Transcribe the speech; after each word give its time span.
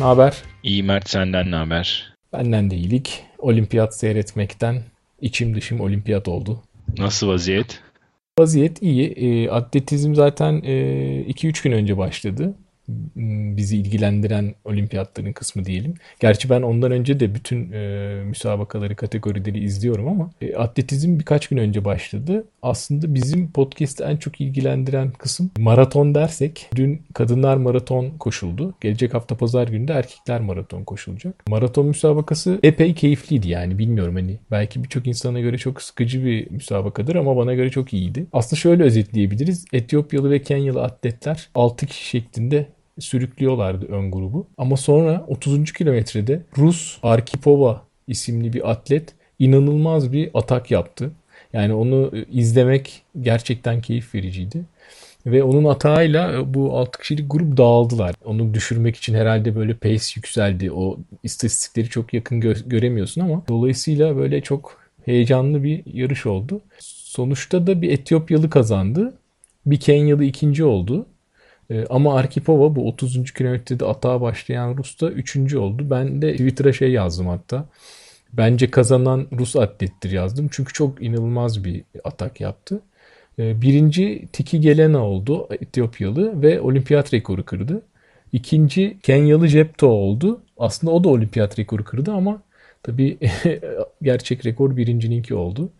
ne 0.00 0.04
haber? 0.04 0.42
İyi 0.62 0.82
Mert 0.82 1.10
senden 1.10 1.50
ne 1.50 1.56
haber? 1.56 2.14
Benden 2.32 2.70
de 2.70 2.76
iyilik. 2.76 3.22
Olimpiyat 3.38 3.96
seyretmekten 3.96 4.82
içim 5.20 5.54
dışım 5.54 5.80
olimpiyat 5.80 6.28
oldu. 6.28 6.62
Nasıl 6.98 7.28
vaziyet? 7.28 7.80
Vaziyet 8.38 8.82
iyi. 8.82 9.06
E, 9.06 9.50
atletizm 9.50 10.14
zaten 10.14 10.54
2-3 10.54 11.62
gün 11.64 11.72
önce 11.72 11.98
başladı. 11.98 12.54
Bizi 13.56 13.76
ilgilendiren 13.76 14.54
olimpiyatların 14.64 15.32
kısmı 15.32 15.64
diyelim. 15.64 15.94
Gerçi 16.20 16.50
ben 16.50 16.62
ondan 16.62 16.92
önce 16.92 17.20
de 17.20 17.34
bütün 17.34 17.72
e, 17.72 18.22
müsabakaları, 18.24 18.96
kategorileri 18.96 19.64
izliyorum 19.64 20.08
ama 20.08 20.30
e, 20.40 20.54
atletizm 20.54 21.18
birkaç 21.18 21.48
gün 21.48 21.56
önce 21.56 21.84
başladı. 21.84 22.44
Aslında 22.62 23.14
bizim 23.14 23.50
podcast'te 23.50 24.04
en 24.04 24.16
çok 24.16 24.40
ilgilendiren 24.40 25.10
kısım 25.10 25.50
maraton 25.58 26.14
dersek. 26.14 26.70
Dün 26.76 27.02
kadınlar 27.14 27.56
maraton 27.56 28.10
koşuldu. 28.10 28.74
Gelecek 28.80 29.14
hafta 29.14 29.36
pazar 29.36 29.68
günü 29.68 29.88
de 29.88 29.92
erkekler 29.92 30.40
maraton 30.40 30.84
koşulacak. 30.84 31.48
Maraton 31.48 31.86
müsabakası 31.86 32.60
epey 32.62 32.94
keyifliydi 32.94 33.48
yani 33.48 33.78
bilmiyorum 33.78 34.14
hani 34.14 34.38
belki 34.50 34.84
birçok 34.84 35.06
insana 35.06 35.40
göre 35.40 35.58
çok 35.58 35.82
sıkıcı 35.82 36.24
bir 36.24 36.50
müsabakadır 36.50 37.14
ama 37.16 37.36
bana 37.36 37.54
göre 37.54 37.70
çok 37.70 37.92
iyiydi. 37.92 38.26
Aslında 38.32 38.60
şöyle 38.60 38.82
özetleyebiliriz. 38.82 39.64
Etiyopyalı 39.72 40.30
ve 40.30 40.42
Kenyalı 40.42 40.82
atletler 40.82 41.48
6 41.54 41.86
kişi 41.86 42.04
şeklinde 42.04 42.66
sürüklüyorlardı 43.00 43.86
ön 43.86 44.10
grubu. 44.10 44.46
Ama 44.58 44.76
sonra 44.76 45.24
30. 45.28 45.72
kilometrede 45.72 46.42
Rus 46.58 46.98
Arkipova 47.02 47.82
isimli 48.06 48.52
bir 48.52 48.70
atlet 48.70 49.14
inanılmaz 49.38 50.12
bir 50.12 50.30
atak 50.34 50.70
yaptı. 50.70 51.10
Yani 51.52 51.74
onu 51.74 52.10
e, 52.14 52.24
izlemek 52.32 53.02
gerçekten 53.20 53.80
keyif 53.80 54.14
vericiydi. 54.14 54.64
Ve 55.26 55.42
onun 55.42 55.64
atağıyla 55.64 56.32
e, 56.32 56.54
bu 56.54 56.78
6 56.78 56.98
kişilik 56.98 57.30
grup 57.30 57.56
dağıldılar. 57.56 58.14
Onu 58.24 58.54
düşürmek 58.54 58.96
için 58.96 59.14
herhalde 59.14 59.56
böyle 59.56 59.74
pace 59.74 60.04
yükseldi. 60.16 60.72
O 60.72 60.98
istatistikleri 61.22 61.88
çok 61.88 62.14
yakın 62.14 62.40
gö- 62.40 62.68
göremiyorsun 62.68 63.20
ama 63.20 63.42
dolayısıyla 63.48 64.16
böyle 64.16 64.40
çok 64.40 64.80
heyecanlı 65.04 65.62
bir 65.64 65.82
yarış 65.94 66.26
oldu. 66.26 66.60
Sonuçta 66.80 67.66
da 67.66 67.82
bir 67.82 67.90
Etiyopyalı 67.90 68.50
kazandı. 68.50 69.14
Bir 69.66 69.80
Kenyalı 69.80 70.24
ikinci 70.24 70.64
oldu. 70.64 71.06
Ee, 71.70 71.86
Ama 71.90 72.14
Arkipova 72.16 72.76
bu 72.76 72.88
30. 72.88 73.32
kilometrede 73.32 73.84
atağa 73.84 74.20
başlayan 74.20 74.76
Rus 74.76 75.00
da 75.00 75.10
3. 75.10 75.54
oldu. 75.56 75.90
Ben 75.90 76.22
de 76.22 76.32
Twitter'a 76.32 76.72
şey 76.72 76.90
yazdım 76.92 77.26
hatta. 77.28 77.64
Bence 78.32 78.70
kazanan 78.70 79.26
Rus 79.38 79.56
atlettir 79.56 80.10
yazdım. 80.10 80.48
Çünkü 80.52 80.72
çok 80.72 81.02
inanılmaz 81.02 81.64
bir 81.64 81.82
atak 82.04 82.40
yaptı. 82.40 82.80
Ee, 83.38 83.62
Birinci 83.62 84.28
Tiki 84.32 84.60
Gelena 84.60 85.06
oldu 85.06 85.48
Etiyopyalı 85.50 86.42
ve 86.42 86.60
olimpiyat 86.60 87.14
rekoru 87.14 87.44
kırdı. 87.44 87.82
İkinci 88.32 88.98
Kenyalı 89.02 89.48
Jepto 89.48 89.86
oldu. 89.86 90.40
Aslında 90.58 90.92
o 90.92 91.04
da 91.04 91.08
olimpiyat 91.08 91.58
rekoru 91.58 91.84
kırdı 91.84 92.12
ama 92.12 92.42
tabii 92.82 93.18
gerçek 94.02 94.46
rekor 94.46 94.76
birincininki 94.76 95.34
oldu. 95.34 95.70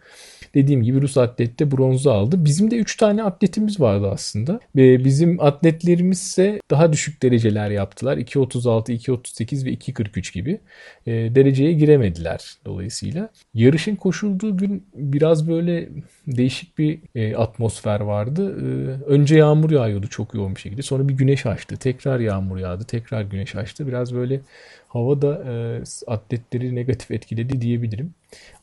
Dediğim 0.54 0.82
gibi 0.82 1.02
Rus 1.02 1.16
atlet 1.16 1.58
de 1.58 1.70
bronzu 1.70 2.10
aldı. 2.10 2.44
Bizim 2.44 2.70
de 2.70 2.76
3 2.76 2.96
tane 2.96 3.22
atletimiz 3.22 3.80
vardı 3.80 4.10
aslında. 4.12 4.60
Ve 4.76 5.04
bizim 5.04 5.40
atletlerimiz 5.40 6.18
ise 6.20 6.60
daha 6.70 6.92
düşük 6.92 7.22
dereceler 7.22 7.70
yaptılar. 7.70 8.16
2.36, 8.16 8.92
2.38 8.92 9.64
ve 9.64 9.70
2.43 9.70 10.34
gibi. 10.34 10.60
E, 11.06 11.12
dereceye 11.12 11.72
giremediler 11.72 12.54
dolayısıyla. 12.64 13.28
Yarışın 13.54 13.96
koşulduğu 13.96 14.56
gün 14.56 14.86
biraz 14.94 15.48
böyle 15.48 15.88
değişik 16.26 16.78
bir 16.78 16.98
e, 17.14 17.36
atmosfer 17.36 18.00
vardı. 18.00 18.56
E, 18.60 18.64
önce 19.04 19.36
yağmur 19.36 19.70
yağıyordu 19.70 20.06
çok 20.08 20.34
yoğun 20.34 20.54
bir 20.54 20.60
şekilde. 20.60 20.82
Sonra 20.82 21.08
bir 21.08 21.14
güneş 21.14 21.46
açtı. 21.46 21.76
Tekrar 21.76 22.20
yağmur 22.20 22.58
yağdı. 22.58 22.84
Tekrar 22.84 23.22
güneş 23.22 23.56
açtı. 23.56 23.86
Biraz 23.86 24.14
böyle 24.14 24.40
hava 24.88 25.22
da 25.22 25.42
e, 25.46 25.82
atletleri 26.06 26.74
negatif 26.74 27.10
etkiledi 27.10 27.60
diyebilirim. 27.60 28.14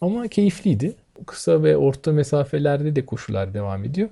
Ama 0.01 0.27
keyifliydi. 0.27 0.95
Kısa 1.25 1.63
ve 1.63 1.77
orta 1.77 2.11
mesafelerde 2.11 2.95
de 2.95 3.05
koşular 3.05 3.53
devam 3.53 3.83
ediyor. 3.83 4.09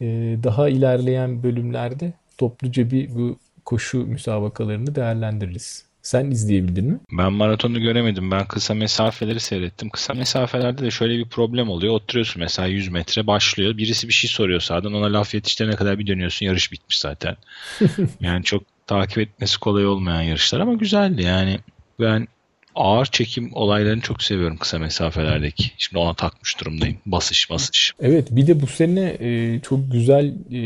E, 0.00 0.06
daha 0.42 0.68
ilerleyen 0.68 1.42
bölümlerde 1.42 2.12
topluca 2.38 2.90
bir 2.90 3.14
bu 3.14 3.38
koşu 3.64 3.98
müsabakalarını 3.98 4.94
değerlendiririz. 4.94 5.86
Sen 6.06 6.30
izleyebildin 6.30 6.84
mi? 6.84 6.98
Ben 7.12 7.32
maratonu 7.32 7.80
göremedim. 7.80 8.30
Ben 8.30 8.46
kısa 8.46 8.74
mesafeleri 8.74 9.40
seyrettim. 9.40 9.90
Kısa 9.90 10.14
mesafelerde 10.14 10.82
de 10.82 10.90
şöyle 10.90 11.18
bir 11.18 11.28
problem 11.28 11.68
oluyor. 11.68 11.94
Oturuyorsun 11.94 12.42
mesela 12.42 12.68
100 12.68 12.88
metre 12.88 13.26
başlıyor. 13.26 13.76
Birisi 13.76 14.08
bir 14.08 14.12
şey 14.12 14.30
soruyor 14.30 14.60
sağdan. 14.60 14.94
Ona 14.94 15.12
laf 15.12 15.34
yetiştirene 15.34 15.76
kadar 15.76 15.98
bir 15.98 16.06
dönüyorsun. 16.06 16.46
Yarış 16.46 16.72
bitmiş 16.72 16.98
zaten. 16.98 17.36
yani 18.20 18.44
çok 18.44 18.62
takip 18.86 19.18
etmesi 19.18 19.60
kolay 19.60 19.86
olmayan 19.86 20.22
yarışlar 20.22 20.60
ama 20.60 20.74
güzeldi. 20.74 21.22
Yani 21.22 21.58
ben 22.00 22.28
ağır 22.76 23.06
çekim 23.06 23.50
olaylarını 23.52 24.00
çok 24.00 24.22
seviyorum 24.22 24.56
kısa 24.56 24.78
mesafelerdeki. 24.78 25.70
Şimdi 25.78 25.98
ona 25.98 26.14
takmış 26.14 26.60
durumdayım. 26.60 26.96
Basış 27.06 27.50
basış. 27.50 27.92
Evet 28.00 28.28
bir 28.30 28.46
de 28.46 28.60
bu 28.60 28.66
sene 28.66 29.16
e, 29.20 29.60
çok 29.60 29.92
güzel 29.92 30.34
e, 30.52 30.58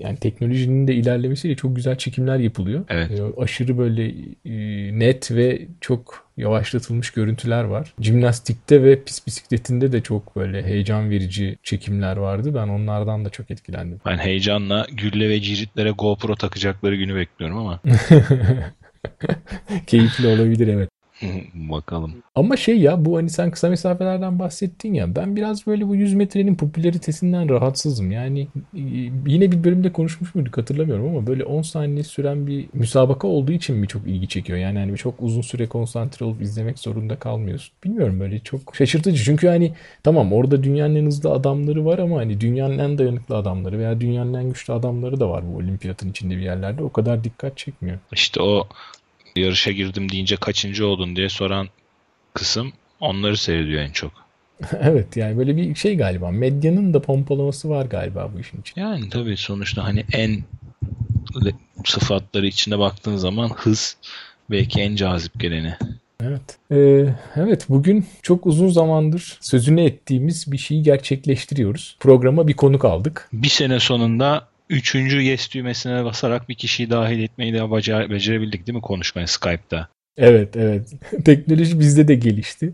yani 0.00 0.16
teknolojinin 0.20 0.88
de 0.88 0.94
ilerlemesiyle 0.94 1.56
çok 1.56 1.76
güzel 1.76 1.98
çekimler 1.98 2.38
yapılıyor. 2.38 2.84
Evet. 2.88 3.10
E, 3.10 3.42
aşırı 3.42 3.78
böyle 3.78 4.14
e, 4.44 4.54
net 4.98 5.30
ve 5.30 5.68
çok 5.80 6.24
yavaşlatılmış 6.36 7.10
görüntüler 7.10 7.64
var. 7.64 7.94
Jimnastikte 8.00 8.82
ve 8.82 9.04
pist 9.04 9.26
bisikletinde 9.26 9.92
de 9.92 10.00
çok 10.00 10.36
böyle 10.36 10.62
heyecan 10.62 11.10
verici 11.10 11.58
çekimler 11.62 12.16
vardı. 12.16 12.54
Ben 12.54 12.68
onlardan 12.68 13.24
da 13.24 13.30
çok 13.30 13.50
etkilendim. 13.50 14.00
Ben 14.06 14.18
heyecanla 14.18 14.86
gülle 14.92 15.28
ve 15.28 15.40
ciritlere 15.40 15.90
GoPro 15.90 16.36
takacakları 16.36 16.96
günü 16.96 17.14
bekliyorum 17.14 17.58
ama 17.58 17.80
Keyifli 19.86 20.26
olabilir 20.26 20.68
evet. 20.68 20.88
bakalım. 21.54 22.14
Ama 22.34 22.56
şey 22.56 22.78
ya 22.78 23.04
bu 23.04 23.16
hani 23.16 23.30
sen 23.30 23.50
kısa 23.50 23.68
mesafelerden 23.68 24.38
bahsettin 24.38 24.94
ya 24.94 25.16
ben 25.16 25.36
biraz 25.36 25.66
böyle 25.66 25.88
bu 25.88 25.96
100 25.96 26.14
metrenin 26.14 26.54
popülaritesinden 26.54 27.48
rahatsızım. 27.48 28.10
Yani 28.10 28.48
e, 28.56 28.80
yine 29.26 29.52
bir 29.52 29.64
bölümde 29.64 29.92
konuşmuş 29.92 30.34
muyduk 30.34 30.58
hatırlamıyorum 30.58 31.08
ama 31.08 31.26
böyle 31.26 31.44
10 31.44 31.62
saniye 31.62 32.02
süren 32.02 32.46
bir 32.46 32.66
müsabaka 32.72 33.28
olduğu 33.28 33.52
için 33.52 33.76
mi 33.76 33.88
çok 33.88 34.06
ilgi 34.06 34.28
çekiyor? 34.28 34.58
Yani 34.58 34.78
hani 34.78 34.96
çok 34.96 35.14
uzun 35.22 35.42
süre 35.42 35.66
konsantre 35.66 36.26
olup 36.26 36.42
izlemek 36.42 36.78
zorunda 36.78 37.16
kalmıyorsun. 37.16 37.74
Bilmiyorum 37.84 38.20
böyle 38.20 38.38
çok 38.38 38.76
şaşırtıcı. 38.76 39.24
Çünkü 39.24 39.48
hani 39.48 39.72
tamam 40.02 40.32
orada 40.32 40.62
dünyanın 40.62 40.94
en 40.94 41.06
hızlı 41.06 41.30
adamları 41.30 41.84
var 41.84 41.98
ama 41.98 42.16
hani 42.16 42.40
dünyanın 42.40 42.78
en 42.78 42.98
dayanıklı 42.98 43.36
adamları 43.36 43.78
veya 43.78 44.00
dünyanın 44.00 44.34
en 44.34 44.48
güçlü 44.48 44.72
adamları 44.72 45.20
da 45.20 45.30
var 45.30 45.44
bu 45.52 45.56
olimpiyatın 45.56 46.10
içinde 46.10 46.36
bir 46.36 46.42
yerlerde. 46.42 46.82
O 46.82 46.92
kadar 46.92 47.24
dikkat 47.24 47.56
çekmiyor. 47.56 47.98
İşte 48.12 48.42
o 48.42 48.68
yarışa 49.40 49.72
girdim 49.72 50.12
deyince 50.12 50.36
kaçıncı 50.36 50.86
oldun 50.86 51.16
diye 51.16 51.28
soran 51.28 51.68
kısım 52.34 52.72
onları 53.00 53.36
seyrediyor 53.36 53.82
en 53.82 53.92
çok. 53.92 54.12
evet 54.80 55.16
yani 55.16 55.38
böyle 55.38 55.56
bir 55.56 55.74
şey 55.74 55.96
galiba. 55.96 56.30
Medyanın 56.30 56.94
da 56.94 57.02
pompalaması 57.02 57.70
var 57.70 57.86
galiba 57.86 58.30
bu 58.34 58.40
işin 58.40 58.60
için. 58.60 58.80
Yani 58.80 59.08
tabii 59.08 59.36
sonuçta 59.36 59.84
hani 59.84 60.04
en 60.12 60.44
sıfatları 61.84 62.46
içinde 62.46 62.78
baktığın 62.78 63.16
zaman 63.16 63.48
hız 63.48 63.96
belki 64.50 64.80
en 64.80 64.96
cazip 64.96 65.40
geleni. 65.40 65.76
Evet. 66.22 66.58
Ee, 66.70 67.14
evet 67.36 67.66
bugün 67.68 68.06
çok 68.22 68.46
uzun 68.46 68.68
zamandır 68.68 69.38
sözünü 69.40 69.84
ettiğimiz 69.84 70.52
bir 70.52 70.58
şeyi 70.58 70.82
gerçekleştiriyoruz. 70.82 71.96
Programa 72.00 72.48
bir 72.48 72.54
konuk 72.54 72.84
aldık. 72.84 73.28
Bir 73.32 73.48
sene 73.48 73.80
sonunda 73.80 74.48
üçüncü 74.68 75.20
yes 75.20 75.54
düğmesine 75.54 76.04
basarak 76.04 76.48
bir 76.48 76.54
kişiyi 76.54 76.90
dahil 76.90 77.22
etmeyi 77.22 77.54
de 77.54 77.70
baca- 77.70 78.10
becerebildik 78.10 78.66
değil 78.66 78.76
mi 78.76 78.82
konuşmaya 78.82 79.26
Skype'da? 79.26 79.88
Evet 80.16 80.56
evet. 80.56 80.92
Teknoloji 81.24 81.80
bizde 81.80 82.08
de 82.08 82.14
gelişti. 82.14 82.72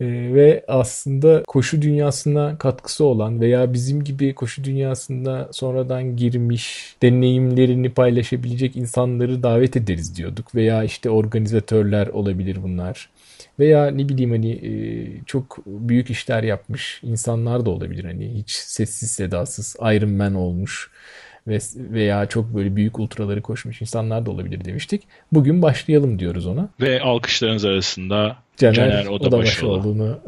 E, 0.00 0.06
ve 0.06 0.64
aslında 0.68 1.42
koşu 1.46 1.82
dünyasına 1.82 2.58
katkısı 2.58 3.04
olan 3.04 3.40
veya 3.40 3.72
bizim 3.72 4.04
gibi 4.04 4.34
koşu 4.34 4.64
dünyasında 4.64 5.48
sonradan 5.52 6.16
girmiş 6.16 6.96
deneyimlerini 7.02 7.90
paylaşabilecek 7.90 8.76
insanları 8.76 9.42
davet 9.42 9.76
ederiz 9.76 10.16
diyorduk. 10.16 10.54
Veya 10.54 10.84
işte 10.84 11.10
organizatörler 11.10 12.06
olabilir 12.06 12.58
bunlar. 12.62 13.10
Veya 13.58 13.90
ne 13.90 14.08
bileyim 14.08 14.30
hani 14.30 14.50
e, 14.52 14.70
çok 15.26 15.58
büyük 15.66 16.10
işler 16.10 16.42
yapmış 16.42 17.00
insanlar 17.02 17.66
da 17.66 17.70
olabilir. 17.70 18.04
Hani 18.04 18.34
hiç 18.34 18.50
sessiz 18.50 19.10
sedasız 19.10 19.76
Iron 19.80 20.12
Man 20.12 20.34
olmuş 20.34 20.90
ve 21.46 21.58
veya 21.76 22.26
çok 22.26 22.54
böyle 22.54 22.76
büyük 22.76 22.98
ultraları 22.98 23.42
koşmuş 23.42 23.80
insanlar 23.80 24.26
da 24.26 24.30
olabilir 24.30 24.64
demiştik. 24.64 25.02
Bugün 25.32 25.62
başlayalım 25.62 26.18
diyoruz 26.18 26.46
ona. 26.46 26.68
Ve 26.80 27.00
alkışlarınız 27.00 27.64
arasında 27.64 28.36
Caner, 28.56 28.74
Caner 28.74 29.06
Odabaşoğlu. 29.06 29.72
Odabaşoğlu'nu 29.72 30.20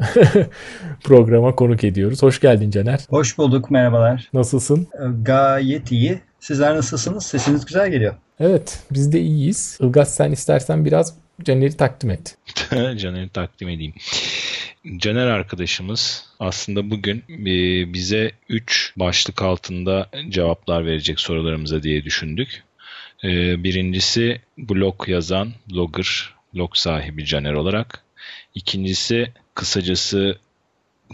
programa 1.03 1.55
konuk 1.55 1.83
ediyoruz. 1.83 2.23
Hoş 2.23 2.39
geldin 2.39 2.71
Caner. 2.71 2.99
Hoş 3.09 3.37
bulduk, 3.37 3.71
merhabalar. 3.71 4.29
Nasılsın? 4.33 4.87
Ee, 4.93 5.23
Gayet 5.23 5.91
iyi. 5.91 6.19
Sizler 6.39 6.75
nasılsınız? 6.75 7.25
Sesiniz 7.25 7.65
güzel 7.65 7.91
geliyor. 7.91 8.15
Evet, 8.39 8.79
biz 8.91 9.13
de 9.13 9.19
iyiyiz. 9.19 9.77
Ilgaz 9.81 10.15
sen 10.15 10.31
istersen 10.31 10.85
biraz 10.85 11.13
Caner'i 11.43 11.77
takdim 11.77 12.09
et. 12.09 12.37
Caner'i 12.97 13.29
takdim 13.29 13.69
edeyim. 13.69 13.93
Caner 14.85 15.27
arkadaşımız 15.27 16.25
aslında 16.39 16.89
bugün 16.89 17.23
e, 17.29 17.45
bize 17.93 18.31
3 18.49 18.93
başlık 18.97 19.41
altında 19.41 20.09
cevaplar 20.29 20.85
verecek 20.85 21.19
sorularımıza 21.19 21.83
diye 21.83 22.03
düşündük. 22.03 22.63
E, 23.23 23.63
Birincisi 23.63 24.41
blog 24.57 25.09
yazan, 25.09 25.53
blogger, 25.71 26.33
blog 26.53 26.75
sahibi 26.75 27.25
Caner 27.25 27.53
olarak. 27.53 28.03
İkincisi 28.55 29.33
kısacası 29.53 30.39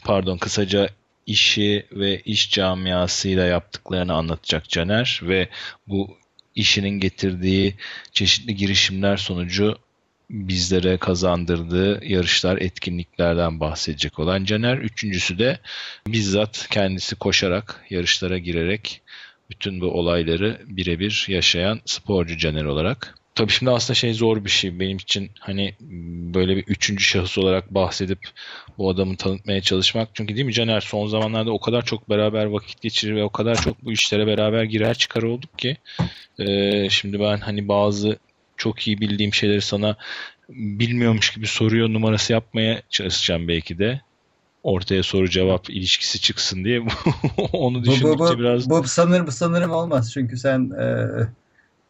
pardon 0.04 0.38
kısaca 0.38 0.90
işi 1.26 1.86
ve 1.92 2.20
iş 2.20 2.52
camiasıyla 2.52 3.46
yaptıklarını 3.46 4.14
anlatacak 4.14 4.70
Caner 4.70 5.20
ve 5.24 5.50
bu 5.88 6.18
işinin 6.56 7.00
getirdiği 7.00 7.76
çeşitli 8.12 8.56
girişimler 8.56 9.18
sonucu 9.18 9.78
bizlere 10.32 10.98
kazandırdığı 10.98 12.06
yarışlar, 12.06 12.58
etkinliklerden 12.58 13.60
bahsedecek 13.60 14.20
olan 14.20 14.46
Caner. 14.46 14.78
Üçüncüsü 14.78 15.40
de 15.40 15.60
bizzat 16.08 16.68
kendisi 16.72 17.16
koşarak, 17.16 17.86
yarışlara 17.90 18.38
girerek 18.38 19.02
bütün 19.50 19.82
bu 19.82 19.86
olayları 19.86 20.62
birebir 20.66 21.26
yaşayan 21.30 21.80
sporcu 21.86 22.38
Caner 22.38 22.64
olarak. 22.64 23.16
Tabii 23.36 23.52
şimdi 23.52 23.72
aslında 23.72 23.96
şey 23.96 24.14
zor 24.14 24.46
bir 24.46 24.50
şey 24.50 24.80
benim 24.80 24.98
için 24.98 25.32
hani 25.40 25.74
böyle 26.34 26.56
bir 26.56 26.64
üçüncü 26.64 27.04
şahıs 27.04 27.38
olarak 27.38 27.74
bahsedip 27.74 28.20
bu 28.78 28.90
adamı 28.90 29.18
tanıtmaya 29.18 29.62
çalışmak. 29.62 30.10
Çünkü 30.14 30.36
değil 30.36 30.46
mi 30.46 30.54
Caner 30.54 30.82
son 30.82 31.08
zamanlarda 31.08 31.52
o 31.52 31.60
kadar 31.60 31.86
çok 31.86 32.10
beraber 32.10 32.46
vakit 32.46 32.82
geçirir 32.82 33.16
ve 33.16 33.24
o 33.24 33.30
kadar 33.30 33.62
çok 33.62 33.86
bu 33.86 33.92
işlere 33.92 34.28
beraber 34.28 34.64
girer 34.64 34.94
çıkar 34.94 35.24
olduk 35.24 35.60
ki 35.60 35.78
e, 36.40 36.90
şimdi 36.90 37.20
ben 37.20 37.38
hani 37.38 37.68
bazı 37.68 38.18
çok 38.62 38.88
iyi 38.88 39.00
bildiğim 39.00 39.34
şeyleri 39.34 39.62
sana 39.62 39.96
bilmiyormuş 40.50 41.34
gibi 41.34 41.48
soruyor 41.48 41.90
numarası 41.90 42.34
yapmaya 42.34 42.82
çalışacağım 42.90 43.48
belki 43.48 43.80
de. 43.80 44.02
Ortaya 44.64 45.04
soru 45.04 45.30
cevap 45.30 45.70
ilişkisi 45.70 46.22
çıksın 46.22 46.64
diye 46.64 46.80
onu 47.54 47.80
Bu, 47.80 47.84
düşündükçe 47.84 48.20
bu, 48.20 48.34
bu, 48.34 48.40
biraz 48.40 48.70
bu 48.70 48.84
sanırım, 48.84 49.28
bu 49.28 49.32
sanırım 49.32 49.72
olmaz. 49.72 50.14
Çünkü 50.14 50.38
sen 50.38 50.72
e, 50.80 51.08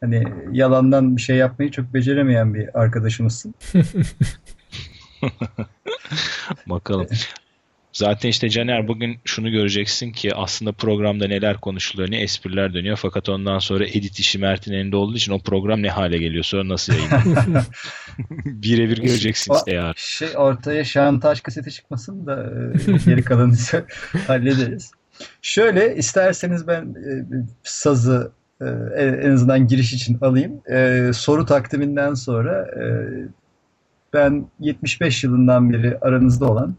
hani 0.01 0.23
yalandan 0.51 1.17
bir 1.17 1.21
şey 1.21 1.37
yapmayı 1.37 1.71
çok 1.71 1.93
beceremeyen 1.93 2.53
bir 2.53 2.79
arkadaşımızsın. 2.81 3.55
bakalım. 6.67 7.07
Zaten 7.93 8.29
işte 8.29 8.49
Caner 8.49 8.87
bugün 8.87 9.17
şunu 9.25 9.51
göreceksin 9.51 10.11
ki 10.11 10.35
aslında 10.35 10.71
programda 10.71 11.27
neler 11.27 11.57
konuşuluyor, 11.57 12.11
ne 12.11 12.21
espriler 12.21 12.73
dönüyor. 12.73 12.97
Fakat 12.97 13.29
ondan 13.29 13.59
sonra 13.59 13.85
edit 13.85 14.19
işi 14.19 14.39
Mert'in 14.39 14.73
elinde 14.73 14.95
olduğu 14.95 15.15
için 15.15 15.31
o 15.31 15.39
program 15.39 15.83
ne 15.83 15.89
hale 15.89 16.17
geliyor, 16.17 16.43
sonra 16.43 16.67
nasıl 16.67 16.93
yayınlanıyor. 16.93 17.65
Birebir 18.45 18.97
göreceksin 18.97 19.53
işte 19.53 19.73
yarın. 19.73 19.93
Şey 19.97 20.29
ortaya 20.35 20.83
şantaj 20.83 21.41
kaseti 21.41 21.71
çıkmasın 21.71 22.25
da 22.25 22.51
e, 22.87 22.97
geri 23.05 23.23
kalanını 23.23 23.53
ise 23.53 23.85
hallederiz. 24.27 24.91
Şöyle 25.41 25.95
isterseniz 25.95 26.67
ben 26.67 26.81
e, 26.81 27.25
sazı 27.63 28.31
e, 28.61 28.65
en 29.21 29.31
azından 29.31 29.67
giriş 29.67 29.93
için 29.93 30.17
alayım. 30.21 30.61
E, 30.71 31.11
soru 31.13 31.45
takdiminden 31.45 32.13
sonra 32.13 32.67
e, 32.67 32.85
ben 34.13 34.45
75 34.59 35.23
yılından 35.23 35.73
beri 35.73 35.97
aranızda 36.01 36.51
olan 36.51 36.75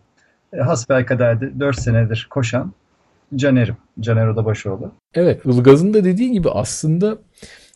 hasbelkader 0.60 1.60
4 1.60 1.78
senedir 1.80 2.26
koşan 2.30 2.72
Caner'im. 3.36 3.76
Caner 4.00 4.26
Odabaşoğlu. 4.26 4.92
Evet, 5.14 5.44
Ilgaz'ın 5.44 5.94
da 5.94 6.04
dediği 6.04 6.32
gibi 6.32 6.50
aslında 6.50 7.18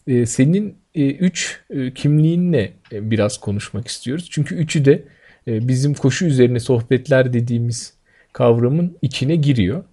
e, 0.07 0.27
senin 0.27 0.77
e, 0.95 1.11
üç 1.11 1.61
e, 1.71 1.95
kimliğinle 1.95 2.73
e, 2.93 3.11
biraz 3.11 3.39
konuşmak 3.39 3.89
istiyoruz. 3.89 4.29
Çünkü 4.31 4.55
üçü 4.55 4.85
de 4.85 5.05
e, 5.49 5.69
bizim 5.69 5.95
koşu 5.95 6.27
üzerine 6.27 6.61
sohbetler 6.61 7.33
dediğimiz 7.33 7.95
kavramın 8.33 8.99
içine 9.03 9.37
giriyor. 9.37 9.85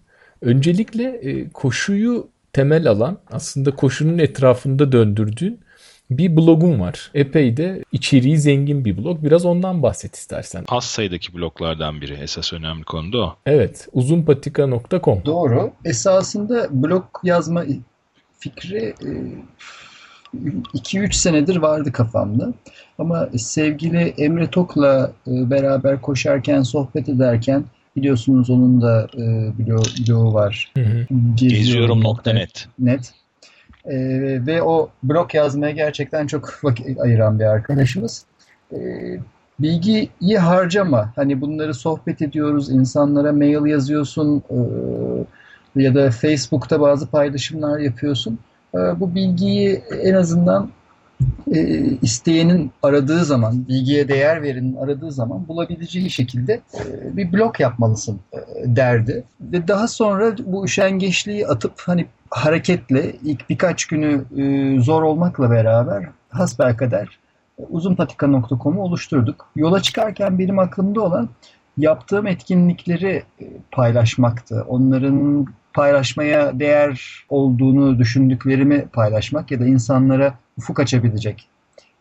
Öncelikle 0.42 1.04
e, 1.04 1.50
koşuyu 1.50 2.30
temel 2.54 2.88
alan 2.88 3.20
aslında 3.32 3.72
koşunun 3.72 4.18
etrafında 4.18 4.92
döndürdüğün 4.92 5.60
bir 6.18 6.38
blogun 6.38 6.80
var. 6.80 7.12
Epey 7.14 7.58
de 7.58 7.84
içeriği 7.92 8.38
zengin 8.38 8.86
bir 8.86 8.98
blog. 8.98 9.24
Biraz 9.24 9.46
ondan 9.46 9.84
bahset 9.84 10.16
istersen. 10.16 10.66
Az 10.68 10.84
sayıdaki 10.84 11.34
bloklardan 11.34 12.02
biri. 12.02 12.14
Esas 12.14 12.54
önemli 12.54 12.84
konu 12.84 13.14
da 13.14 13.18
o. 13.18 13.36
Evet, 13.46 13.88
uzunpatika.com. 13.94 15.22
Doğru. 15.26 15.72
Esasında 15.86 16.68
blog 16.72 17.06
yazma 17.24 17.64
fikri 18.40 18.96
2-3 20.74 21.14
senedir 21.14 21.56
vardı 21.56 21.92
kafamda. 21.92 22.54
Ama 22.98 23.30
sevgili 23.38 24.14
Emre 24.18 24.50
Tok'la 24.50 25.12
e, 25.28 25.50
beraber 25.50 26.02
koşarken, 26.02 26.62
sohbet 26.62 27.10
ederken 27.10 27.64
biliyorsunuz 27.96 28.50
onun 28.50 28.82
da 28.82 29.08
e, 29.14 29.52
blog, 29.58 29.86
blogu 30.08 30.34
var. 30.34 30.74
Geziyorum.net. 31.36 32.68
net. 32.80 33.14
Ee, 33.86 34.46
ve 34.46 34.62
o 34.62 34.90
blog 35.04 35.36
yazmaya 35.36 35.72
gerçekten 35.72 36.28
çok 36.28 36.60
vakit 36.64 37.00
ayıran 37.00 37.40
bir 37.40 37.46
arkadaşımız. 37.46 38.26
Ee, 38.74 38.78
bilgiyi 39.60 40.38
harcama. 40.40 41.14
Hani 41.16 41.42
bunları 41.42 41.74
sohbet 41.74 42.22
ediyoruz, 42.22 42.70
insanlara 42.70 43.32
mail 43.32 43.66
yazıyorsun 43.66 44.44
e, 44.50 44.58
ya 45.84 45.96
da 45.96 46.12
Facebook'ta 46.12 46.82
bazı 46.82 47.08
paylaşımlar 47.08 47.80
yapıyorsun. 47.80 48.40
Ee, 48.76 48.78
bu 48.78 49.16
bilgiyi 49.16 49.84
en 50.04 50.14
azından 50.14 50.70
e, 51.54 51.84
isteyenin 52.02 52.72
aradığı 52.84 53.26
zaman, 53.26 53.68
bilgiye 53.68 54.08
değer 54.08 54.42
verenin 54.42 54.76
aradığı 54.76 55.12
zaman 55.12 55.48
bulabileceği 55.48 56.10
şekilde 56.10 56.54
e, 56.54 57.18
bir 57.18 57.34
blog 57.34 57.60
yapmalısın 57.60 58.20
e, 58.34 58.38
derdi. 58.66 59.24
Ve 59.42 59.68
daha 59.68 59.88
sonra 59.88 60.36
bu 60.46 60.66
üşengeçliği 60.66 61.48
atıp 61.48 61.74
hani 61.86 62.06
hareketle 62.30 63.14
ilk 63.24 63.50
birkaç 63.50 63.86
günü 63.86 64.26
e, 64.38 64.80
zor 64.82 65.04
olmakla 65.04 65.52
beraber 65.52 66.04
hasbelkader 66.30 67.20
e, 67.60 67.64
uzunpatika.com'u 67.70 68.82
oluşturduk. 68.82 69.48
Yola 69.56 69.82
çıkarken 69.82 70.40
benim 70.40 70.60
aklımda 70.60 71.02
olan 71.02 71.30
yaptığım 71.78 72.28
etkinlikleri 72.28 73.24
e, 73.42 73.46
paylaşmaktı. 73.72 74.66
Onların 74.68 75.48
paylaşmaya 75.74 76.60
değer 76.60 77.26
olduğunu 77.30 78.00
düşündüklerimi 78.00 78.88
paylaşmak 78.94 79.52
ya 79.52 79.60
da 79.60 79.66
insanlara 79.66 80.34
ufuk 80.58 80.80
açabilecek, 80.80 81.48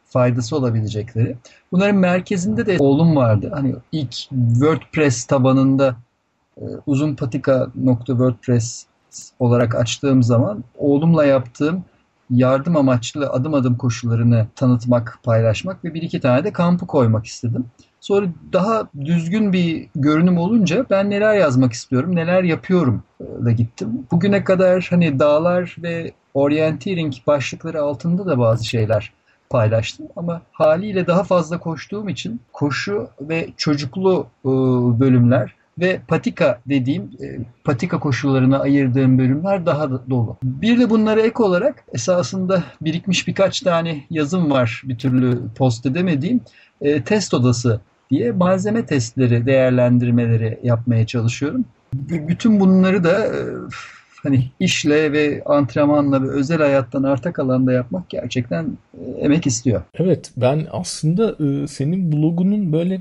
faydası 0.05 0.57
olabilecekleri. 0.57 1.37
Bunların 1.73 1.97
merkezinde 1.97 2.67
de 2.67 2.77
oğlum 2.79 3.17
vardı. 3.17 3.51
Hani 3.55 3.75
ilk 3.93 4.15
WordPress 4.31 5.25
tabanında 5.25 5.97
e, 6.57 6.65
uzunpatika.wordpress 6.87 8.87
olarak 9.39 9.75
açtığım 9.75 10.23
zaman 10.23 10.65
oğlumla 10.79 11.25
yaptığım 11.25 11.85
yardım 12.31 12.77
amaçlı 12.77 13.31
adım 13.31 13.55
adım 13.55 13.77
koşullarını 13.77 14.47
tanıtmak, 14.55 15.19
paylaşmak 15.23 15.85
ve 15.85 15.95
bir 15.95 16.03
iki 16.03 16.21
tane 16.21 16.45
de 16.45 16.53
kampı 16.53 16.87
koymak 16.87 17.27
istedim. 17.27 17.67
Sonra 18.03 18.27
daha 18.53 18.89
düzgün 19.05 19.53
bir 19.53 19.89
görünüm 19.95 20.39
olunca 20.39 20.87
ben 20.91 21.11
neler 21.11 21.35
yazmak 21.35 21.73
istiyorum, 21.73 22.17
neler 22.17 22.43
yapıyorum 22.43 23.03
da 23.45 23.51
gittim. 23.51 24.07
Bugüne 24.11 24.45
kadar 24.45 24.87
hani 24.91 25.19
dağlar 25.19 25.77
ve 25.83 26.13
orienteering 26.35 27.15
başlıkları 27.27 27.83
altında 27.83 28.27
da 28.27 28.39
bazı 28.39 28.65
şeyler 28.65 29.13
paylaştım 29.51 30.07
ama 30.17 30.43
haliyle 30.53 31.07
daha 31.07 31.25
fazla 31.25 31.59
koştuğum 31.59 32.09
için 32.09 32.41
koşu 32.53 33.09
ve 33.21 33.49
çocuklu 33.57 34.27
bölümler 35.01 35.55
ve 35.79 36.01
patika 36.09 36.61
dediğim 36.67 37.03
e, 37.03 37.39
patika 37.65 37.99
koşullarına 37.99 38.59
ayırdığım 38.59 39.19
bölümler 39.19 39.67
daha 39.67 39.91
da 39.91 40.11
dolu. 40.11 40.37
Bir 40.43 40.81
de 40.81 40.91
bunlara 40.91 41.21
ek 41.21 41.43
olarak 41.43 41.85
esasında 41.93 42.65
birikmiş 42.81 43.29
birkaç 43.29 43.61
tane 43.61 44.05
yazım 44.11 44.51
var 44.51 44.83
bir 44.85 44.99
türlü 44.99 45.41
post 45.57 45.87
edemediğim. 45.87 46.41
E, 46.81 47.03
test 47.05 47.35
odası 47.35 47.81
diye 48.13 48.33
malzeme 48.33 48.87
testleri, 48.87 49.47
değerlendirmeleri 49.47 50.59
yapmaya 50.63 51.07
çalışıyorum. 51.07 51.65
Bütün 52.09 52.61
bunları 52.61 53.05
da 53.05 53.27
e, 53.27 53.41
hani 54.23 54.51
işle 54.61 55.13
ve 55.13 55.43
antrenmanla 55.47 56.23
ve 56.23 56.29
özel 56.29 56.59
hayattan 56.59 57.03
arta 57.03 57.33
kalanda 57.33 57.73
yapmak 57.73 58.11
gerçekten 58.11 58.67
e, 58.95 59.11
emek 59.21 59.47
istiyor. 59.47 59.83
Evet 59.95 60.31
ben 60.37 60.67
aslında 60.71 61.37
e, 61.45 61.67
senin 61.67 62.13
blogunun 62.13 62.73
böyle 62.73 63.01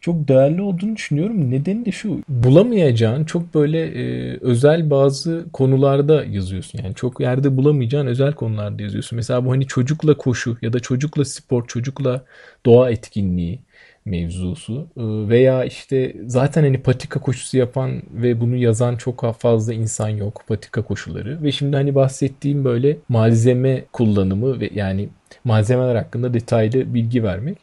çok 0.00 0.28
değerli 0.28 0.62
olduğunu 0.62 0.96
düşünüyorum. 0.96 1.50
Nedeni 1.50 1.86
de 1.86 1.92
şu 1.92 2.22
bulamayacağın 2.28 3.24
çok 3.24 3.54
böyle 3.54 3.80
e, 3.80 4.36
özel 4.40 4.90
bazı 4.90 5.44
konularda 5.52 6.24
yazıyorsun. 6.24 6.80
Yani 6.84 6.94
çok 6.94 7.20
yerde 7.20 7.56
bulamayacağın 7.56 8.06
özel 8.06 8.32
konularda 8.32 8.82
yazıyorsun. 8.82 9.16
Mesela 9.16 9.44
bu 9.44 9.50
hani 9.50 9.66
çocukla 9.66 10.16
koşu 10.16 10.56
ya 10.62 10.72
da 10.72 10.80
çocukla 10.80 11.24
spor, 11.24 11.66
çocukla 11.66 12.24
doğa 12.66 12.90
etkinliği 12.90 13.65
mevzusu. 14.06 14.88
E, 14.96 15.02
veya 15.28 15.64
işte 15.64 16.16
zaten 16.26 16.62
hani 16.62 16.82
patika 16.82 17.20
koşusu 17.20 17.58
yapan 17.58 18.02
ve 18.10 18.40
bunu 18.40 18.56
yazan 18.56 18.96
çok 18.96 19.34
fazla 19.38 19.74
insan 19.74 20.08
yok 20.08 20.42
patika 20.48 20.82
koşuları. 20.82 21.42
Ve 21.42 21.52
şimdi 21.52 21.76
hani 21.76 21.94
bahsettiğim 21.94 22.64
böyle 22.64 22.96
malzeme 23.08 23.84
kullanımı 23.92 24.60
ve 24.60 24.70
yani 24.74 25.08
malzemeler 25.44 25.94
hakkında 25.96 26.34
detaylı 26.34 26.94
bilgi 26.94 27.22
vermek. 27.24 27.58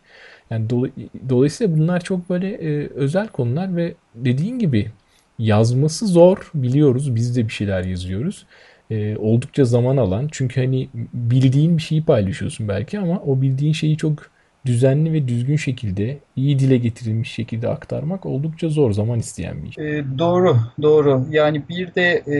Yani 0.50 0.68
dolay- 0.70 1.10
dolayısıyla 1.30 1.78
bunlar 1.78 2.00
çok 2.02 2.30
böyle 2.30 2.50
e, 2.50 2.88
özel 2.96 3.28
konular 3.28 3.76
ve 3.76 3.94
dediğin 4.16 4.60
gibi 4.60 4.92
yazması 5.40 6.08
zor 6.08 6.52
biliyoruz 6.56 7.16
biz 7.16 7.36
de 7.38 7.48
bir 7.48 7.54
şeyler 7.54 7.84
yazıyoruz. 7.84 8.46
E, 8.92 9.18
oldukça 9.18 9.66
zaman 9.66 9.98
alan 9.98 10.28
çünkü 10.32 10.62
hani 10.62 10.90
bildiğin 11.14 11.78
bir 11.78 11.82
şeyi 11.82 12.06
paylaşıyorsun 12.06 12.68
belki 12.68 13.00
ama 13.00 13.20
o 13.26 13.42
bildiğin 13.42 13.74
şeyi 13.74 13.98
çok 13.98 14.33
düzenli 14.66 15.14
ve 15.14 15.28
düzgün 15.28 15.56
şekilde, 15.56 16.18
iyi 16.36 16.60
dile 16.60 16.78
getirilmiş 16.78 17.32
şekilde 17.32 17.70
aktarmak 17.70 18.26
oldukça 18.26 18.70
zor 18.70 18.92
zaman 18.92 19.20
isteyen 19.20 19.64
bir 19.64 19.70
iş. 19.70 19.78
E, 19.78 20.06
doğru, 20.18 20.58
doğru. 20.82 21.26
Yani 21.30 21.64
bir 21.70 21.96
de 21.96 22.12
e, 22.12 22.38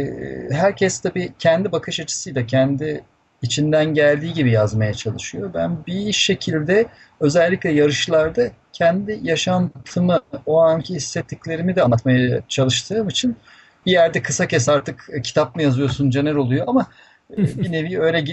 herkes 0.54 1.00
tabii 1.00 1.34
kendi 1.40 1.72
bakış 1.72 2.00
açısıyla, 2.00 2.46
kendi 2.46 3.04
içinden 3.42 3.94
geldiği 3.94 4.34
gibi 4.34 4.52
yazmaya 4.52 4.94
çalışıyor. 4.94 5.54
Ben 5.54 5.78
bir 5.88 6.14
şekilde 6.14 6.86
özellikle 7.20 7.72
yarışlarda 7.72 8.52
kendi 8.74 9.20
yaşantımı, 9.24 10.20
o 10.46 10.62
anki 10.62 10.96
hissettiklerimi 10.96 11.76
de 11.76 11.84
anlatmaya 11.84 12.42
çalıştığım 12.48 13.08
için 13.08 13.36
bir 13.86 13.92
yerde 13.92 14.22
kısa 14.22 14.48
kes 14.48 14.70
artık 14.70 15.10
e, 15.14 15.22
kitap 15.22 15.56
mı 15.56 15.64
yazıyorsun 15.64 16.10
Caner 16.10 16.36
oluyor 16.36 16.66
ama 16.68 16.88
e, 17.38 17.38
bir 17.38 17.72
nevi 17.72 18.00
öyle 18.00 18.26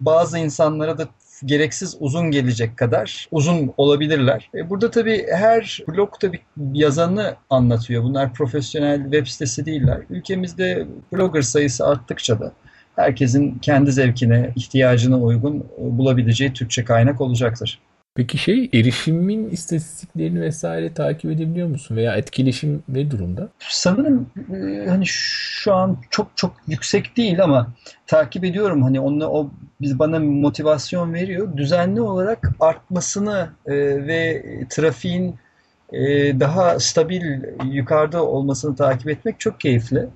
bazı 0.00 0.38
insanlara 0.38 0.98
da 0.98 1.08
gereksiz 1.44 1.96
uzun 2.00 2.30
gelecek 2.30 2.76
kadar 2.76 3.28
uzun 3.30 3.72
olabilirler. 3.76 4.50
E, 4.54 4.70
Burada 4.70 4.90
tabii 4.90 5.26
her 5.32 5.82
blog 5.88 6.14
tabii 6.20 6.40
yazanı 6.72 7.36
anlatıyor. 7.50 8.02
Bunlar 8.02 8.32
profesyonel 8.34 9.02
web 9.02 9.26
sitesi 9.26 9.66
değiller. 9.66 10.00
Ülkemizde 10.10 10.86
blogger 11.12 11.42
sayısı 11.42 11.86
arttıkça 11.86 12.40
da 12.40 12.52
herkesin 12.96 13.58
kendi 13.58 13.92
zevkine, 13.92 14.52
ihtiyacına 14.56 15.18
uygun 15.18 15.56
e, 15.58 15.62
bulabileceği 15.78 16.52
Türkçe 16.52 16.84
kaynak 16.84 17.20
olacaktır. 17.20 17.80
Peki 18.14 18.38
şey 18.38 18.70
erişimin 18.74 19.50
istatistiklerini 19.50 20.40
vesaire 20.40 20.94
takip 20.94 21.30
edebiliyor 21.30 21.68
musun? 21.68 21.96
Veya 21.96 22.16
etkileşim 22.16 22.82
ne 22.88 23.10
durumda? 23.10 23.48
Sanırım 23.58 24.30
e, 24.54 24.88
hani 24.88 25.04
şu 25.06 25.74
an 25.74 25.98
çok 26.10 26.28
çok 26.36 26.52
yüksek 26.68 27.16
değil 27.16 27.42
ama 27.42 27.68
takip 28.06 28.44
ediyorum. 28.44 28.82
Hani 28.82 29.00
onunla 29.00 29.28
o 29.28 29.50
biz 29.80 29.98
bana 29.98 30.18
motivasyon 30.20 31.14
veriyor. 31.14 31.56
Düzenli 31.56 32.00
olarak 32.00 32.50
artmasını 32.60 33.50
e, 33.66 33.74
ve 34.06 34.42
trafiğin 34.70 35.36
e, 35.92 36.00
daha 36.40 36.80
stabil 36.80 37.22
yukarıda 37.64 38.24
olmasını 38.24 38.76
takip 38.76 39.08
etmek 39.08 39.40
çok 39.40 39.60
keyifli. 39.60 40.08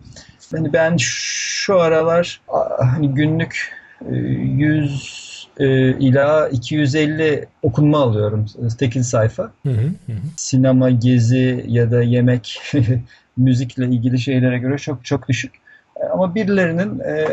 Hani 0.52 0.72
ben 0.72 0.96
şu 0.98 1.80
aralar 1.80 2.40
hani 2.78 3.14
günlük 3.14 3.72
e, 4.10 4.14
100 4.14 5.31
e, 5.58 5.90
ila 5.98 6.48
250 6.48 7.46
okunma 7.62 7.98
alıyorum. 7.98 8.46
Tekil 8.78 9.02
sayfa 9.02 9.42
Hı 9.42 9.70
hı, 9.70 9.86
hı 10.06 10.12
hı. 10.12 10.16
sinema, 10.36 10.90
gezi 10.90 11.64
ya 11.68 11.90
da 11.90 12.02
yemek, 12.02 12.60
müzikle 13.36 13.84
ilgili 13.84 14.18
şeylere 14.18 14.58
göre 14.58 14.78
çok 14.78 15.04
çok 15.04 15.28
düşük. 15.28 15.52
E, 15.96 16.04
Ama 16.04 16.34
birilerinin 16.34 17.00
e, 17.00 17.26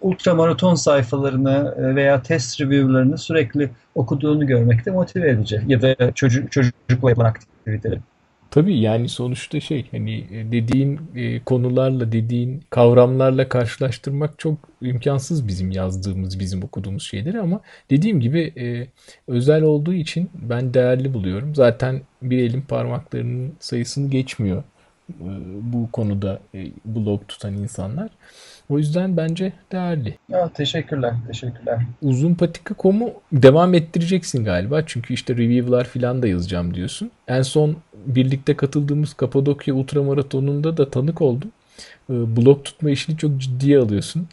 ultramaraton 0.00 0.74
sayfalarını 0.74 1.74
e, 1.78 1.94
veya 1.94 2.22
test 2.22 2.60
review'larını 2.60 3.18
sürekli 3.18 3.70
okuduğunu 3.94 4.46
görmek 4.46 4.86
de 4.86 4.90
motive 4.90 5.30
edici. 5.30 5.60
Ya 5.66 5.82
da 5.82 6.12
çocuk 6.14 6.52
çocukla 6.52 7.10
yapılan 7.10 7.26
aktiviteleri. 7.26 8.00
Tabii 8.50 8.80
yani 8.80 9.08
sonuçta 9.08 9.60
şey 9.60 9.86
hani 9.90 10.18
e, 10.30 10.52
dediğin 10.52 11.00
e, 11.14 11.44
konularla 11.44 12.12
dediğin 12.12 12.62
kavramlarla 12.70 13.48
karşılaştırmak 13.48 14.38
çok 14.38 14.58
imkansız 14.82 15.48
bizim 15.48 15.70
yazdığımız 15.70 16.40
bizim 16.40 16.62
okuduğumuz 16.62 17.02
şeyleri 17.02 17.40
ama 17.40 17.60
dediğim 17.90 18.20
gibi 18.20 18.52
e, 18.56 18.86
özel 19.32 19.62
olduğu 19.62 19.94
için 19.94 20.30
ben 20.34 20.74
değerli 20.74 21.14
buluyorum. 21.14 21.54
Zaten 21.54 22.02
bir 22.22 22.38
elin 22.38 22.62
parmaklarının 22.62 23.52
sayısını 23.60 24.10
geçmiyor 24.10 24.62
e, 25.10 25.28
bu 25.72 25.90
konuda 25.92 26.40
e, 26.54 26.66
blog 26.84 27.28
tutan 27.28 27.54
insanlar. 27.54 28.10
O 28.70 28.78
yüzden 28.78 29.16
bence 29.16 29.52
değerli. 29.72 30.14
Ya, 30.28 30.48
teşekkürler, 30.48 31.14
teşekkürler. 31.26 31.78
Uzun 32.02 32.34
patika 32.34 32.74
komu 32.74 33.10
devam 33.32 33.74
ettireceksin 33.74 34.44
galiba. 34.44 34.82
Çünkü 34.86 35.14
işte 35.14 35.34
review'lar 35.34 35.84
falan 35.84 36.22
da 36.22 36.28
yazacağım 36.28 36.74
diyorsun. 36.74 37.10
En 37.28 37.42
son 37.42 37.76
birlikte 38.06 38.56
katıldığımız 38.56 39.14
Kapadokya 39.14 39.74
Ultramaraton'unda 39.74 40.76
da 40.76 40.90
tanık 40.90 41.22
oldum. 41.22 41.50
Ee, 42.10 42.36
Blog 42.36 42.64
tutma 42.64 42.90
işini 42.90 43.16
çok 43.16 43.38
ciddiye 43.38 43.78
alıyorsun. 43.78 44.28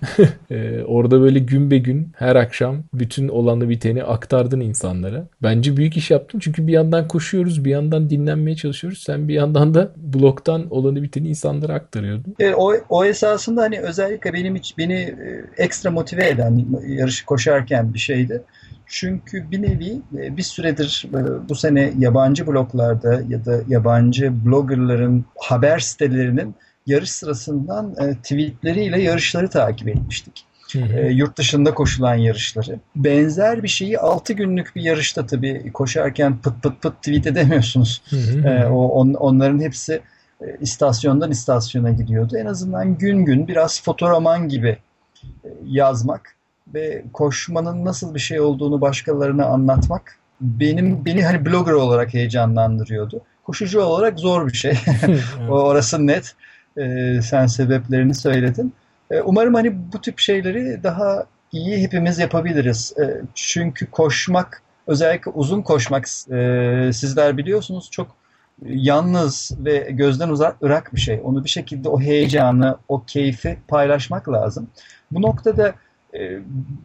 Ee, 0.52 0.84
Orada 0.88 1.22
böyle 1.22 1.40
gün 1.40 1.72
be 1.72 1.78
gün 1.78 2.12
her 2.16 2.36
akşam 2.36 2.84
bütün 2.94 3.28
olanı 3.28 3.70
biteni 3.70 4.04
aktardın 4.04 4.60
insanlara. 4.60 5.28
Bence 5.44 5.78
büyük 5.78 5.98
iş 5.98 6.12
yaptın 6.12 6.40
çünkü 6.40 6.68
bir 6.68 6.74
yandan 6.74 7.08
koşuyoruz, 7.08 7.66
bir 7.66 7.72
yandan 7.72 8.10
dinlenmeye 8.10 8.56
çalışıyoruz. 8.56 9.04
Sen 9.04 9.28
bir 9.28 9.34
yandan 9.34 9.74
da 9.74 9.92
blogdan 9.98 10.68
olanı 10.70 11.04
biteni 11.04 11.30
insanlara 11.30 11.74
aktarıyordun. 11.74 12.36
E, 12.40 12.54
o, 12.54 12.74
o 12.90 13.06
esasında 13.06 13.62
hani 13.62 13.80
özellikle 13.80 14.34
benim 14.34 14.56
hiç 14.56 14.78
beni 14.78 14.94
e, 14.94 15.46
ekstra 15.58 15.92
motive 15.92 16.28
eden 16.30 16.66
yarışı 16.88 17.26
koşarken 17.26 17.94
bir 17.94 18.00
şeydi. 18.00 18.44
Çünkü 18.86 19.52
bir 19.52 19.62
nevi 19.62 20.02
e, 20.18 20.38
bir 20.38 20.42
süredir 20.42 21.08
e, 21.14 21.50
bu 21.50 21.56
sene 21.56 21.94
yabancı 21.98 22.48
bloglarda 22.48 23.22
ya 23.30 23.46
da 23.46 23.62
yabancı 23.68 24.46
bloggerların 24.46 25.26
haber 25.40 25.80
sitelerinin 25.80 26.56
yarış 26.88 27.12
sırasından 27.12 27.96
e, 28.00 28.16
tweetleriyle 28.16 29.02
yarışları 29.02 29.50
takip 29.50 29.88
etmiştik. 29.88 30.46
Hı 30.72 30.80
hı. 30.80 31.00
E, 31.00 31.12
yurt 31.12 31.38
dışında 31.38 31.74
koşulan 31.74 32.16
yarışları. 32.16 32.80
Benzer 32.96 33.64
bir 33.64 33.68
şeyi 33.68 34.00
6 34.00 34.34
günlük 34.34 34.76
bir 34.76 34.82
yarışta 34.82 35.26
tabii 35.26 35.72
koşarken 35.74 36.38
pıt 36.38 36.64
pıt 36.64 36.82
pıt 36.82 36.98
tweet 36.98 37.28
edemiyorsunuz. 37.28 38.02
Hı. 38.10 38.48
E, 38.48 38.66
o 38.66 38.88
on- 38.88 39.14
onların 39.14 39.60
hepsi 39.60 40.02
e, 40.42 40.46
istasyondan 40.62 41.32
istasyona 41.32 41.92
gidiyordu. 41.92 42.38
En 42.38 42.46
azından 42.46 42.98
gün 42.98 43.26
gün 43.26 43.48
biraz 43.48 43.84
fotoroman 43.84 44.50
gibi 44.50 44.78
e, 45.24 45.50
yazmak 45.66 46.36
ve 46.74 47.04
koşmanın 47.14 47.86
nasıl 47.86 48.16
bir 48.16 48.20
şey 48.20 48.40
olduğunu 48.40 48.82
başkalarına 48.82 49.46
anlatmak 49.46 50.18
benim 50.42 51.06
beni 51.06 51.26
hani 51.26 51.46
blogger 51.46 51.74
olarak 51.74 52.14
heyecanlandırıyordu. 52.14 53.22
Koşucu 53.44 53.82
olarak 53.82 54.20
zor 54.20 54.48
bir 54.48 54.58
şey. 54.58 54.74
O 55.50 55.54
orası 55.54 56.08
net. 56.08 56.36
E, 56.78 57.20
sen 57.22 57.46
sebeplerini 57.46 58.16
söyledin. 58.16 58.74
E, 59.12 59.22
umarım 59.22 59.54
hani 59.54 59.94
bu 59.94 60.02
tip 60.02 60.20
şeyleri 60.20 60.84
daha 60.84 61.26
iyi 61.52 61.82
hepimiz 61.82 62.20
yapabiliriz. 62.20 62.94
E, 63.00 63.22
çünkü 63.36 63.92
koşmak, 63.92 64.62
özellikle 64.88 65.32
uzun 65.32 65.62
koşmak, 65.62 66.08
e, 66.32 66.90
sizler 66.94 67.38
biliyorsunuz 67.38 67.90
çok 67.92 68.08
yalnız 68.66 69.52
ve 69.60 69.78
gözden 69.92 70.30
uzak 70.30 70.64
ırak 70.64 70.96
bir 70.96 71.00
şey. 71.00 71.22
Onu 71.24 71.44
bir 71.44 71.50
şekilde 71.50 71.90
o 71.90 72.00
heyecanı, 72.00 72.78
o 72.88 73.04
keyfi 73.04 73.58
paylaşmak 73.68 74.30
lazım. 74.30 74.68
Bu 75.12 75.22
noktada 75.22 75.74
e, 76.14 76.40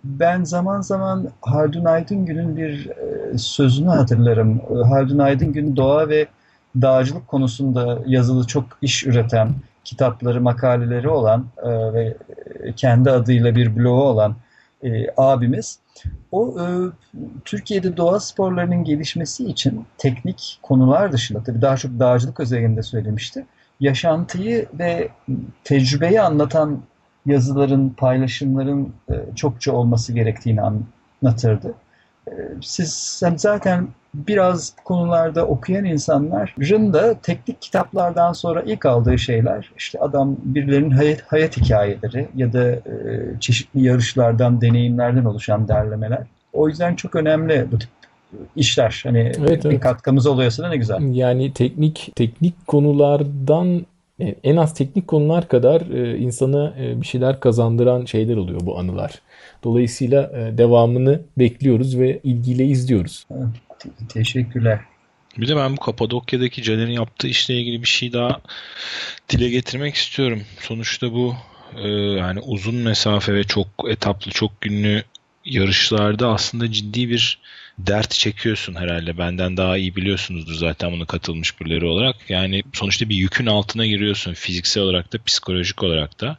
ben 0.04 0.44
zaman 0.44 0.80
zaman 0.80 1.30
Haldun 1.42 1.84
Aydıngül'ün 1.84 2.56
bir 2.56 2.88
e, 2.88 3.38
sözünü 3.38 3.88
hatırlarım. 3.88 4.60
Haldun 4.84 5.18
Aydıngül 5.18 5.76
doğa 5.76 6.08
ve 6.08 6.26
dağcılık 6.82 7.28
konusunda 7.28 7.98
yazılı 8.06 8.46
çok 8.46 8.64
iş 8.82 9.06
üreten, 9.06 9.54
kitapları, 9.84 10.40
makaleleri 10.40 11.08
olan 11.08 11.46
e, 11.62 11.92
ve 11.92 12.16
kendi 12.76 13.10
adıyla 13.10 13.56
bir 13.56 13.76
blogu 13.76 14.02
olan 14.02 14.36
e, 14.84 15.06
abimiz. 15.16 15.78
O 16.32 16.56
e, 16.60 16.64
Türkiye'de 17.44 17.96
doğa 17.96 18.20
sporlarının 18.20 18.84
gelişmesi 18.84 19.44
için 19.44 19.86
teknik 19.98 20.58
konular 20.62 21.12
dışında 21.12 21.42
tabii 21.42 21.60
daha 21.60 21.76
çok 21.76 21.90
dağcılık 22.00 22.40
özelinde 22.40 22.82
söylemişti. 22.82 23.46
Yaşantıyı 23.80 24.66
ve 24.74 25.08
tecrübeyi 25.64 26.20
anlatan 26.20 26.82
yazıların, 27.26 27.90
paylaşımların 27.90 28.92
e, 29.10 29.14
çokça 29.36 29.72
olması 29.72 30.12
gerektiğini 30.12 30.60
anlatırdı. 30.62 31.74
E, 32.28 32.32
siz 32.62 33.22
zaten 33.36 33.88
biraz 34.14 34.76
konularda 34.84 35.46
okuyan 35.46 35.84
insanların 35.84 36.92
da 36.92 37.14
teknik 37.22 37.62
kitaplardan 37.62 38.32
sonra 38.32 38.62
ilk 38.62 38.86
aldığı 38.86 39.18
şeyler 39.18 39.70
işte 39.76 39.98
adam 39.98 40.36
birilerinin 40.42 40.90
hayat, 40.90 41.22
hayat 41.26 41.56
hikayeleri 41.56 42.28
ya 42.36 42.52
da 42.52 42.70
e, 42.70 42.82
çeşitli 43.40 43.82
yarışlardan, 43.82 44.60
deneyimlerden 44.60 45.24
oluşan 45.24 45.68
derlemeler. 45.68 46.26
O 46.52 46.68
yüzden 46.68 46.94
çok 46.94 47.16
önemli 47.16 47.66
bu 47.72 47.78
tip 47.78 47.90
işler. 48.56 49.00
Hani 49.04 49.32
Evet, 49.38 49.64
bir 49.64 49.70
evet. 49.70 49.80
katkımız 49.80 50.26
oluyorsa 50.26 50.62
da 50.62 50.68
ne 50.68 50.76
güzel. 50.76 51.14
Yani 51.14 51.52
teknik 51.52 52.12
teknik 52.16 52.66
konulardan 52.66 53.86
e, 54.20 54.34
en 54.44 54.56
az 54.56 54.74
teknik 54.74 55.08
konular 55.08 55.48
kadar 55.48 55.80
e, 55.80 56.18
insana 56.18 56.74
e, 56.80 57.00
bir 57.00 57.06
şeyler 57.06 57.40
kazandıran 57.40 58.04
şeyler 58.04 58.36
oluyor 58.36 58.60
bu 58.62 58.78
anılar. 58.78 59.22
Dolayısıyla 59.64 60.22
e, 60.22 60.58
devamını 60.58 61.20
bekliyoruz 61.38 61.98
ve 61.98 62.20
ilgiyle 62.22 62.64
izliyoruz. 62.64 63.26
Te- 63.82 64.08
Teşekkürler. 64.08 64.80
Bir 65.38 65.48
de 65.48 65.56
ben 65.56 65.76
bu 65.76 65.80
Kapadokya'daki 65.80 66.62
Caner'in 66.62 66.92
yaptığı 66.92 67.28
işle 67.28 67.54
ilgili 67.54 67.82
bir 67.82 67.88
şey 67.88 68.12
daha 68.12 68.40
dile 69.28 69.48
getirmek 69.48 69.94
istiyorum. 69.94 70.42
Sonuçta 70.60 71.12
bu 71.12 71.36
e, 71.76 71.88
yani 71.90 72.40
uzun 72.40 72.74
mesafe 72.74 73.34
ve 73.34 73.44
çok 73.44 73.68
etaplı, 73.88 74.30
çok 74.30 74.60
günlü 74.60 75.04
yarışlarda 75.44 76.28
aslında 76.28 76.72
ciddi 76.72 77.10
bir 77.10 77.38
dert 77.78 78.10
çekiyorsun 78.10 78.74
herhalde. 78.74 79.18
Benden 79.18 79.56
daha 79.56 79.76
iyi 79.76 79.96
biliyorsunuzdur 79.96 80.54
zaten 80.54 80.92
bunu 80.92 81.06
katılmış 81.06 81.60
birileri 81.60 81.84
olarak. 81.84 82.16
Yani 82.28 82.62
sonuçta 82.72 83.08
bir 83.08 83.16
yükün 83.16 83.46
altına 83.46 83.86
giriyorsun 83.86 84.34
fiziksel 84.34 84.82
olarak 84.82 85.12
da 85.12 85.18
psikolojik 85.24 85.82
olarak 85.82 86.20
da 86.20 86.38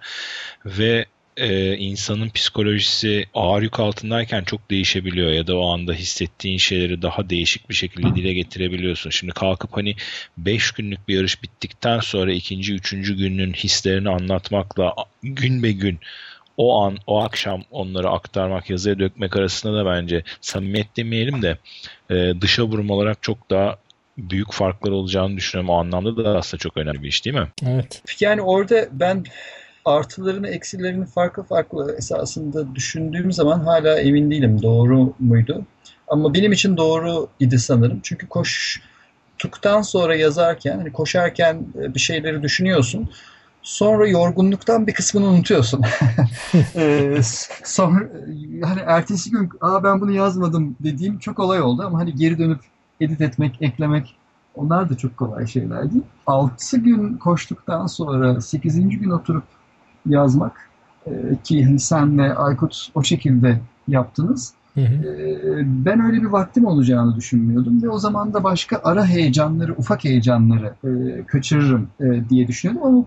ve 0.66 1.06
e, 1.38 1.78
insanın 1.78 2.30
psikolojisi 2.30 3.26
ağır 3.34 3.62
yük 3.62 3.80
altındayken 3.80 4.44
çok 4.44 4.72
değişebiliyor 4.72 5.32
ya 5.32 5.48
da 5.48 5.58
o 5.58 5.74
anda 5.74 5.94
hissettiğin 5.94 6.58
şeyleri 6.58 7.02
daha 7.02 7.30
değişik 7.30 7.70
bir 7.70 7.76
şekilde 7.76 8.16
dile 8.16 8.34
getirebiliyorsun. 8.34 9.10
Şimdi 9.10 9.34
kalkıp 9.34 9.78
hani 9.78 9.96
5 10.38 10.72
günlük 10.72 11.08
bir 11.08 11.16
yarış 11.16 11.44
bittikten 11.44 12.00
sonra 12.00 12.34
ikinci, 12.34 12.74
üçüncü 12.74 13.18
günün 13.18 13.54
hislerini 13.54 14.10
anlatmakla 14.10 14.96
gün 15.24 15.64
be 15.64 15.72
gün 15.72 16.00
o 16.58 16.82
an, 16.84 16.98
o 17.08 17.22
akşam 17.22 17.64
onları 17.72 18.10
aktarmak, 18.10 18.70
yazıya 18.70 19.00
dökmek 19.00 19.36
arasında 19.36 19.78
da 19.78 19.86
bence 19.86 20.24
samimiyet 20.42 20.98
demeyelim 20.98 21.42
de 21.42 21.58
e, 22.10 22.42
dışa 22.42 22.64
vurum 22.64 22.90
olarak 22.90 23.24
çok 23.24 23.50
daha 23.50 23.78
büyük 24.18 24.52
farklar 24.52 24.92
olacağını 24.92 25.38
düşünüyorum. 25.38 25.70
O 25.70 25.80
anlamda 25.80 26.26
da 26.26 26.38
aslında 26.38 26.62
çok 26.62 26.78
önemli 26.78 27.04
bir 27.04 27.08
iş 27.08 27.26
değil 27.26 27.36
mi? 27.36 27.48
Evet. 27.66 28.04
Yani 28.20 28.42
orada 28.42 28.88
ben 28.92 29.24
artılarını 29.86 30.48
eksilerini 30.48 31.06
farklı 31.06 31.44
farklı 31.44 31.96
esasında 31.98 32.76
düşündüğüm 32.76 33.32
zaman 33.32 33.60
hala 33.60 34.00
emin 34.00 34.32
değilim 34.32 34.62
doğru 34.62 35.14
muydu. 35.20 35.66
Ama 36.08 36.34
benim 36.34 36.52
için 36.52 36.78
doğru 36.78 37.28
idi 37.40 37.60
sanırım. 37.60 38.00
Çünkü 38.04 38.28
koştuktan 38.28 39.82
sonra 39.82 40.16
yazarken 40.16 40.78
hani 40.78 40.92
koşarken 40.92 41.66
bir 41.76 42.00
şeyleri 42.00 42.44
düşünüyorsun. 42.44 43.10
Sonra 43.62 44.08
yorgunluktan 44.08 44.88
bir 44.88 44.94
kısmını 44.94 45.26
unutuyorsun. 45.26 45.82
Ee, 46.76 47.22
sonra 47.64 48.10
hani 48.64 48.80
ertesi 48.86 49.32
gün 49.32 49.50
Aa, 49.62 49.84
ben 49.84 50.02
bunu 50.02 50.12
yazmadım 50.12 50.76
dediğim 50.80 51.20
çok 51.20 51.40
olay 51.40 51.62
oldu 51.62 51.84
ama 51.86 52.00
hani 52.00 52.16
geri 52.16 52.38
dönüp 52.38 52.60
edit 53.02 53.22
etmek, 53.22 53.62
eklemek 53.62 54.16
onlar 54.56 54.90
da 54.90 54.98
çok 54.98 55.18
kolay 55.18 55.48
şeyler 55.48 55.92
değil. 55.92 56.04
6 56.28 56.78
gün 56.78 57.18
koştuktan 57.18 57.88
sonra 57.88 58.42
8. 58.42 59.00
gün 59.00 59.10
oturup 59.10 59.44
yazmak 60.06 60.70
e, 61.08 61.12
ki 61.44 61.66
hani 61.66 61.80
sen 61.80 62.18
ve 62.18 62.36
Aykut 62.36 62.90
o 62.96 63.04
şekilde 63.04 63.60
yaptınız. 63.88 64.54
Hı 64.74 64.82
hı. 64.82 65.08
E, 65.08 65.64
ben 65.66 66.06
öyle 66.06 66.22
bir 66.22 66.28
vaktim 66.28 66.66
olacağını 66.66 67.16
düşünmüyordum 67.16 67.84
ve 67.84 67.90
o 67.90 67.98
zaman 68.00 68.34
da 68.34 68.44
başka 68.44 68.82
ara 68.84 69.06
heyecanları, 69.06 69.74
ufak 69.78 70.04
heyecanları 70.04 70.74
e, 70.84 71.24
kaçırırım 71.26 71.88
e, 72.00 72.30
diye 72.30 72.48
düşünüyordum 72.48 72.88
ama 72.88 73.06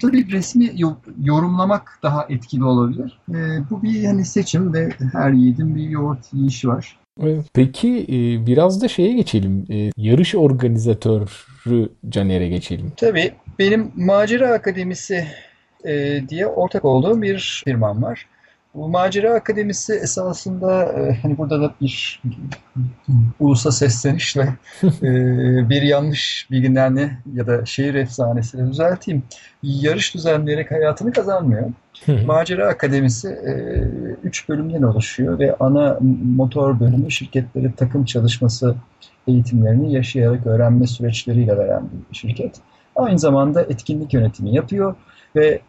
tabii 0.00 0.32
resmi 0.32 0.70
yo- 0.76 0.96
yorumlamak 1.22 1.98
daha 2.02 2.26
etkili 2.28 2.64
olabilir. 2.64 3.18
E, 3.30 3.34
bu 3.70 3.82
bir 3.82 4.04
hani 4.04 4.24
seçim 4.24 4.72
ve 4.72 4.88
her 5.12 5.30
yiğidin 5.30 5.76
bir 5.76 5.88
yoğurt 5.88 6.32
yiyişi 6.32 6.68
var. 6.68 6.98
Evet. 7.22 7.44
Peki 7.54 8.06
biraz 8.46 8.82
da 8.82 8.88
şeye 8.88 9.12
geçelim. 9.12 9.66
Yarış 9.96 10.34
organizatörü 10.34 11.88
Caner'e 12.08 12.48
geçelim. 12.48 12.92
Tabii 12.96 13.32
benim 13.58 13.92
Macera 13.96 14.52
Akademisi 14.52 15.26
e, 15.84 16.22
diye 16.28 16.46
ortak 16.46 16.84
olduğum 16.84 17.22
bir 17.22 17.62
firmam 17.64 18.02
var. 18.02 18.26
Bu 18.74 18.88
Macera 18.88 19.34
Akademisi 19.34 19.92
esasında 19.92 20.84
e, 20.84 21.18
hani 21.22 21.38
burada 21.38 21.60
da 21.60 21.74
bir 21.80 22.22
ulusa 23.40 23.72
seslenişle 23.72 24.42
e, 24.82 25.10
bir 25.68 25.82
yanlış 25.82 26.48
bilgilerini 26.50 27.10
ya 27.34 27.46
da 27.46 27.66
şehir 27.66 27.94
efsanesini 27.94 28.70
düzelteyim. 28.70 29.22
Yarış 29.62 30.14
düzenleyerek 30.14 30.70
hayatını 30.70 31.12
kazanmıyor. 31.12 31.72
Macera 32.26 32.68
Akademisi 32.68 33.28
e, 33.28 33.52
üç 34.24 34.48
bölümden 34.48 34.82
oluşuyor 34.82 35.38
ve 35.38 35.56
ana 35.60 35.98
motor 36.36 36.80
bölümü 36.80 37.10
şirketleri 37.10 37.72
takım 37.76 38.04
çalışması 38.04 38.74
eğitimlerini 39.26 39.92
yaşayarak 39.92 40.46
öğrenme 40.46 40.86
süreçleriyle 40.86 41.58
veren 41.58 41.82
bir 42.10 42.16
şirket. 42.16 42.56
Aynı 42.96 43.18
zamanda 43.18 43.62
etkinlik 43.62 44.14
yönetimi 44.14 44.54
yapıyor 44.54 44.94
ve 45.36 45.60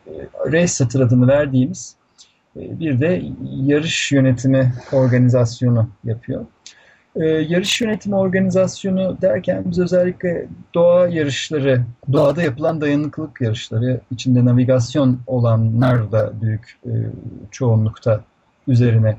race 0.45 0.67
satır 0.67 0.99
adını 0.99 1.27
verdiğimiz 1.27 1.95
e, 2.55 2.79
bir 2.79 2.99
de 2.99 3.21
yarış 3.51 4.11
yönetimi 4.11 4.73
organizasyonu 4.91 5.89
yapıyor. 6.03 6.45
E, 7.15 7.25
yarış 7.25 7.81
yönetimi 7.81 8.15
organizasyonu 8.15 9.17
derken 9.21 9.63
biz 9.65 9.79
özellikle 9.79 10.47
doğa 10.73 11.07
yarışları, 11.07 11.83
doğada 12.13 12.41
yapılan 12.41 12.81
dayanıklılık 12.81 13.41
yarışları, 13.41 14.01
içinde 14.11 14.45
navigasyon 14.45 15.19
olanlar 15.27 16.11
da 16.11 16.41
büyük 16.41 16.79
e, 16.85 16.91
çoğunlukta 17.51 18.21
üzerine 18.67 19.17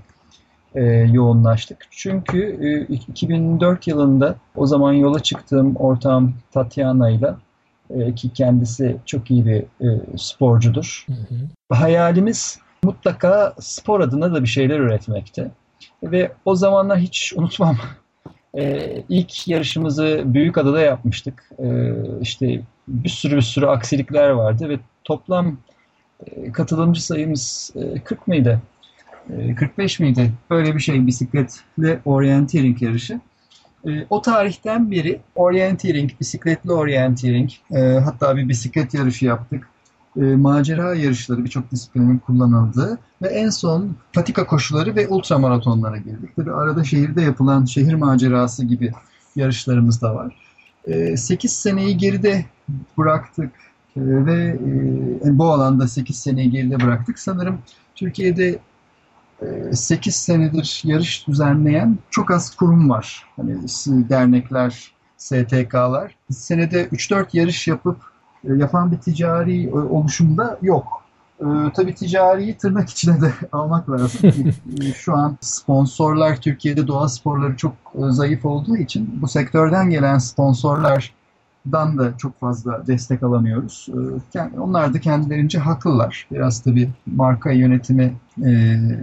yoğunlaştık. 1.12 1.86
Çünkü 1.90 2.58
e, 2.88 2.94
2004 2.94 3.86
yılında 3.86 4.36
o 4.56 4.66
zaman 4.66 4.92
yola 4.92 5.20
çıktığım 5.20 5.76
ortağım 5.76 6.34
Tatiana 6.52 7.10
ile 7.10 7.34
e, 7.94 8.14
ki 8.14 8.32
kendisi 8.32 8.96
çok 9.06 9.30
iyi 9.30 9.46
bir 9.46 9.60
e, 9.60 9.88
sporcudur. 10.16 11.06
Hı 11.06 11.12
hı. 11.12 11.74
Hayalimiz 11.74 12.58
mutlaka 12.82 13.54
spor 13.60 14.00
adına 14.00 14.34
da 14.34 14.42
bir 14.42 14.48
şeyler 14.48 14.78
üretmekti. 14.78 15.50
Ve 16.02 16.32
o 16.44 16.54
zamanlar 16.54 16.98
hiç 16.98 17.32
unutmam. 17.36 17.76
Ee, 18.54 19.04
ilk 19.08 19.48
yarışımızı 19.48 20.22
Büyükada'da 20.24 20.80
yapmıştık. 20.80 21.50
Ee, 21.58 21.92
işte 22.20 22.60
bir 22.88 23.08
sürü 23.08 23.36
bir 23.36 23.42
sürü 23.42 23.66
aksilikler 23.66 24.30
vardı 24.30 24.68
ve 24.68 24.78
toplam 25.04 25.56
e, 26.26 26.52
katılımcı 26.52 27.04
sayımız 27.04 27.72
e, 27.76 28.00
40 28.00 28.26
mıydı? 28.28 28.60
E, 29.30 29.54
45 29.54 30.00
miydi? 30.00 30.32
Böyle 30.50 30.74
bir 30.74 30.80
şey 30.80 31.06
bisikletle 31.06 32.00
orienteering 32.04 32.82
yarışı. 32.82 33.20
E, 33.86 34.06
o 34.10 34.22
tarihten 34.22 34.90
beri 34.90 35.20
orienteering, 35.34 36.10
bisikletli 36.20 36.72
orienteering, 36.72 37.50
e, 37.70 37.78
hatta 37.80 38.36
bir 38.36 38.48
bisiklet 38.48 38.94
yarışı 38.94 39.24
yaptık 39.24 39.68
e, 40.16 40.20
macera 40.20 40.94
yarışları 40.94 41.44
birçok 41.44 41.70
disiplinin 41.70 42.18
kullanıldığı 42.18 42.98
ve 43.22 43.28
en 43.28 43.50
son 43.50 43.96
patika 44.12 44.46
koşuları 44.46 44.96
ve 44.96 45.08
ultramaratonlara 45.08 45.96
girdik. 45.96 46.36
Tabii 46.36 46.52
arada 46.52 46.84
şehirde 46.84 47.22
yapılan 47.22 47.64
şehir 47.64 47.94
macerası 47.94 48.64
gibi 48.64 48.92
yarışlarımız 49.36 50.02
da 50.02 50.14
var. 50.14 50.36
E, 50.86 51.16
8 51.16 51.52
seneyi 51.52 51.96
geride 51.96 52.44
bıraktık 52.98 53.50
e, 53.96 54.00
ve 54.00 54.58
e, 55.24 55.38
bu 55.38 55.44
alanda 55.44 55.88
8 55.88 56.18
seneyi 56.18 56.50
geride 56.50 56.80
bıraktık. 56.80 57.18
Sanırım 57.18 57.58
Türkiye'de 57.94 58.58
8 59.72 60.16
senedir 60.16 60.82
yarış 60.84 61.28
düzenleyen 61.28 61.98
çok 62.10 62.30
az 62.30 62.56
kurum 62.56 62.90
var. 62.90 63.26
Hani 63.36 63.56
dernekler, 63.88 64.92
STK'lar. 65.16 66.14
Senede 66.30 66.86
3-4 66.86 67.26
yarış 67.32 67.68
yapıp 67.68 67.96
e, 68.44 68.54
yapan 68.54 68.92
bir 68.92 68.98
ticari 68.98 69.66
e, 69.66 69.72
oluşumda 69.72 70.58
yok. 70.62 71.02
E, 71.40 71.44
tabii 71.74 71.94
ticariyi 71.94 72.54
tırnak 72.56 72.90
içine 72.90 73.20
de 73.20 73.32
almak 73.52 73.90
lazım. 73.90 74.20
E, 74.82 74.92
Şu 74.92 75.16
an 75.16 75.38
sponsorlar 75.40 76.40
Türkiye'de 76.40 76.86
doğa 76.86 77.08
sporları 77.08 77.56
çok 77.56 77.72
zayıf 77.94 78.44
olduğu 78.44 78.76
için 78.76 79.18
bu 79.22 79.28
sektörden 79.28 79.90
gelen 79.90 80.18
sponsorlardan 81.66 81.98
da 81.98 82.18
çok 82.18 82.40
fazla 82.40 82.86
destek 82.86 83.22
alamıyoruz. 83.22 83.88
E, 83.88 83.98
kend- 84.38 84.58
Onlar 84.60 84.94
da 84.94 85.00
kendilerince 85.00 85.58
haklılar. 85.58 86.26
Biraz 86.32 86.62
tabii 86.62 86.88
marka 87.06 87.50
yönetimi 87.52 88.12
e, 88.44 88.50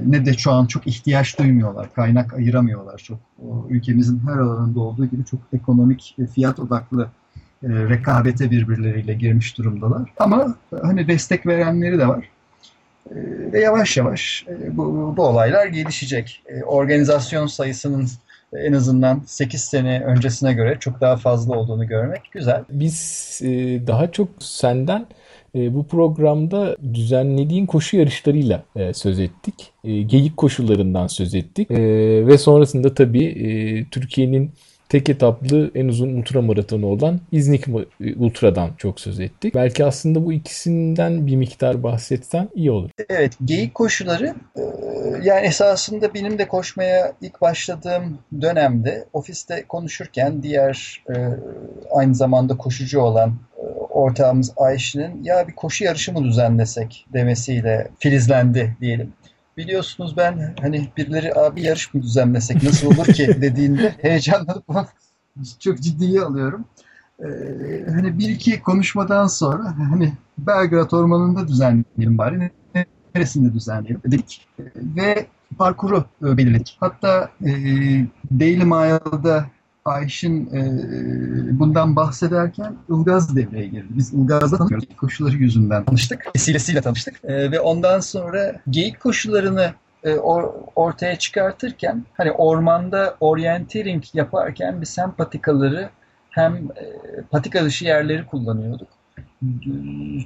ne 0.06 0.26
de 0.26 0.34
şu 0.34 0.52
an 0.52 0.65
çok 0.65 0.88
ihtiyaç 0.88 1.39
duymuyorlar. 1.39 1.93
Kaynak 1.93 2.34
ayıramıyorlar 2.34 2.98
çok. 2.98 3.17
Ülkemizin 3.70 4.22
her 4.28 4.38
alanında 4.38 4.80
olduğu 4.80 5.06
gibi 5.06 5.26
çok 5.26 5.39
ekonomik 5.54 6.15
fiyat 6.36 6.60
odaklı 6.60 7.08
e, 7.63 7.67
rekabete 7.70 8.52
birbirleriyle 8.52 9.13
girmiş 9.13 9.58
durumdalar. 9.58 10.13
Ama 10.20 10.56
e, 10.74 10.76
hani 10.84 11.08
destek 11.08 11.46
verenleri 11.46 12.00
de 12.00 12.08
var. 12.08 12.30
Ve 13.54 13.60
yavaş 13.60 13.98
yavaş 13.98 14.46
bu, 14.72 15.13
bu 15.17 15.24
olaylar 15.24 15.67
gelişecek. 15.67 16.43
Organizasyon 16.65 17.48
sayısının 17.48 18.08
en 18.54 18.74
azından 18.74 19.24
8 19.26 19.62
sene 19.62 20.04
öncesine 20.04 20.54
göre 20.54 20.78
çok 20.80 21.02
daha 21.02 21.18
fazla 21.18 21.58
olduğunu 21.58 21.88
görmek 21.88 22.22
güzel. 22.32 22.64
Biz 22.70 23.40
e, 23.44 23.48
daha 23.88 24.12
çok 24.12 24.30
senden 24.40 25.08
e, 25.56 25.74
bu 25.76 25.88
programda 25.88 26.78
düzenlediğin 26.94 27.66
koşu 27.66 27.98
yarışlarıyla 27.98 28.64
e, 28.76 28.94
söz 28.94 29.20
ettik. 29.20 29.74
Geyik 29.84 30.38
koşularından 30.38 31.08
söz 31.08 31.36
ettik. 31.36 31.72
Ve 31.72 32.38
sonrasında 32.38 32.94
tabii 32.94 33.88
Türkiye'nin 33.92 34.52
tek 34.89 35.10
etaplı 35.10 35.71
en 35.76 35.88
uzun 35.88 36.17
ultra 36.17 36.41
maratonu 36.41 36.86
olan 36.86 37.19
İznik 37.32 37.65
Ultra'dan 38.17 38.69
çok 38.78 39.00
söz 39.00 39.19
ettik. 39.19 39.56
Belki 39.56 39.86
aslında 39.86 40.26
bu 40.26 40.34
ikisinden 40.34 41.28
bir 41.28 41.36
miktar 41.36 41.84
bahsetsen 41.84 42.50
iyi 42.56 42.71
olur. 42.71 42.89
Evet, 43.10 43.34
geyik 43.45 43.76
koşuları 43.76 44.36
e, 44.56 44.62
yani 45.23 45.47
esasında 45.47 46.13
benim 46.13 46.38
de 46.38 46.47
koşmaya 46.47 47.13
ilk 47.21 47.41
başladığım 47.41 48.19
dönemde 48.41 49.06
ofiste 49.13 49.65
konuşurken 49.69 50.43
diğer 50.43 51.04
e, 51.10 51.13
aynı 51.91 52.15
zamanda 52.15 52.58
koşucu 52.58 53.00
olan 53.00 53.30
e, 53.58 53.62
ortağımız 53.89 54.54
Ayşe'nin 54.58 55.23
ya 55.23 55.47
bir 55.47 55.54
koşu 55.54 55.84
yarışı 55.84 56.13
mı 56.13 56.23
düzenlesek 56.23 57.06
demesiyle 57.13 57.88
filizlendi 58.00 58.78
diyelim. 58.82 59.13
Biliyorsunuz 59.58 60.17
ben 60.17 60.56
hani 60.62 60.88
birileri 60.98 61.36
abi 61.36 61.62
yarış 61.62 61.93
mı 61.93 62.02
düzenlesek 62.02 62.63
nasıl 62.63 62.88
olur 62.88 63.06
ki 63.06 63.28
dediğinde 63.41 63.96
heyecanlanıp 64.02 64.65
çok 65.60 65.80
ciddiye 65.80 66.22
alıyorum. 66.22 66.65
Ee, 67.20 67.26
hani 67.88 68.20
bir 68.20 68.30
iki 68.30 68.62
konuşmadan 68.62 69.28
sonra 69.28 69.76
hani 69.91 70.13
Belgrad 70.38 70.91
Ormanı'nda 70.91 71.48
düzenleyelim 71.48 72.17
bari 72.17 72.52
neresinde 73.15 73.54
düzenleyelim 73.54 74.02
dedik. 74.06 74.48
Ve 74.76 75.28
parkuru 75.58 76.06
belirledik. 76.22 76.78
Hatta 76.80 77.30
e, 77.41 77.52
Daily 78.39 78.63
Mile'da 78.63 79.46
Ayşin 79.88 80.45
e, 80.45 81.60
bundan 81.60 81.95
bahsederken 81.95 82.76
Ilgaz 82.89 83.36
devreye 83.36 83.67
girdi. 83.67 83.88
Biz 83.89 84.13
Ilgaz'da 84.13 84.58
tanıyoruz. 84.58 84.88
Koşulları 84.97 85.36
yüzünden 85.36 85.86
tanıştık. 85.86 86.36
Vesilesiyle 86.36 86.82
tanıştık. 86.82 87.15
E, 87.23 87.52
ve 87.52 87.60
ondan 87.60 88.00
sonra 88.00 88.62
geyik 88.69 89.00
koşularını 89.00 89.73
e, 90.04 90.15
or, 90.15 90.54
ortaya 90.76 91.15
çıkartırken 91.15 92.06
hani 92.13 92.32
ormanda 92.32 93.17
orienteering 93.19 94.04
yaparken 94.13 94.82
biz 94.82 94.97
hem 94.97 95.12
patikaları 95.12 95.89
hem 96.30 96.56
e, 96.56 96.86
patika 97.32 97.65
dışı 97.65 97.86
yerleri 97.86 98.26
kullanıyorduk. 98.26 98.88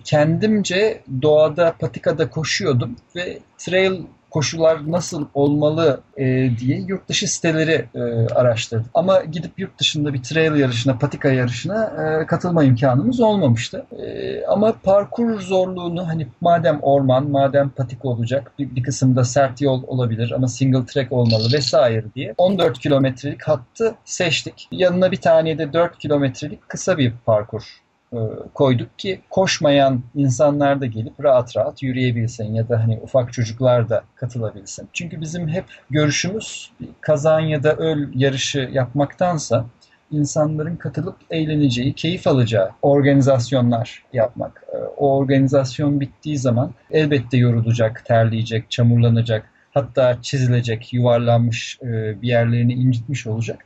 Kendimce 0.03 1.03
doğada 1.21 1.75
patikada 1.79 2.29
koşuyordum 2.29 2.95
ve 3.15 3.39
trail 3.57 4.01
koşullar 4.31 4.91
nasıl 4.91 5.27
olmalı 5.33 6.01
e, 6.17 6.25
diye 6.59 6.79
yurt 6.87 7.09
dışı 7.09 7.33
siteleri 7.33 7.85
e, 7.95 8.01
araştırdım. 8.33 8.85
Ama 8.93 9.21
gidip 9.21 9.59
yurt 9.59 9.79
dışında 9.79 10.13
bir 10.13 10.23
trail 10.23 10.55
yarışına, 10.55 10.97
patika 10.97 11.29
yarışına 11.29 11.85
e, 11.85 12.25
katılma 12.25 12.63
imkanımız 12.63 13.19
olmamıştı. 13.19 13.85
E, 13.99 14.45
ama 14.45 14.73
parkur 14.83 15.39
zorluğunu 15.39 16.07
hani 16.07 16.27
madem 16.41 16.79
orman, 16.81 17.31
madem 17.31 17.69
patika 17.69 18.07
olacak 18.07 18.51
bir, 18.59 18.75
bir 18.75 18.83
kısımda 18.83 19.23
sert 19.23 19.61
yol 19.61 19.83
olabilir 19.87 20.31
ama 20.31 20.47
single 20.47 20.85
track 20.85 21.11
olmalı 21.11 21.53
vesaire 21.53 22.05
diye 22.15 22.33
14 22.37 22.79
kilometrelik 22.79 23.43
hattı 23.43 23.95
seçtik. 24.05 24.67
Yanına 24.71 25.11
bir 25.11 25.21
tane 25.21 25.57
de 25.57 25.73
4 25.73 25.97
kilometrelik 25.97 26.69
kısa 26.69 26.97
bir 26.97 27.13
parkur 27.25 27.81
koyduk 28.53 28.99
ki 28.99 29.21
koşmayan 29.29 30.01
insanlar 30.15 30.81
da 30.81 30.85
gelip 30.85 31.23
rahat 31.23 31.57
rahat 31.57 31.83
yürüyebilsin 31.83 32.53
ya 32.53 32.69
da 32.69 32.83
hani 32.83 32.99
ufak 33.03 33.33
çocuklar 33.33 33.89
da 33.89 34.03
katılabilsin. 34.15 34.89
Çünkü 34.93 35.21
bizim 35.21 35.47
hep 35.47 35.65
görüşümüz 35.89 36.71
kazan 37.01 37.39
ya 37.39 37.63
da 37.63 37.75
öl 37.75 38.07
yarışı 38.13 38.69
yapmaktansa 38.73 39.65
insanların 40.11 40.75
katılıp 40.75 41.15
eğleneceği, 41.29 41.93
keyif 41.93 42.27
alacağı 42.27 42.69
organizasyonlar 42.81 44.03
yapmak. 44.13 44.63
E, 44.73 44.77
o 44.77 45.17
organizasyon 45.17 45.99
bittiği 45.99 46.37
zaman 46.37 46.73
elbette 46.91 47.37
yorulacak, 47.37 48.05
terleyecek, 48.05 48.71
çamurlanacak, 48.71 49.49
hatta 49.73 50.21
çizilecek, 50.21 50.93
yuvarlanmış 50.93 51.79
e, 51.81 52.21
bir 52.21 52.27
yerlerini 52.27 52.73
incitmiş 52.73 53.27
olacak. 53.27 53.65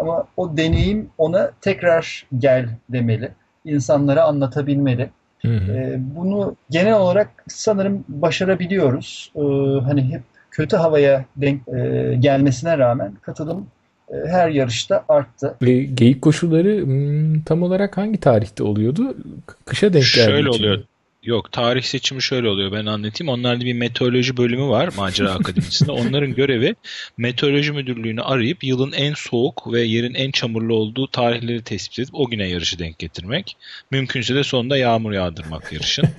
Ama 0.00 0.26
o 0.36 0.56
deneyim 0.56 1.10
ona 1.18 1.50
tekrar 1.60 2.26
gel 2.38 2.68
demeli 2.88 3.30
insanlara 3.66 4.24
anlatabilmeli. 4.24 5.10
Hı 5.42 5.48
hı. 5.48 5.72
E, 5.72 6.00
bunu 6.16 6.56
genel 6.70 6.94
olarak 6.94 7.28
sanırım 7.48 8.04
başarabiliyoruz. 8.08 9.32
E, 9.36 9.40
hani 9.84 10.12
hep 10.12 10.22
kötü 10.50 10.76
havaya 10.76 11.24
denk 11.36 11.68
e, 11.68 12.14
gelmesine 12.20 12.78
rağmen 12.78 13.12
katılım 13.22 13.66
e, 14.10 14.14
her 14.28 14.48
yarışta 14.48 15.04
arttı. 15.08 15.56
E, 15.66 15.82
geyik 15.82 16.22
koşulları 16.22 16.82
hmm, 16.84 17.40
tam 17.40 17.62
olarak 17.62 17.96
hangi 17.96 18.20
tarihte 18.20 18.62
oluyordu? 18.62 19.16
Kışa 19.64 19.92
denk 19.92 20.04
geldi. 20.14 20.30
Şöyle 20.30 20.50
oluyor. 20.50 20.82
Yok 21.26 21.52
tarih 21.52 21.82
seçimi 21.82 22.22
şöyle 22.22 22.48
oluyor 22.48 22.72
ben 22.72 22.86
anlatayım. 22.86 23.32
Onlarda 23.32 23.64
bir 23.64 23.72
meteoroloji 23.72 24.36
bölümü 24.36 24.68
var 24.68 24.90
Macera 24.96 25.30
Akademisi'nde. 25.30 25.92
Onların 25.92 26.34
görevi 26.34 26.74
meteoroloji 27.16 27.72
müdürlüğünü 27.72 28.22
arayıp 28.22 28.64
yılın 28.64 28.92
en 28.92 29.14
soğuk 29.14 29.72
ve 29.72 29.80
yerin 29.80 30.14
en 30.14 30.30
çamurlu 30.30 30.74
olduğu 30.74 31.10
tarihleri 31.10 31.62
tespit 31.62 31.98
edip 31.98 32.14
o 32.14 32.30
güne 32.30 32.48
yarışı 32.48 32.78
denk 32.78 32.98
getirmek. 32.98 33.56
Mümkünse 33.90 34.34
de 34.34 34.44
sonunda 34.44 34.76
yağmur 34.76 35.12
yağdırmak 35.12 35.72
yarışın. 35.72 36.08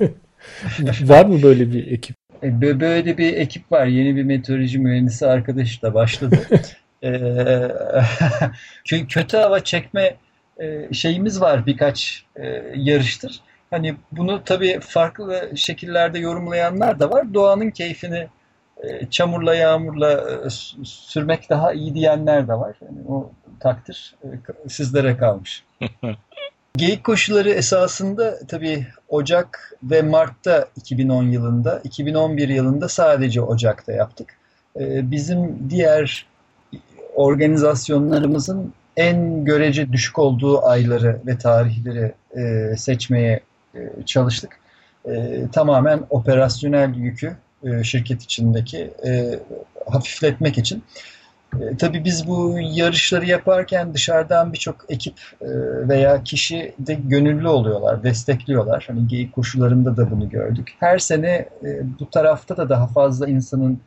var 1.02 1.26
mı 1.26 1.44
böyle 1.44 1.74
bir 1.74 1.92
ekip? 1.92 2.16
E, 2.44 2.62
böyle 2.62 3.18
bir 3.18 3.34
ekip 3.34 3.72
var. 3.72 3.86
Yeni 3.86 4.16
bir 4.16 4.24
meteoroloji 4.24 4.80
mühendisi 4.80 5.28
arkadaş 5.28 5.84
da 5.84 5.94
başladı. 5.94 6.40
kötü 9.10 9.38
hava 9.38 9.64
çekme 9.64 10.16
e, 10.60 10.94
şeyimiz 10.94 11.42
var 11.42 11.66
birkaç 11.66 12.24
e, 12.36 12.64
yarıştır. 12.76 13.42
Hani 13.72 13.96
bunu 14.12 14.44
tabii 14.44 14.80
farklı 14.80 15.52
şekillerde 15.56 16.20
yorumlayanlar 16.20 17.00
da 17.00 17.12
var. 17.12 17.34
Doğanın 17.34 17.70
keyfini 17.70 18.28
e, 18.84 19.10
çamurla 19.10 19.56
yağmurla 19.56 20.12
e, 20.12 20.50
sürmek 20.84 21.50
daha 21.50 21.74
iyi 21.74 21.96
diyenler 21.96 22.48
de 22.48 22.54
var. 22.54 22.76
Yani 22.82 22.98
o 23.08 23.32
takdir 23.60 24.16
e, 24.24 24.70
sizlere 24.70 25.18
kalmış. 25.18 25.64
Geyik 26.78 27.04
koşuları 27.04 27.50
esasında 27.50 28.40
tabii 28.48 28.88
Ocak 29.10 29.74
ve 29.84 30.02
Mart'ta 30.02 30.68
2010 30.76 31.24
yılında, 31.24 31.82
2011 31.84 32.50
yılında 32.50 32.90
sadece 32.90 33.42
Ocak'ta 33.42 33.92
yaptık. 33.92 34.38
Bizim 34.80 35.70
diğer 35.70 36.26
organizasyonlarımızın 37.16 38.74
en 38.98 39.46
görece 39.46 39.94
düşük 39.94 40.20
olduğu 40.20 40.66
ayları 40.66 41.22
ve 41.26 41.38
tarihleri 41.38 42.14
seçmeye 42.78 43.40
e, 43.78 44.06
çalıştık. 44.06 44.60
E, 45.06 45.44
tamamen 45.52 46.04
operasyonel 46.10 46.96
yükü 46.96 47.36
e, 47.64 47.84
şirket 47.84 48.24
içindeki 48.24 48.92
hafifletmek 49.92 50.58
için. 50.58 50.84
E, 51.54 51.78
tabii 51.78 52.04
biz 52.04 52.28
bu 52.28 52.58
yarışları 52.60 53.26
yaparken 53.26 53.94
dışarıdan 53.94 54.54
birçok 54.54 54.86
ekip 54.90 55.16
veya 55.90 56.24
kişi 56.24 56.74
de 56.80 56.94
gönüllü 56.94 57.48
oluyorlar, 57.48 58.04
destekliyorlar. 58.04 58.84
Hani 58.88 59.08
geyik 59.08 59.34
koşularında 59.34 59.98
da 59.98 60.12
bunu 60.12 60.30
gördük. 60.30 60.74
Her 60.80 60.98
sene 60.98 61.50
bu 62.00 62.10
tarafta 62.10 62.58
da 62.58 62.70
daha 62.70 62.88
fazla 62.88 63.28
insanın 63.28 63.80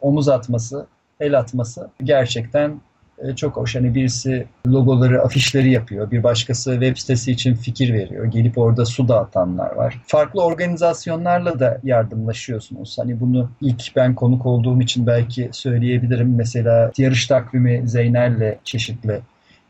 omuz 0.00 0.28
atması, 0.28 0.86
el 1.20 1.38
atması 1.38 1.90
gerçekten 2.02 2.70
e, 2.70 2.87
çok 3.36 3.56
hoş. 3.56 3.76
Hani 3.76 3.94
birisi 3.94 4.46
logoları, 4.66 5.22
afişleri 5.22 5.70
yapıyor. 5.70 6.10
Bir 6.10 6.22
başkası 6.22 6.72
web 6.72 6.96
sitesi 6.96 7.32
için 7.32 7.54
fikir 7.54 7.92
veriyor. 7.92 8.24
Gelip 8.24 8.58
orada 8.58 8.84
su 8.84 9.08
dağıtanlar 9.08 9.76
var. 9.76 10.00
Farklı 10.06 10.44
organizasyonlarla 10.44 11.60
da 11.60 11.78
yardımlaşıyorsunuz. 11.82 12.98
Hani 12.98 13.20
bunu 13.20 13.50
ilk 13.60 13.96
ben 13.96 14.14
konuk 14.14 14.46
olduğum 14.46 14.80
için 14.80 15.06
belki 15.06 15.48
söyleyebilirim. 15.52 16.34
Mesela 16.36 16.92
yarış 16.98 17.26
takvimi 17.26 17.88
Zeynel'le 17.88 18.58
çeşitli 18.64 19.20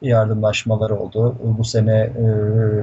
yardımlaşmalar 0.03 0.91
oldu. 0.91 1.37
Bu 1.59 1.65
sene 1.65 1.97
e, 1.97 2.25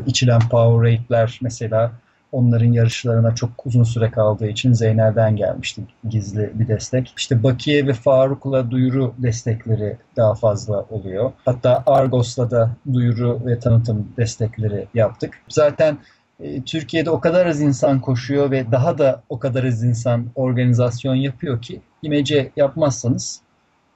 içilen 0.05 0.39
Powerade 0.39 1.27
mesela 1.41 1.91
Onların 2.35 2.71
yarışlarına 2.71 3.35
çok 3.35 3.49
uzun 3.65 3.83
süre 3.83 4.11
kaldığı 4.11 4.47
için 4.47 4.73
Zeynel'den 4.73 5.35
gelmişti 5.35 5.81
gizli 6.09 6.51
bir 6.53 6.67
destek. 6.67 7.13
İşte 7.17 7.43
Bakiye 7.43 7.87
ve 7.87 7.93
Faruk'la 7.93 8.71
duyuru 8.71 9.13
destekleri 9.17 9.97
daha 10.15 10.35
fazla 10.35 10.85
oluyor. 10.89 11.31
Hatta 11.45 11.83
Argos'la 11.85 12.51
da 12.51 12.69
duyuru 12.93 13.41
ve 13.45 13.59
tanıtım 13.59 14.07
destekleri 14.17 14.87
yaptık. 14.93 15.33
Zaten 15.49 15.97
e, 16.39 16.61
Türkiye'de 16.61 17.09
o 17.09 17.19
kadar 17.19 17.45
az 17.45 17.61
insan 17.61 17.99
koşuyor 18.01 18.51
ve 18.51 18.71
daha 18.71 18.97
da 18.97 19.23
o 19.29 19.39
kadar 19.39 19.63
az 19.63 19.83
insan 19.83 20.25
organizasyon 20.35 21.15
yapıyor 21.15 21.61
ki 21.61 21.81
imece 22.01 22.51
yapmazsanız 22.55 23.41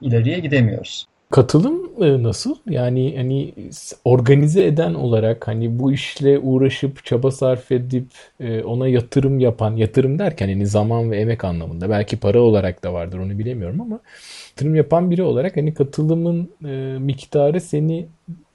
ileriye 0.00 0.38
gidemiyoruz. 0.38 1.06
Katılım 1.30 1.89
e, 2.00 2.22
nasıl? 2.22 2.56
Yani 2.68 3.14
hani 3.16 3.54
organize 4.04 4.64
eden 4.64 4.94
olarak 4.94 5.48
hani 5.48 5.78
bu 5.78 5.92
işle 5.92 6.38
uğraşıp 6.38 7.04
çaba 7.04 7.30
sarf 7.30 7.72
edip 7.72 8.06
e, 8.40 8.62
ona 8.62 8.88
yatırım 8.88 9.38
yapan, 9.38 9.76
yatırım 9.76 10.18
derken 10.18 10.48
hani 10.48 10.66
zaman 10.66 11.10
ve 11.10 11.20
emek 11.20 11.44
anlamında 11.44 11.90
belki 11.90 12.16
para 12.16 12.40
olarak 12.40 12.84
da 12.84 12.92
vardır 12.92 13.18
onu 13.18 13.38
bilemiyorum 13.38 13.80
ama 13.80 14.00
yatırım 14.50 14.74
yapan 14.74 15.10
biri 15.10 15.22
olarak 15.22 15.56
hani 15.56 15.74
katılımın 15.74 16.50
e, 16.64 16.98
miktarı 16.98 17.60
seni 17.60 18.06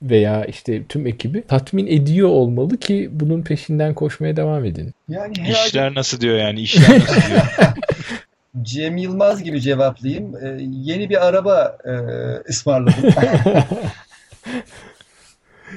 veya 0.01 0.45
işte 0.45 0.83
tüm 0.89 1.07
ekibi 1.07 1.41
tatmin 1.41 1.87
ediyor 1.87 2.29
olmalı 2.29 2.77
ki 2.77 3.09
bunun 3.11 3.41
peşinden 3.41 3.93
koşmaya 3.93 4.35
devam 4.35 4.65
edin. 4.65 4.93
Yani 5.09 5.33
herhalde 5.37 5.67
İşler 5.67 5.95
nasıl 5.95 6.21
diyor 6.21 6.37
yani 6.37 6.61
işler 6.61 6.99
nasıl 6.99 7.29
diyor. 7.29 7.41
Cem 8.61 8.97
Yılmaz 8.97 9.43
gibi 9.43 9.61
cevaplayayım. 9.61 10.37
Ee, 10.37 10.57
yeni 10.59 11.09
bir 11.09 11.27
araba 11.27 11.77
e, 11.85 11.93
ısmarladım. 12.49 13.09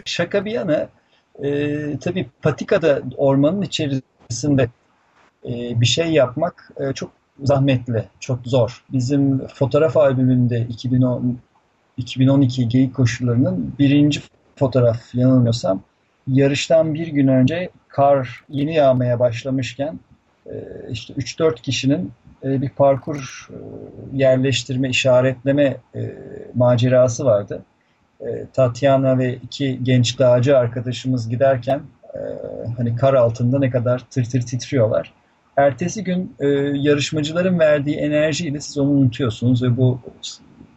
Şaka 0.05 0.45
bir 0.45 0.51
yana 0.51 0.89
e, 1.45 1.99
tabii 1.99 2.29
patikada 2.43 3.03
ormanın 3.17 3.63
içerisinde 3.63 4.69
e, 5.45 5.81
bir 5.81 5.87
şey 5.87 6.13
yapmak 6.13 6.71
e, 6.81 6.93
çok 6.93 7.11
zahmetli, 7.43 8.05
çok 8.21 8.39
zor. 8.45 8.85
Bizim 8.93 9.47
fotoğraf 9.47 9.97
albümünde 9.97 10.67
2010 10.69 11.39
2012 11.97 12.69
geyik 12.69 12.95
koşularının 12.95 13.75
birinci 13.79 14.21
fotoğraf 14.57 15.15
yanılmıyorsam 15.15 15.83
yarıştan 16.27 16.95
bir 16.95 17.07
gün 17.07 17.29
önce 17.29 17.71
kar 17.89 18.45
yeni 18.49 18.75
yağmaya 18.75 19.19
başlamışken 19.19 20.01
e, 20.47 20.53
işte 20.91 21.15
3-4 21.15 21.55
kişinin 21.63 22.13
e, 22.45 22.63
bir 22.63 22.69
parkur 22.69 23.49
e, 23.51 23.57
yerleştirme, 24.13 24.89
işaretleme 24.89 25.77
e, 25.95 26.15
macerası 26.55 27.25
vardı. 27.25 27.63
E, 28.21 28.47
Tatyana 28.53 29.19
ve 29.19 29.35
iki 29.35 29.85
genç 29.85 30.19
dağcı 30.19 30.59
arkadaşımız 30.59 31.29
giderken 31.29 31.81
hani 32.77 32.97
kar 32.97 33.15
altında 33.15 33.59
ne 33.59 33.71
kadar 33.71 33.99
tır 34.11 34.25
tır 34.25 34.41
titriyorlar. 34.41 35.13
Ertesi 35.57 36.05
gün 36.05 36.37
yarışmacıların 36.75 37.59
verdiği 37.59 37.97
enerjiyle 37.97 38.61
siz 38.61 38.79
onu 38.79 38.91
unutuyorsunuz 38.91 39.63
ve 39.63 39.77
bu 39.77 40.01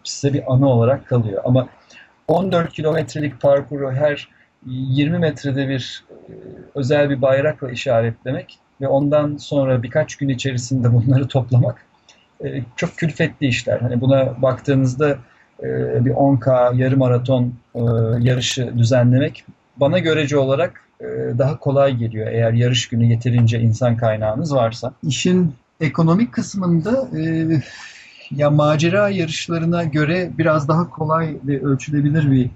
size 0.04 0.34
bir 0.34 0.54
anı 0.54 0.70
olarak 0.70 1.08
kalıyor. 1.08 1.42
Ama 1.46 1.68
14 2.28 2.74
kilometrelik 2.74 3.42
parkuru 3.42 3.92
her 3.92 4.30
20 4.66 5.18
metrede 5.18 5.70
bir 5.70 6.06
özel 6.76 7.10
bir 7.10 7.22
bayrakla 7.22 7.72
işaretlemek 7.72 8.60
ve 8.82 8.88
ondan 8.88 9.38
sonra 9.38 9.84
birkaç 9.84 10.16
gün 10.16 10.30
içerisinde 10.30 10.94
bunları 10.94 11.28
toplamak 11.28 11.86
e, 12.44 12.64
çok 12.76 12.98
külfetli 12.98 13.48
işler. 13.48 13.80
Hani 13.80 14.02
buna 14.02 14.42
baktığınızda 14.42 15.18
e, 15.64 15.66
bir 16.06 16.12
10K 16.12 16.76
yarım 16.76 17.00
maraton 17.00 17.54
e, 17.76 17.82
yarışı 18.20 18.78
düzenlemek 18.78 19.46
bana 19.78 20.00
görece 20.00 20.38
olarak 20.38 20.82
e, 21.02 21.06
daha 21.38 21.60
kolay 21.60 21.96
geliyor 21.96 22.28
eğer 22.28 22.54
yarış 22.54 22.90
günü 22.90 23.06
yeterince 23.06 23.60
insan 23.60 23.98
kaynağınız 23.98 24.56
varsa. 24.56 24.94
İşin 25.04 25.54
ekonomik 25.82 26.34
kısmında 26.34 27.08
e, 27.18 27.48
ya 28.32 28.50
macera 28.50 29.10
yarışlarına 29.10 29.84
göre 29.84 30.32
biraz 30.38 30.68
daha 30.68 30.90
kolay 30.90 31.36
ve 31.44 31.62
ölçülebilir 31.62 32.32
bir 32.32 32.50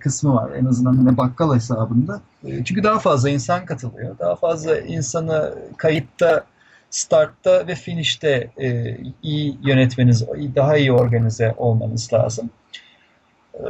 kısmı 0.00 0.34
var. 0.34 0.50
En 0.56 0.64
azından 0.64 0.96
hani 0.96 1.16
bakkal 1.16 1.54
hesabında. 1.54 2.20
E, 2.44 2.64
çünkü 2.64 2.82
daha 2.82 2.98
fazla 2.98 3.30
insan 3.30 3.64
katılıyor. 3.64 4.18
Daha 4.18 4.36
fazla 4.36 4.80
insanı 4.80 5.54
kayıtta, 5.76 6.44
startta 6.90 7.66
ve 7.66 7.74
finişte 7.74 8.50
e, 8.60 8.96
iyi 9.22 9.58
yönetmeniz, 9.62 10.26
daha 10.56 10.76
iyi 10.76 10.92
organize 10.92 11.54
olmanız 11.56 12.12
lazım. 12.12 12.50
E, 13.54 13.62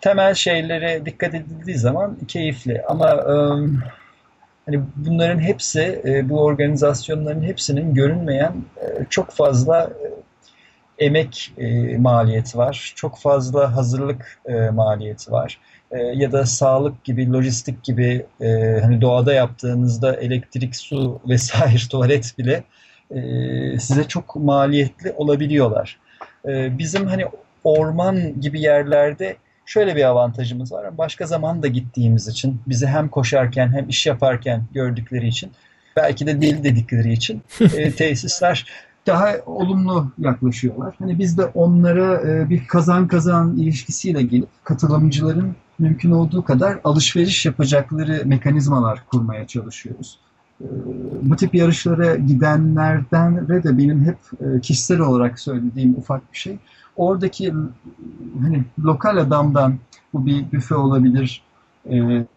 temel 0.00 0.34
şeylere 0.34 1.06
dikkat 1.06 1.34
edildiği 1.34 1.76
zaman 1.76 2.16
keyifli. 2.28 2.82
Ama 2.88 3.08
e, 3.08 3.34
hani 4.66 4.82
bunların 4.96 5.40
hepsi, 5.40 6.02
e, 6.04 6.28
bu 6.28 6.44
organizasyonların 6.44 7.42
hepsinin 7.42 7.94
görünmeyen 7.94 8.52
e, 8.76 9.06
çok 9.10 9.30
fazla 9.30 9.82
e, 9.82 10.21
emek 11.02 11.52
e, 11.58 11.96
maliyeti 11.96 12.58
var. 12.58 12.92
Çok 12.96 13.18
fazla 13.18 13.76
hazırlık 13.76 14.38
e, 14.46 14.52
maliyeti 14.52 15.32
var. 15.32 15.58
E, 15.90 15.98
ya 15.98 16.32
da 16.32 16.46
sağlık 16.46 17.04
gibi, 17.04 17.32
lojistik 17.32 17.84
gibi 17.84 18.26
e, 18.40 18.78
hani 18.82 19.00
doğada 19.00 19.32
yaptığınızda 19.32 20.16
elektrik, 20.16 20.76
su 20.76 21.20
vesaire 21.28 21.88
tuvalet 21.90 22.38
bile 22.38 22.64
e, 23.10 23.20
size 23.78 24.04
çok 24.04 24.36
maliyetli 24.36 25.12
olabiliyorlar. 25.12 25.98
E, 26.48 26.78
bizim 26.78 27.06
hani 27.06 27.24
orman 27.64 28.40
gibi 28.40 28.60
yerlerde 28.60 29.36
şöyle 29.66 29.96
bir 29.96 30.04
avantajımız 30.04 30.72
var. 30.72 30.98
Başka 30.98 31.26
zaman 31.26 31.62
da 31.62 31.66
gittiğimiz 31.66 32.28
için 32.28 32.60
bizi 32.66 32.86
hem 32.86 33.08
koşarken 33.08 33.72
hem 33.72 33.88
iş 33.88 34.06
yaparken 34.06 34.64
gördükleri 34.74 35.28
için 35.28 35.52
belki 35.96 36.26
de 36.26 36.40
değil 36.40 36.64
dedikleri 36.64 37.12
için 37.12 37.42
e, 37.76 37.92
tesisler 37.92 38.66
daha 39.06 39.28
olumlu 39.46 40.10
yaklaşıyorlar. 40.18 40.94
Hani 40.98 41.18
biz 41.18 41.38
de 41.38 41.44
onlara 41.44 42.20
e, 42.20 42.50
bir 42.50 42.66
kazan 42.66 43.08
kazan 43.08 43.56
ilişkisiyle 43.56 44.22
gelip 44.22 44.48
katılımcıların 44.64 45.54
mümkün 45.78 46.10
olduğu 46.10 46.44
kadar 46.44 46.80
alışveriş 46.84 47.46
yapacakları 47.46 48.22
mekanizmalar 48.24 49.04
kurmaya 49.06 49.46
çalışıyoruz. 49.46 50.18
E, 50.60 50.66
bu 51.22 51.36
tip 51.36 51.54
yarışlara 51.54 52.16
gidenlerden 52.16 53.48
ve 53.48 53.62
de 53.62 53.78
benim 53.78 54.04
hep 54.04 54.18
e, 54.40 54.60
kişisel 54.60 55.00
olarak 55.00 55.40
söylediğim 55.40 55.94
ufak 55.94 56.32
bir 56.32 56.38
şey. 56.38 56.58
Oradaki 56.96 57.54
hani 58.42 58.64
lokal 58.84 59.16
adamdan 59.16 59.74
bu 60.12 60.26
bir 60.26 60.52
büfe 60.52 60.74
olabilir, 60.74 61.42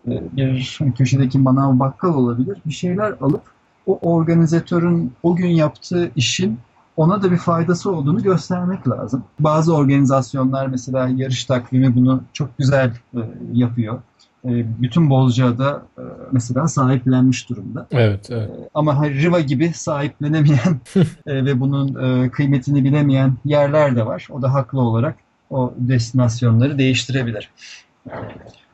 bir 0.08 0.80
köşedeki 0.98 1.40
manav 1.40 1.80
bakkal 1.80 2.14
olabilir. 2.14 2.58
Bir 2.66 2.74
şeyler 2.74 3.14
alıp 3.22 3.55
o 3.88 4.00
organizatörün 4.14 5.14
o 5.24 5.36
gün 5.36 5.50
yaptığı 5.50 6.12
işin 6.16 6.60
ona 6.98 7.24
da 7.24 7.32
bir 7.32 7.38
faydası 7.38 7.92
olduğunu 7.92 8.24
göstermek 8.24 8.88
lazım. 8.88 9.24
Bazı 9.40 9.76
organizasyonlar 9.76 10.68
mesela 10.68 11.10
yarış 11.16 11.46
takvimi 11.46 11.96
bunu 11.96 12.24
çok 12.34 12.58
güzel 12.58 12.92
e, 13.14 13.20
yapıyor. 13.54 14.02
E, 14.46 14.82
bütün 14.82 15.10
Bozcaada 15.10 15.84
e, 15.98 16.04
mesela 16.32 16.68
sahiplenmiş 16.68 17.50
durumda. 17.50 17.88
Evet, 17.92 18.28
evet. 18.32 18.50
Ama 18.74 19.00
hani 19.00 19.22
Riva 19.22 19.40
gibi 19.40 19.74
sahiplenemeyen 19.74 20.80
e, 21.26 21.46
ve 21.46 21.60
bunun 21.60 22.24
e, 22.26 22.30
kıymetini 22.30 22.84
bilemeyen 22.84 23.34
yerler 23.46 23.96
de 23.96 24.06
var. 24.06 24.28
O 24.32 24.42
da 24.42 24.54
haklı 24.54 24.82
olarak 24.82 25.16
o 25.50 25.74
destinasyonları 25.78 26.78
değiştirebilir. 26.78 27.50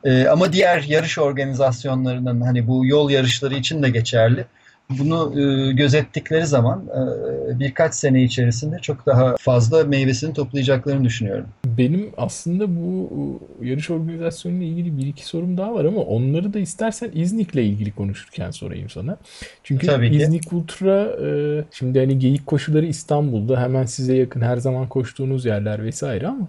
E, 0.04 0.26
ama 0.26 0.52
diğer 0.52 0.82
yarış 0.82 1.18
organizasyonlarının 1.18 2.40
hani 2.40 2.66
bu 2.66 2.86
yol 2.86 3.10
yarışları 3.10 3.54
için 3.54 3.82
de 3.82 3.90
geçerli 3.90 4.46
bunu 4.98 5.40
e, 5.40 5.72
gözettikleri 5.72 6.46
zaman 6.46 6.84
e, 6.86 7.60
birkaç 7.60 7.94
sene 7.94 8.22
içerisinde 8.22 8.78
çok 8.78 9.06
daha 9.06 9.36
fazla 9.36 9.84
meyvesini 9.84 10.34
toplayacaklarını 10.34 11.04
düşünüyorum. 11.04 11.46
Benim 11.64 12.10
aslında 12.16 12.76
bu 12.76 13.10
yarış 13.62 13.90
organizasyonuyla 13.90 14.66
ilgili 14.66 14.98
bir 14.98 15.06
iki 15.06 15.26
sorum 15.26 15.56
daha 15.56 15.74
var 15.74 15.84
ama 15.84 16.00
onları 16.00 16.54
da 16.54 16.58
istersen 16.58 17.10
İznik'le 17.14 17.54
ilgili 17.54 17.92
konuşurken 17.92 18.50
sorayım 18.50 18.90
sana. 18.90 19.16
Çünkü 19.62 19.86
Tabii 19.86 20.10
ki. 20.10 20.16
İznik 20.16 20.52
Ultra 20.52 21.04
e, 21.26 21.64
şimdi 21.70 21.98
hani 21.98 22.18
geyik 22.18 22.46
koşuları 22.46 22.86
İstanbul'da 22.86 23.60
hemen 23.62 23.84
size 23.84 24.16
yakın 24.16 24.40
her 24.40 24.56
zaman 24.56 24.88
koştuğunuz 24.88 25.44
yerler 25.44 25.84
vesaire 25.84 26.26
ama 26.26 26.48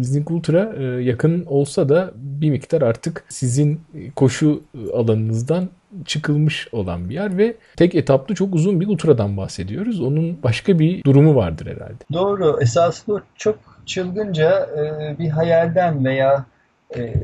İznik 0.00 0.30
Ultra 0.30 0.74
e, 0.78 0.82
yakın 0.82 1.44
olsa 1.44 1.88
da 1.88 2.12
bir 2.16 2.50
miktar 2.50 2.82
artık 2.82 3.24
sizin 3.28 3.80
koşu 4.16 4.62
alanınızdan 4.94 5.68
çıkılmış 6.04 6.68
olan 6.72 7.08
bir 7.08 7.14
yer 7.14 7.38
ve 7.38 7.56
tek 7.76 7.94
etaplı 7.94 8.34
çok 8.34 8.54
uzun 8.54 8.80
bir 8.80 8.88
ultradan 8.88 9.36
bahsediyoruz. 9.36 10.00
Onun 10.00 10.42
başka 10.42 10.78
bir 10.78 11.04
durumu 11.04 11.34
vardır 11.34 11.66
herhalde. 11.66 12.04
Doğru. 12.12 12.58
Esasında 12.60 13.22
çok 13.36 13.58
çılgınca 13.86 14.68
e, 14.76 15.18
bir 15.18 15.28
hayalden 15.28 16.04
veya 16.04 16.44
e, 16.96 17.14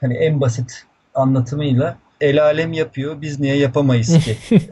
hani 0.00 0.14
en 0.14 0.40
basit 0.40 0.84
anlatımıyla 1.14 1.96
el 2.20 2.42
alem 2.42 2.72
yapıyor. 2.72 3.20
Biz 3.20 3.40
niye 3.40 3.56
yapamayız 3.56 4.18
ki? 4.18 4.36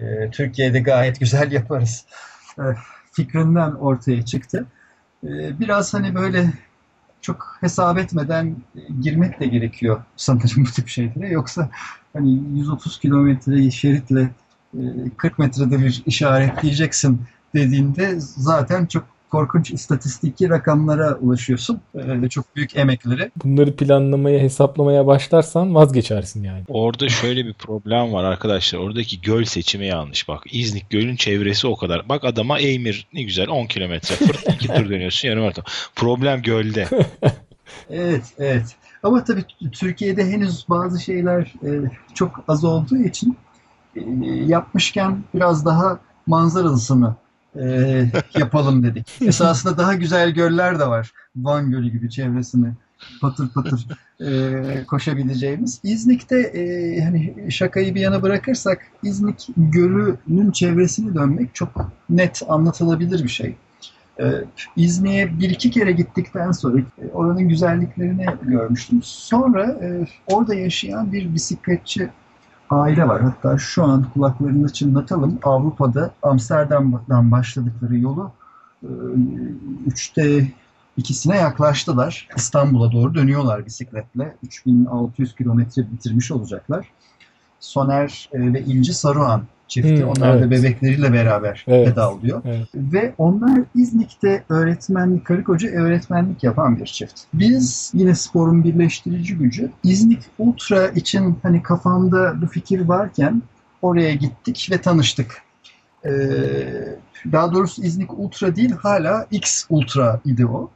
E, 0.00 0.30
Türkiye'de 0.30 0.80
gayet 0.80 1.20
güzel 1.20 1.52
yaparız. 1.52 2.06
Fikrinden 3.12 3.70
ortaya 3.70 4.24
çıktı. 4.24 4.66
Biraz 5.60 5.94
hani 5.94 6.14
böyle 6.14 6.44
çok 7.22 7.56
hesap 7.60 7.98
etmeden 7.98 8.56
girmek 9.00 9.40
de 9.40 9.46
gerekiyor 9.46 10.02
sanırım 10.16 10.64
bu 10.64 10.70
tip 10.70 10.88
şeylere. 10.88 11.28
Yoksa 11.28 11.70
hani 12.12 12.40
130 12.58 13.00
kilometre 13.00 13.70
şeritle 13.70 14.30
e, 14.74 14.80
40 15.16 15.38
metrede 15.38 15.78
bir 15.78 16.02
işaretleyeceksin 16.06 17.20
dediğinde 17.54 18.14
zaten 18.18 18.86
çok 18.86 19.04
korkunç 19.32 19.70
istatistiki 19.70 20.50
rakamlara 20.50 21.14
ulaşıyorsun. 21.14 21.80
E, 22.24 22.28
çok 22.28 22.56
büyük 22.56 22.76
emekleri. 22.76 23.30
Bunları 23.44 23.76
planlamaya, 23.76 24.38
hesaplamaya 24.38 25.06
başlarsan 25.06 25.74
vazgeçersin 25.74 26.44
yani. 26.44 26.64
Orada 26.68 27.08
şöyle 27.08 27.46
bir 27.46 27.54
problem 27.54 28.12
var 28.12 28.24
arkadaşlar. 28.24 28.78
Oradaki 28.78 29.20
göl 29.20 29.44
seçimi 29.44 29.86
yanlış 29.86 30.28
bak. 30.28 30.42
İznik 30.52 30.90
gölün 30.90 31.16
çevresi 31.16 31.66
o 31.66 31.76
kadar. 31.76 32.08
Bak 32.08 32.24
adama 32.24 32.58
Eymir 32.58 33.06
ne 33.12 33.22
güzel 33.22 33.48
10 33.48 33.66
kilometre. 33.66 34.14
Fırt 34.14 34.48
iki 34.54 34.68
tur 34.68 34.90
dönüyorsun 34.90 35.28
yarım 35.28 35.42
maraton. 35.42 35.64
Problem 35.96 36.42
gölde. 36.42 36.88
Evet, 37.90 38.24
evet. 38.38 38.76
Ama 39.02 39.24
tabii 39.24 39.44
Türkiye'de 39.72 40.24
henüz 40.24 40.66
bazı 40.68 41.00
şeyler 41.00 41.40
e, 41.40 41.70
çok 42.14 42.44
az 42.48 42.64
olduğu 42.64 42.96
için 42.96 43.36
e, 43.96 44.00
yapmışken 44.46 45.24
biraz 45.34 45.66
daha 45.66 45.98
manzaralısını 46.26 47.14
e, 47.60 48.06
yapalım 48.38 48.82
dedik. 48.82 49.22
Esasında 49.26 49.78
daha 49.78 49.94
güzel 49.94 50.30
göller 50.30 50.78
de 50.78 50.86
var. 50.86 51.12
Van 51.36 51.70
Gölü 51.70 51.88
gibi 51.88 52.10
çevresini 52.10 52.72
patır 53.20 53.48
patır 53.48 53.86
e, 54.20 54.84
koşabileceğimiz. 54.86 55.80
İznik'te 55.82 56.40
e, 56.40 57.00
hani 57.04 57.46
şakayı 57.50 57.94
bir 57.94 58.00
yana 58.00 58.22
bırakırsak 58.22 58.86
İznik 59.02 59.48
Gölü'nün 59.56 60.50
çevresini 60.50 61.14
dönmek 61.14 61.54
çok 61.54 61.68
net 62.10 62.42
anlatılabilir 62.48 63.24
bir 63.24 63.28
şey. 63.28 63.56
Ee, 64.20 64.24
İznik'e 64.76 65.38
bir 65.40 65.50
iki 65.50 65.70
kere 65.70 65.92
gittikten 65.92 66.52
sonra 66.52 66.80
e, 66.80 67.08
oranın 67.12 67.48
güzelliklerini 67.48 68.26
görmüştüm. 68.42 69.00
Sonra 69.02 69.64
e, 69.64 70.06
orada 70.26 70.54
yaşayan 70.54 71.12
bir 71.12 71.34
bisikletçi 71.34 72.08
aile 72.72 73.08
var. 73.08 73.22
Hatta 73.22 73.58
şu 73.58 73.84
an 73.84 74.06
kulaklarını 74.14 74.72
çınlatalım. 74.72 75.38
Avrupa'da 75.42 76.10
Amsterdam'dan 76.22 77.30
başladıkları 77.30 77.98
yolu 77.98 78.32
e, 78.82 78.90
üçte 79.86 80.52
ikisine 80.96 81.36
yaklaştılar. 81.36 82.28
İstanbul'a 82.36 82.92
doğru 82.92 83.14
dönüyorlar 83.14 83.66
bisikletle. 83.66 84.36
3600 84.42 85.34
kilometre 85.34 85.92
bitirmiş 85.92 86.32
olacaklar. 86.32 86.86
Soner 87.60 88.28
e, 88.32 88.52
ve 88.52 88.60
İnci 88.60 88.94
Saruhan 88.94 89.42
çifti. 89.72 89.96
Hmm, 90.02 90.08
Onlar 90.08 90.34
da 90.34 90.38
evet. 90.38 90.50
bebekleriyle 90.50 91.12
beraber 91.12 91.64
Evet. 91.68 91.88
pedallıyor. 91.88 92.42
Evet. 92.44 92.68
Ve 92.74 93.14
onlar 93.18 93.60
İznik'te 93.74 94.44
öğretmenlik, 94.48 95.24
karı 95.24 95.44
koca 95.44 95.68
öğretmenlik 95.68 96.44
yapan 96.44 96.76
bir 96.78 96.86
çift. 96.86 97.20
Biz 97.34 97.90
yine 97.94 98.14
sporun 98.14 98.64
birleştirici 98.64 99.34
gücü 99.36 99.70
İznik 99.84 100.22
Ultra 100.38 100.88
için 100.88 101.38
hani 101.42 101.62
kafamda 101.62 102.42
bu 102.42 102.46
fikir 102.46 102.80
varken 102.80 103.42
oraya 103.82 104.14
gittik 104.14 104.68
ve 104.72 104.80
tanıştık. 104.80 105.42
Ee, 106.04 106.10
daha 107.32 107.52
doğrusu 107.52 107.82
İznik 107.82 108.18
Ultra 108.18 108.56
değil 108.56 108.72
hala 108.72 109.26
X 109.30 109.66
Ultra 109.70 110.20
idi 110.24 110.46
o. 110.46 110.70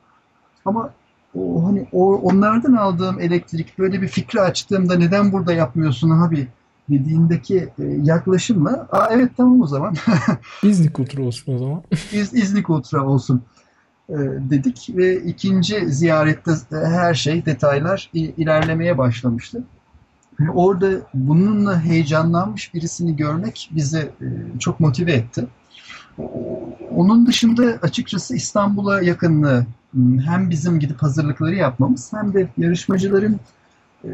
Ama 0.65 0.91
o, 1.39 1.67
hani 1.67 1.87
o, 1.93 2.15
onlardan 2.15 2.73
aldığım 2.73 3.21
elektrik 3.21 3.79
böyle 3.79 4.03
bir 4.03 4.09
fikri 4.09 4.41
açtığımda 4.41 4.95
neden 4.95 5.33
burada 5.33 5.53
yapmıyorsun 5.53 6.11
abi 6.11 6.49
dediğindeki 6.91 7.57
e, 7.79 7.85
yaklaşımla 8.03 8.89
Aa, 8.93 9.09
evet 9.11 9.31
tamam 9.37 9.61
o 9.61 9.67
zaman 9.67 9.95
İznik 10.63 10.95
kültürü 10.95 11.23
olsun 11.23 11.55
o 11.55 11.59
zaman. 11.59 11.83
İz, 12.13 12.35
İznik 12.35 12.71
Ultra 12.71 13.07
olsun 13.07 13.43
e, 14.09 14.15
dedik 14.51 14.91
ve 14.97 15.17
ikinci 15.17 15.91
ziyarette 15.91 16.51
e, 16.51 16.77
her 16.77 17.15
şey 17.15 17.47
detaylar 17.47 18.11
ilerlemeye 18.15 18.99
başlamıştı. 18.99 19.65
Orada 20.55 20.91
bununla 21.15 21.81
heyecanlanmış 21.81 22.75
birisini 22.75 23.17
görmek 23.17 23.71
bizi 23.73 24.09
çok 24.61 24.81
motive 24.81 25.13
etti. 25.13 25.47
Onun 26.91 27.27
dışında 27.27 27.79
açıkçası 27.83 28.37
İstanbul'a 28.37 29.03
yakınlığı 29.03 29.67
hem 30.25 30.51
bizim 30.51 30.79
gidip 30.79 31.03
hazırlıkları 31.03 31.55
yapmamız 31.55 32.13
hem 32.13 32.35
de 32.35 32.49
yarışmacıların 32.59 33.41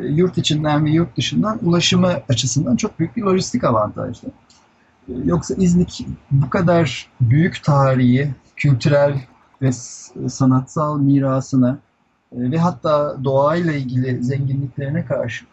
yurt 0.00 0.38
içinden 0.38 0.85
ve 0.85 0.90
yurt 0.90 1.16
dışından 1.16 1.59
ulaşımı 1.62 2.12
açısından 2.28 2.76
çok 2.76 2.98
büyük 2.98 3.16
bir 3.16 3.22
lojistik 3.22 3.64
avantajdı. 3.64 4.26
E, 5.09 5.12
Yoksa 5.24 5.55
İznik 5.55 6.07
bu 6.31 6.50
kadar 6.50 7.09
büyük 7.20 7.64
tarihi, 7.64 8.35
kültürel 8.57 9.20
ve 9.62 9.72
sanatsal 10.28 10.98
mirasına 10.98 11.78
e, 12.33 12.50
ve 12.50 12.59
hatta 12.59 13.16
doğayla 13.24 13.72
ilgili 13.72 14.24
zenginliklerine 14.24 15.05
karşı 15.05 15.44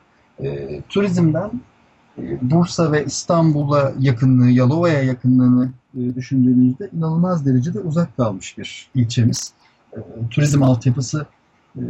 e, 0.43 0.81
turizmden 0.89 1.51
e, 2.17 2.37
Bursa 2.41 2.91
ve 2.91 3.05
İstanbul'a 3.05 3.93
yakınlığı, 3.99 4.49
Yalova'ya 4.49 5.03
yakınlığını 5.03 5.71
e, 5.97 6.15
düşündüğümüzde 6.15 6.89
inanılmaz 6.97 7.45
derecede 7.45 7.79
uzak 7.79 8.17
kalmış 8.17 8.57
bir 8.57 8.89
ilçemiz. 8.95 9.53
E, 9.93 9.97
turizm 10.29 10.63
altyapısı 10.63 11.19
e, 11.21 11.38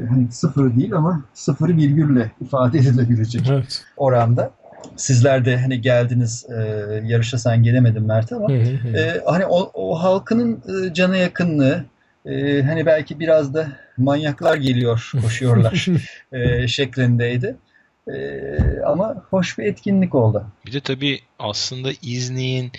hani 0.10 0.32
sıfır 0.32 0.75
değil 0.75 0.93
ama 0.93 1.23
sıfır 1.34 1.69
virgülle 1.69 2.32
ifade 2.41 2.78
edilebilecek 2.78 3.41
Evet. 3.49 3.84
oranda. 3.97 4.52
Sizler 4.95 5.45
de 5.45 5.58
hani 5.58 5.82
geldiniz 5.82 6.45
e, 6.49 6.62
yarışa 7.06 7.38
sen 7.38 7.63
gelemedin 7.63 8.04
Mert 8.04 8.32
ama 8.32 8.49
Hı 8.49 8.54
hı 8.54 8.89
hı. 8.89 8.97
ee, 8.97 9.21
hani 9.25 9.45
o, 9.45 9.71
o 9.73 10.04
halkının 10.04 10.63
e, 10.89 10.93
cana 10.93 11.15
yakınlığı 11.15 11.86
e, 12.25 12.62
hani 12.62 12.86
belki 12.86 13.19
biraz 13.19 13.54
da 13.54 13.67
manyaklar 13.97 14.56
geliyor 14.56 15.12
koşuyorlar 15.21 15.86
e, 16.32 16.67
şeklindeydi. 16.67 17.56
E, 18.08 18.39
ama 18.86 19.23
hoş 19.30 19.58
bir 19.58 19.63
etkinlik 19.65 20.15
oldu. 20.15 20.45
Bir 20.65 20.73
de 20.73 20.80
tabii 20.80 21.19
aslında 21.39 21.89
İznik'in 22.02 22.71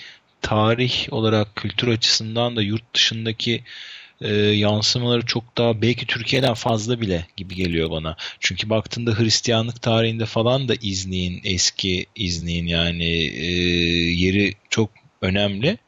tarih 0.42 1.06
olarak 1.10 1.56
kültür 1.56 1.88
açısından 1.88 2.56
da 2.56 2.62
yurt 2.62 2.94
dışındaki 2.94 3.64
e, 4.20 4.34
yansımaları 4.34 5.26
çok 5.26 5.58
daha 5.58 5.82
belki 5.82 6.06
Türkiye'den 6.06 6.54
fazla 6.54 7.00
bile 7.00 7.26
gibi 7.36 7.54
geliyor 7.54 7.90
bana. 7.90 8.16
Çünkü 8.40 8.70
baktığında 8.70 9.18
Hristiyanlık 9.18 9.82
tarihinde 9.82 10.26
falan 10.26 10.68
da 10.68 10.74
İznik'in 10.82 11.40
eski 11.44 12.06
İznik'in 12.14 12.66
yani 12.66 13.08
e, 13.36 13.46
yeri 14.12 14.54
çok 14.70 14.90
önemli. 15.22 15.78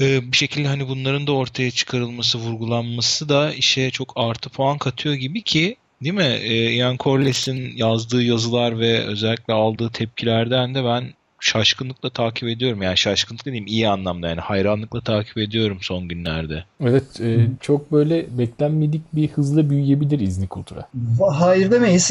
E, 0.00 0.32
bir 0.32 0.36
şekilde 0.36 0.68
hani 0.68 0.88
bunların 0.88 1.26
da 1.26 1.32
ortaya 1.32 1.70
çıkarılması, 1.70 2.38
vurgulanması 2.38 3.28
da 3.28 3.54
işe 3.54 3.90
çok 3.90 4.12
artı 4.16 4.50
puan 4.50 4.78
katıyor 4.78 5.14
gibi 5.14 5.42
ki 5.42 5.76
Değil 6.02 6.14
mi? 6.14 6.38
E, 6.42 6.72
Ian 6.72 6.96
Corliss'in 6.96 7.76
yazdığı 7.76 8.22
yazılar 8.22 8.78
ve 8.78 9.04
özellikle 9.04 9.52
aldığı 9.52 9.90
tepkilerden 9.90 10.74
de 10.74 10.84
ben 10.84 11.14
şaşkınlıkla 11.40 12.10
takip 12.10 12.48
ediyorum. 12.48 12.82
Yani 12.82 12.96
şaşkınlık 12.96 13.46
dediğim 13.46 13.66
iyi 13.66 13.88
anlamda 13.88 14.28
yani 14.28 14.40
hayranlıkla 14.40 15.00
takip 15.00 15.38
ediyorum 15.38 15.78
son 15.80 16.08
günlerde. 16.08 16.64
Evet, 16.80 17.20
e, 17.20 17.46
çok 17.60 17.92
böyle 17.92 18.38
beklenmedik 18.38 19.02
bir 19.12 19.28
hızla 19.28 19.70
büyüyebilir 19.70 20.20
İznik 20.20 20.56
Ultra. 20.56 20.88
Va- 21.18 21.34
Hayır 21.34 21.70
demeyiz. 21.70 22.10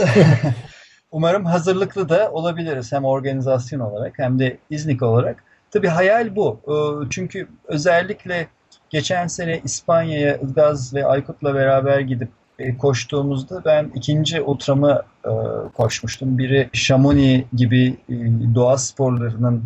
Umarım 1.12 1.46
hazırlıklı 1.46 2.10
da 2.10 2.32
olabiliriz 2.32 2.92
hem 2.92 3.06
organizasyon 3.06 3.80
olarak 3.80 4.14
hem 4.20 4.40
de 4.40 4.58
İznik 4.70 5.02
olarak. 5.04 5.44
Tabii 5.72 5.88
hayal 5.88 6.36
bu. 6.36 6.60
Ee, 6.68 7.08
Çünkü 7.10 7.48
özellikle 7.66 8.48
geçen 8.90 9.28
sene 9.28 9.62
İspanya'ya 9.64 10.38
Ilgaz 10.38 10.94
ve 10.94 11.06
Aykut'la 11.06 11.56
beraber 11.56 12.00
gidip 12.00 12.30
e, 12.60 12.78
koştuğumuzda 12.78 13.66
ben 13.66 13.92
ikinci 13.96 14.42
ultramı 14.42 15.02
e, 15.26 15.32
koşmuştum. 15.74 16.38
Biri 16.38 16.70
Chamonix 16.74 17.44
gibi 17.54 17.98
e, 18.10 18.16
doğa 18.56 18.78
sporlarının 18.78 19.64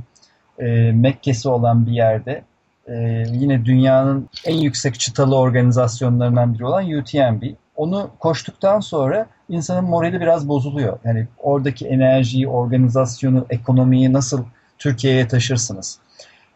e, 0.60 0.92
Mekke'si 0.92 1.50
olan 1.50 1.86
bir 1.86 1.92
yerde. 1.92 2.44
E, 2.88 2.94
yine 3.32 3.66
dünyanın 3.66 4.30
en 4.46 4.56
yüksek 4.56 5.00
çıtalı 5.00 5.36
organizasyonlarından 5.38 6.54
biri 6.54 6.66
olan 6.66 6.92
UTMB. 6.92 7.44
Onu 7.76 8.10
koştuktan 8.20 8.80
sonra 8.80 9.26
insanın 9.50 9.84
morali 9.84 10.22
biraz 10.22 10.48
bozuluyor. 10.48 11.00
Yani 11.04 11.28
oradaki 11.38 11.88
enerjiyi, 11.88 12.48
organizasyonu, 12.48 13.46
ekonomiyi 13.50 14.14
nasıl 14.14 14.44
Türkiye'ye 14.78 15.28
taşırsınız? 15.28 16.00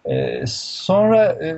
E, 0.05 0.43
sonra 0.47 1.25
e, 1.25 1.55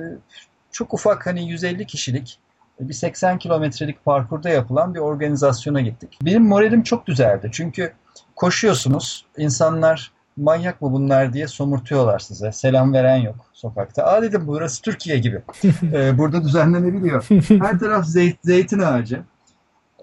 çok 0.72 0.94
ufak 0.94 1.26
hani 1.26 1.48
150 1.48 1.86
kişilik 1.86 2.38
bir 2.80 2.94
80 2.94 3.38
kilometrelik 3.38 4.04
parkurda 4.04 4.48
yapılan 4.48 4.94
bir 4.94 5.00
organizasyona 5.00 5.80
gittik. 5.80 6.18
Benim 6.22 6.44
moralim 6.44 6.82
çok 6.82 7.06
düzeldi. 7.06 7.50
Çünkü 7.52 7.92
koşuyorsunuz, 8.36 9.26
insanlar 9.36 10.12
manyak 10.36 10.82
mı 10.82 10.92
bunlar 10.92 11.32
diye 11.32 11.48
somurtuyorlar 11.48 12.18
size. 12.18 12.52
Selam 12.52 12.92
veren 12.92 13.16
yok 13.16 13.36
sokakta. 13.52 14.04
Aa 14.04 14.22
dedim 14.22 14.42
burası 14.46 14.82
Türkiye 14.82 15.18
gibi. 15.18 15.42
Ee, 15.92 16.18
burada 16.18 16.44
düzenlenebiliyor. 16.44 17.26
Her 17.48 17.78
taraf 17.78 18.06
zeyt, 18.06 18.36
zeytin 18.44 18.78
ağacı. 18.78 19.22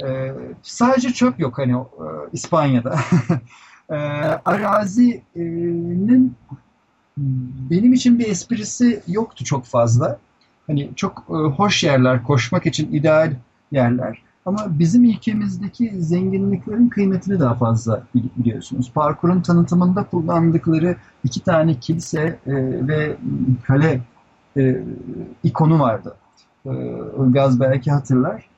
Ee, 0.04 0.32
sadece 0.64 1.14
çöp 1.14 1.40
yok 1.40 1.58
hani 1.58 1.72
e, 1.74 2.06
İspanya'da. 2.34 2.96
Ee, 3.90 3.96
arazinin 4.46 6.36
benim 7.70 7.94
için 7.94 8.20
bir 8.20 8.28
esprisi 8.28 9.02
yoktu 9.08 9.44
çok 9.44 9.66
fazla. 9.66 10.20
Hani 10.68 10.90
çok 10.96 11.24
e, 11.30 11.34
hoş 11.34 11.84
yerler, 11.84 12.24
koşmak 12.24 12.66
için 12.66 12.94
ideal 12.94 13.34
yerler. 13.72 14.22
Ama 14.46 14.66
bizim 14.70 15.06
ülkemizdeki 15.06 15.92
zenginliklerin 15.98 16.90
kıymetini 16.90 17.40
daha 17.40 17.56
fazla 17.56 18.04
bil- 18.16 18.30
biliyorsunuz. 18.38 18.92
Parkurun 18.96 19.42
tanıtımında 19.42 20.04
kullandıkları 20.04 20.96
iki 21.24 21.40
tane 21.40 21.80
kilise 21.80 22.40
e, 22.48 22.54
ve 22.88 23.16
kale 23.64 24.02
e, 24.58 24.84
ikonu 25.44 25.80
vardı. 25.80 26.16
Ilgaz 27.20 27.60
belki 27.60 27.92
hatırlar. 27.92 28.50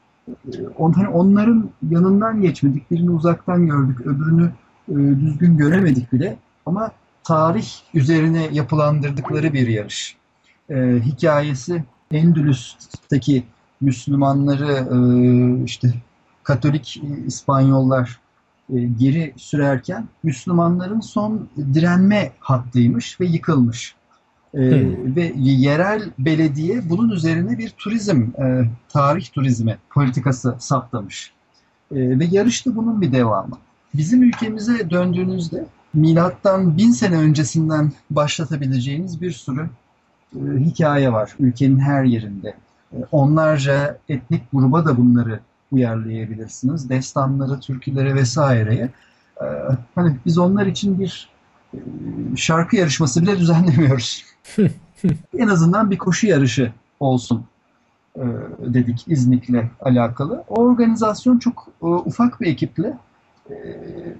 Hani 0.95 1.07
onların 1.07 1.69
yanından 1.89 2.41
geçmedik, 2.41 2.91
birini 2.91 3.09
uzaktan 3.09 3.67
gördük, 3.67 4.01
öbürünü 4.01 4.51
düzgün 5.19 5.57
göremedik 5.57 6.13
bile. 6.13 6.37
Ama 6.65 6.91
tarih 7.23 7.67
üzerine 7.93 8.49
yapılandırdıkları 8.51 9.53
bir 9.53 9.67
yarış. 9.67 10.17
Hikayesi 11.05 11.83
Endülüs'teki 12.11 13.43
Müslümanları 13.81 14.71
e, 14.71 15.63
işte 15.63 15.93
Katolik 16.43 17.01
İspanyollar 17.25 18.19
e, 18.73 18.79
geri 18.79 19.33
sürerken 19.37 20.07
Müslümanların 20.23 20.99
son 20.99 21.49
direnme 21.73 22.31
hattıymış 22.39 23.21
ve 23.21 23.25
yıkılmış. 23.25 23.95
E, 24.53 24.59
hmm. 24.59 25.15
Ve 25.15 25.33
yerel 25.35 26.09
belediye 26.19 26.89
bunun 26.89 27.09
üzerine 27.09 27.57
bir 27.57 27.69
turizm, 27.69 28.21
e, 28.41 28.69
tarih 28.89 29.25
turizmi 29.33 29.77
politikası 29.89 30.55
saptamış. 30.59 31.31
E, 31.91 32.19
ve 32.19 32.25
yarış 32.25 32.65
da 32.65 32.75
bunun 32.75 33.01
bir 33.01 33.11
devamı. 33.11 33.57
Bizim 33.93 34.23
ülkemize 34.23 34.89
döndüğünüzde 34.89 35.65
milattan 35.93 36.77
bin 36.77 36.91
sene 36.91 37.17
öncesinden 37.17 37.91
başlatabileceğiniz 38.11 39.21
bir 39.21 39.31
sürü 39.31 39.69
e, 40.35 40.39
hikaye 40.59 41.13
var 41.13 41.35
ülkenin 41.39 41.79
her 41.79 42.03
yerinde. 42.03 42.55
E, 42.93 42.97
onlarca 43.11 43.97
etnik 44.09 44.43
gruba 44.53 44.85
da 44.85 44.97
bunları 44.97 45.39
uyarlayabilirsiniz. 45.71 46.89
Destanları, 46.89 47.59
türkülere 47.59 48.15
vesaireye. 48.15 48.89
E, 49.41 49.45
hani 49.95 50.15
biz 50.25 50.37
onlar 50.37 50.65
için 50.65 50.99
bir 50.99 51.29
e, 51.73 51.77
şarkı 52.35 52.75
yarışması 52.75 53.21
bile 53.21 53.39
düzenlemiyoruz. 53.39 54.25
en 55.37 55.47
azından 55.47 55.91
bir 55.91 55.97
koşu 55.97 56.27
yarışı 56.27 56.71
olsun 56.99 57.45
e, 58.15 58.23
dedik 58.59 59.05
İznik'le 59.07 59.63
alakalı. 59.81 60.43
O 60.47 60.61
organizasyon 60.61 61.39
çok 61.39 61.67
e, 61.81 61.85
ufak 61.85 62.41
bir 62.41 62.47
ekiple 62.47 62.97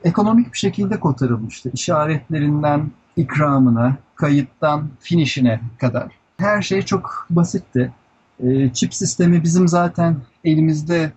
ekonomik 0.03 0.53
bir 0.53 0.57
şekilde 0.57 0.99
kotarılmıştı. 0.99 1.71
İşaretlerinden 1.73 2.91
ikramına, 3.15 3.97
kayıttan 4.15 4.87
finişine 4.99 5.61
kadar. 5.79 6.11
Her 6.37 6.61
şey 6.61 6.81
çok 6.81 7.27
basitti. 7.29 7.93
E, 8.39 8.73
çip 8.73 8.93
sistemi 8.93 9.43
bizim 9.43 9.67
zaten 9.67 10.15
elimizde 10.43 11.11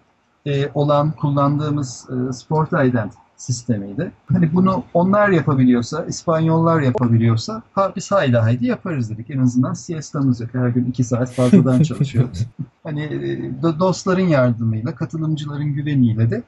e, 0.47 0.69
olan 0.75 1.13
kullandığımız 1.13 2.09
e, 2.11 2.33
Sport 2.33 2.73
Ident 2.73 3.13
sistemiydi. 3.37 4.13
Hani 4.33 4.55
bunu 4.55 4.85
onlar 4.95 5.29
yapabiliyorsa, 5.29 6.05
İspanyollar 6.05 6.81
yapabiliyorsa 6.81 7.63
ha, 7.73 7.93
biz 7.97 8.13
haydi 8.13 8.37
haydi 8.37 8.67
yaparız 8.67 9.11
dedik. 9.11 9.31
En 9.31 9.39
azından 9.39 9.75
siestamız 9.75 10.41
yok. 10.41 10.51
Her 10.53 10.69
gün 10.69 10.85
iki 10.85 11.05
saat 11.05 11.33
fazladan 11.33 11.83
çalışıyoruz. 11.83 12.47
hani 12.85 13.03
e, 13.03 13.79
dostların 13.79 14.29
yardımıyla, 14.29 14.95
katılımcıların 14.95 15.73
güveniyle 15.75 16.31
de 16.31 16.43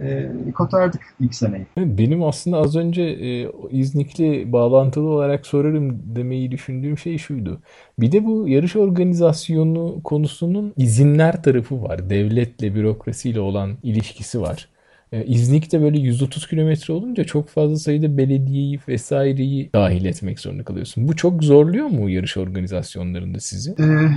e, 0.00 0.30
kotardık 0.54 1.00
ilk 1.20 1.34
seneyi. 1.34 1.66
Benim 1.76 2.22
aslında 2.22 2.56
az 2.56 2.76
önce 2.76 3.02
e, 3.02 3.48
İznikli 3.70 4.52
bağlantılı 4.52 5.08
olarak 5.08 5.46
sorarım 5.46 6.02
demeyi 6.16 6.50
düşündüğüm 6.50 6.98
şey 6.98 7.18
şuydu. 7.18 7.60
Bir 7.98 8.12
de 8.12 8.24
bu 8.24 8.48
yarış 8.48 8.76
organizasyonu 8.76 10.00
konusunun 10.04 10.72
izinler 10.76 11.42
tarafı 11.42 11.82
var. 11.82 12.10
Devletle, 12.10 12.74
bürokrasiyle 12.74 13.40
olan 13.40 13.76
ilişkisi 13.82 14.40
var. 14.40 14.68
E, 15.12 15.24
İznik'te 15.24 15.82
böyle 15.82 15.98
130 15.98 16.46
kilometre 16.46 16.94
olunca 16.94 17.24
çok 17.24 17.48
fazla 17.48 17.76
sayıda 17.76 18.18
belediyeyi 18.18 18.80
vesaireyi 18.88 19.70
dahil 19.72 20.04
etmek 20.04 20.40
zorunda 20.40 20.64
kalıyorsun. 20.64 21.08
Bu 21.08 21.16
çok 21.16 21.44
zorluyor 21.44 21.86
mu 21.86 22.10
yarış 22.10 22.36
organizasyonlarında 22.36 23.40
sizi? 23.40 23.70
Ee, 23.70 24.10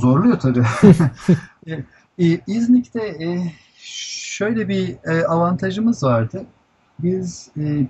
zorluyor 0.00 0.40
tabii. 0.40 0.62
e, 2.18 2.40
İznik'te 2.46 3.00
e, 3.00 3.52
şöyle 4.40 4.68
bir 4.68 4.96
e, 5.04 5.26
avantajımız 5.26 6.02
vardı. 6.02 6.44
Biz 6.98 7.50
e, 7.58 7.86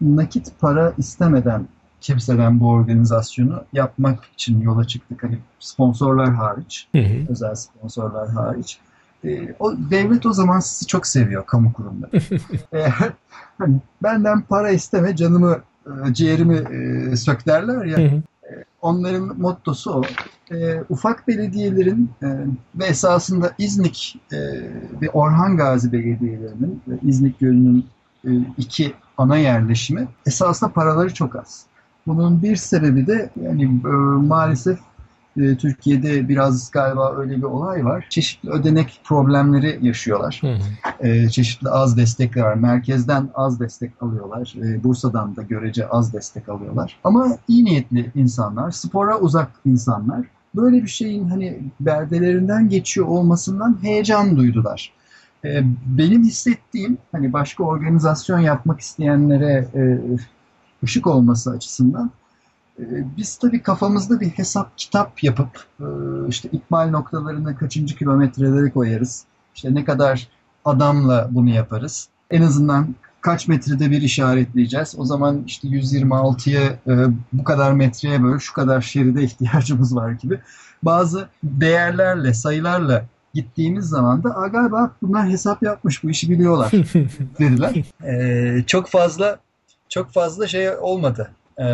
nakit 0.00 0.60
para 0.60 0.92
istemeden 0.98 1.68
kimseden 2.00 2.60
bu 2.60 2.68
organizasyonu 2.68 3.64
yapmak 3.72 4.24
için 4.34 4.60
yola 4.60 4.86
çıktık. 4.86 5.22
Hani 5.22 5.38
sponsorlar 5.58 6.34
hariç, 6.34 6.88
hı 6.92 6.98
hı. 6.98 7.32
özel 7.32 7.54
sponsorlar 7.54 8.28
hariç. 8.28 8.78
E, 9.24 9.54
o 9.58 9.74
devlet 9.90 10.26
o 10.26 10.32
zaman 10.32 10.60
sizi 10.60 10.86
çok 10.86 11.06
seviyor 11.06 11.46
kamu 11.46 11.72
kurumları. 11.72 12.10
e, 12.72 12.88
hani 13.58 13.76
benden 14.02 14.40
para 14.42 14.70
isteme 14.70 15.16
canımı 15.16 15.60
e, 15.86 16.14
ciğerimi 16.14 16.56
e, 16.56 17.16
sök 17.16 17.46
derler 17.46 17.84
ya. 17.84 17.98
Hı 17.98 18.16
hı. 18.16 18.22
E, 18.50 18.64
onların 18.82 19.40
mottosu 19.40 19.90
o. 19.90 20.02
E, 20.54 20.82
ufak 20.88 21.28
belediyelerin 21.28 22.10
e, 22.22 22.26
ve 22.74 22.84
esasında 22.84 23.52
İznik 23.58 24.18
e, 24.32 24.36
ve 25.02 25.10
Orhan 25.12 25.56
Gazi 25.56 25.92
belediyelerinin 25.92 26.82
ve 26.88 26.94
İznik 27.02 27.40
Gölü'nün 27.40 27.86
e, 28.24 28.30
iki 28.58 28.94
ana 29.18 29.36
yerleşimi 29.36 30.08
esasında 30.26 30.70
paraları 30.70 31.14
çok 31.14 31.36
az. 31.36 31.66
Bunun 32.06 32.42
bir 32.42 32.56
sebebi 32.56 33.06
de 33.06 33.30
yani 33.42 33.64
e, 33.64 33.88
maalesef 34.26 34.78
e, 35.36 35.56
Türkiye'de 35.56 36.28
biraz 36.28 36.70
galiba 36.70 37.16
öyle 37.16 37.36
bir 37.36 37.42
olay 37.42 37.84
var. 37.84 38.06
Çeşitli 38.10 38.50
ödenek 38.50 39.00
problemleri 39.04 39.78
yaşıyorlar. 39.82 40.38
Hı 40.40 40.52
hı. 40.52 41.08
E, 41.08 41.28
çeşitli 41.28 41.68
az 41.68 41.96
destekler 41.96 42.42
var. 42.42 42.54
Merkezden 42.54 43.28
az 43.34 43.60
destek 43.60 44.02
alıyorlar. 44.02 44.54
E, 44.62 44.84
Bursa'dan 44.84 45.36
da 45.36 45.42
görece 45.42 45.88
az 45.88 46.12
destek 46.12 46.48
alıyorlar. 46.48 46.98
Ama 47.04 47.38
iyi 47.48 47.64
niyetli 47.64 48.10
insanlar, 48.14 48.70
spora 48.70 49.18
uzak 49.18 49.50
insanlar 49.64 50.26
böyle 50.54 50.82
bir 50.82 50.88
şeyin 50.88 51.28
hani 51.28 51.58
beldelerinden 51.80 52.68
geçiyor 52.68 53.06
olmasından 53.06 53.78
heyecan 53.82 54.36
duydular. 54.36 54.92
E, 55.44 55.62
benim 55.86 56.24
hissettiğim 56.24 56.98
hani 57.12 57.32
başka 57.32 57.64
organizasyon 57.64 58.38
yapmak 58.38 58.80
isteyenlere 58.80 59.68
e, 59.74 60.00
ışık 60.84 61.06
olması 61.06 61.50
açısından 61.50 62.10
biz 63.16 63.36
tabii 63.36 63.62
kafamızda 63.62 64.20
bir 64.20 64.28
hesap 64.28 64.78
kitap 64.78 65.24
yapıp 65.24 65.64
e, 65.80 65.84
işte 66.28 66.48
ikmal 66.52 66.90
noktalarına 66.90 67.56
kaçıncı 67.56 67.96
kilometreleri 67.96 68.70
koyarız. 68.70 69.24
İşte 69.54 69.74
ne 69.74 69.84
kadar 69.84 70.28
adamla 70.64 71.28
bunu 71.30 71.50
yaparız. 71.50 72.08
En 72.30 72.42
azından 72.42 72.94
kaç 73.20 73.48
metrede 73.48 73.90
bir 73.90 74.02
işaretleyeceğiz. 74.02 74.94
O 74.98 75.04
zaman 75.04 75.42
işte 75.46 75.68
126'ya 75.68 76.62
e, 76.86 77.06
bu 77.32 77.44
kadar 77.44 77.72
metreye 77.72 78.22
böyle 78.22 78.40
şu 78.40 78.52
kadar 78.52 78.80
şeride 78.80 79.22
ihtiyacımız 79.22 79.96
var 79.96 80.10
gibi. 80.10 80.40
Bazı 80.82 81.28
değerlerle, 81.44 82.34
sayılarla 82.34 83.04
gittiğimiz 83.34 83.84
zaman 83.84 84.24
da 84.24 84.48
galiba 84.52 84.90
bunlar 85.02 85.28
hesap 85.28 85.62
yapmış 85.62 86.04
bu 86.04 86.10
işi 86.10 86.30
biliyorlar 86.30 86.70
dediler. 87.38 87.84
Ee, 88.04 88.64
çok 88.66 88.88
fazla 88.88 89.38
çok 89.88 90.12
fazla 90.12 90.46
şey 90.46 90.70
olmadı 90.70 91.30
e, 91.58 91.66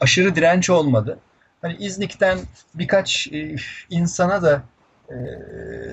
aşırı 0.00 0.34
direnç 0.36 0.70
olmadı. 0.70 1.18
Hani 1.62 1.76
İznik'ten 1.80 2.38
birkaç 2.74 3.28
e, 3.32 3.56
insana 3.90 4.42
da 4.42 4.62
e, 5.10 5.16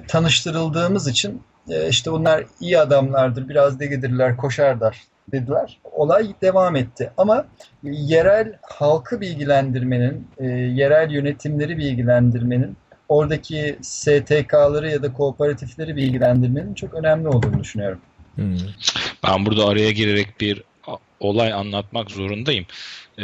tanıştırıldığımız 0.08 1.08
için 1.08 1.42
e, 1.70 1.90
işte 1.90 2.12
bunlar 2.12 2.46
iyi 2.60 2.80
adamlardır, 2.80 3.50
biraz 3.50 3.80
degedirler, 3.80 4.38
koşarlar 4.38 5.02
dediler. 5.32 5.80
Olay 5.84 6.34
devam 6.42 6.76
etti. 6.76 7.12
Ama 7.18 7.46
yerel 7.84 8.54
halkı 8.62 9.22
bilgilendirmenin, 9.22 10.28
e, 10.38 10.46
yerel 10.48 11.12
yönetimleri 11.12 11.78
bilgilendirmenin, 11.78 12.78
oradaki 13.10 13.78
STK'ları 13.82 14.92
ya 14.92 15.04
da 15.04 15.14
kooperatifleri 15.14 15.96
bilgilendirmenin 15.96 16.74
çok 16.74 16.94
önemli 16.94 17.28
olduğunu 17.28 17.60
düşünüyorum. 17.60 18.00
Hmm. 18.36 18.58
Ben 19.28 19.46
burada 19.46 19.68
araya 19.68 19.92
girerek 19.92 20.40
bir 20.40 20.64
olay 21.26 21.54
anlatmak 21.54 22.12
zorundayım. 22.12 22.66
Ee, 23.20 23.24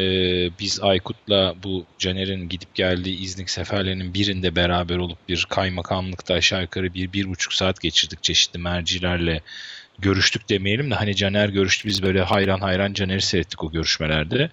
biz 0.59 0.79
Aykut'la 0.81 1.55
bu 1.63 1.85
Caner'in 1.97 2.49
gidip 2.49 2.75
geldiği 2.75 3.17
İznik 3.19 3.49
seferlerinin 3.49 4.13
birinde 4.13 4.55
beraber 4.55 4.97
olup 4.97 5.29
bir 5.29 5.45
kaymakamlıkta 5.49 6.33
aşağı 6.33 6.61
yukarı 6.61 6.93
bir, 6.93 7.13
bir 7.13 7.29
buçuk 7.29 7.53
saat 7.53 7.81
geçirdik 7.81 8.23
çeşitli 8.23 8.59
mercilerle 8.59 9.41
görüştük 9.99 10.49
demeyelim 10.49 10.91
de 10.91 10.95
hani 10.95 11.15
Caner 11.15 11.49
görüştü 11.49 11.87
biz 11.87 12.03
böyle 12.03 12.21
hayran 12.21 12.59
hayran 12.59 12.93
Caner'i 12.93 13.21
seyrettik 13.21 13.63
o 13.63 13.71
görüşmelerde. 13.71 14.49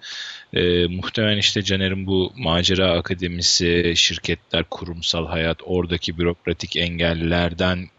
Ee, 0.53 0.87
muhtemelen 0.87 1.37
işte 1.37 1.63
Caner'in 1.63 2.07
bu 2.07 2.33
macera 2.35 2.91
akademisi, 2.91 3.93
şirketler, 3.95 4.63
kurumsal 4.63 5.27
hayat, 5.27 5.57
oradaki 5.63 6.17
bürokratik 6.17 6.77
engellerden 6.77 7.89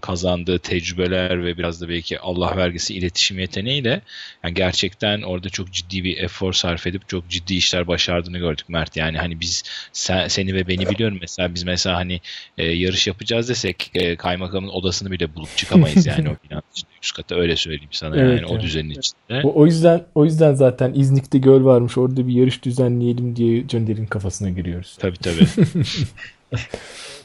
kazandığı 0.00 0.58
tecrübeler 0.58 1.44
ve 1.44 1.58
biraz 1.58 1.80
da 1.80 1.88
belki 1.88 2.20
Allah 2.20 2.56
vergisi 2.56 2.94
iletişim 2.94 3.38
yeteneğiyle 3.38 4.00
yani 4.44 4.54
gerçekten 4.54 5.22
orada 5.22 5.48
çok 5.48 5.72
ciddi 5.72 6.04
bir 6.04 6.18
efor 6.18 6.52
sarf 6.52 6.86
edip 6.86 7.08
çok 7.08 7.28
ciddi 7.28 7.54
işler 7.54 7.86
başardığını 7.86 8.38
gördük 8.38 8.68
Mert. 8.68 8.96
Yani 8.96 9.18
hani 9.18 9.40
biz 9.40 9.62
sen, 9.92 10.28
seni 10.28 10.54
ve 10.54 10.68
beni 10.68 10.90
biliyorum 10.90 11.18
mesela 11.20 11.54
biz 11.54 11.62
mesela 11.62 11.96
hani 11.96 12.20
e, 12.58 12.64
yarış 12.64 13.06
yapacağız 13.06 13.48
desek 13.48 13.90
e, 13.94 14.16
kaymakamın 14.16 14.68
odasını 14.68 15.10
bile 15.10 15.34
bulup 15.34 15.56
çıkamayız 15.56 16.06
yani 16.06 16.28
o 16.28 16.32
binanın 16.44 16.62
içinde 16.72 16.90
üst 17.02 17.16
kata 17.16 17.34
öyle 17.34 17.56
söyleyeyim 17.56 17.90
sana 17.92 18.16
Evet, 18.16 18.42
yani 18.42 18.46
o 18.46 18.60
düzenin 18.60 18.90
içinde. 18.90 19.40
O, 19.44 19.60
o 19.60 19.66
yüzden 19.66 20.04
o 20.14 20.24
yüzden 20.24 20.54
zaten 20.54 20.92
İznik'te 20.94 21.38
göl 21.38 21.64
varmış 21.64 21.98
orada 21.98 22.26
bir 22.26 22.32
yarış 22.32 22.64
düzenleyelim 22.64 23.36
diye 23.36 23.68
Caner'in 23.68 24.06
kafasına 24.06 24.50
giriyoruz. 24.50 24.96
Tabii 25.00 25.18
tabii. 25.18 25.46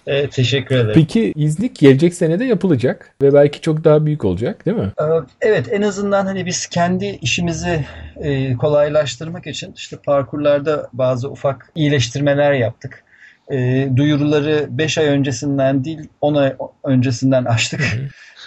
Evet, 0.07 0.31
teşekkür 0.31 0.75
ederim. 0.75 0.91
Peki 0.93 1.33
İznik 1.35 1.79
gelecek 1.79 2.13
senede 2.13 2.45
yapılacak 2.45 3.11
ve 3.21 3.33
belki 3.33 3.61
çok 3.61 3.83
daha 3.83 4.05
büyük 4.05 4.25
olacak 4.25 4.65
değil 4.65 4.77
mi? 4.77 4.91
Ee, 5.01 5.03
Evet 5.41 5.67
en 5.71 5.81
azından 5.81 6.25
hani 6.25 6.45
biz 6.45 6.67
kendi 6.67 7.05
işimizi 7.05 7.85
e, 8.21 8.53
kolaylaştırmak 8.53 9.47
için 9.47 9.73
işte 9.75 9.97
parkurlarda 10.05 10.89
bazı 10.93 11.29
ufak 11.31 11.71
iyileştirmeler 11.75 12.53
yaptık. 12.53 13.03
E, 13.51 13.87
duyuruları 13.95 14.65
5 14.69 14.97
ay 14.97 15.05
öncesinden 15.07 15.83
değil 15.83 16.09
10 16.21 16.35
ay 16.35 16.53
öncesinden 16.83 17.45
açtık. 17.45 17.81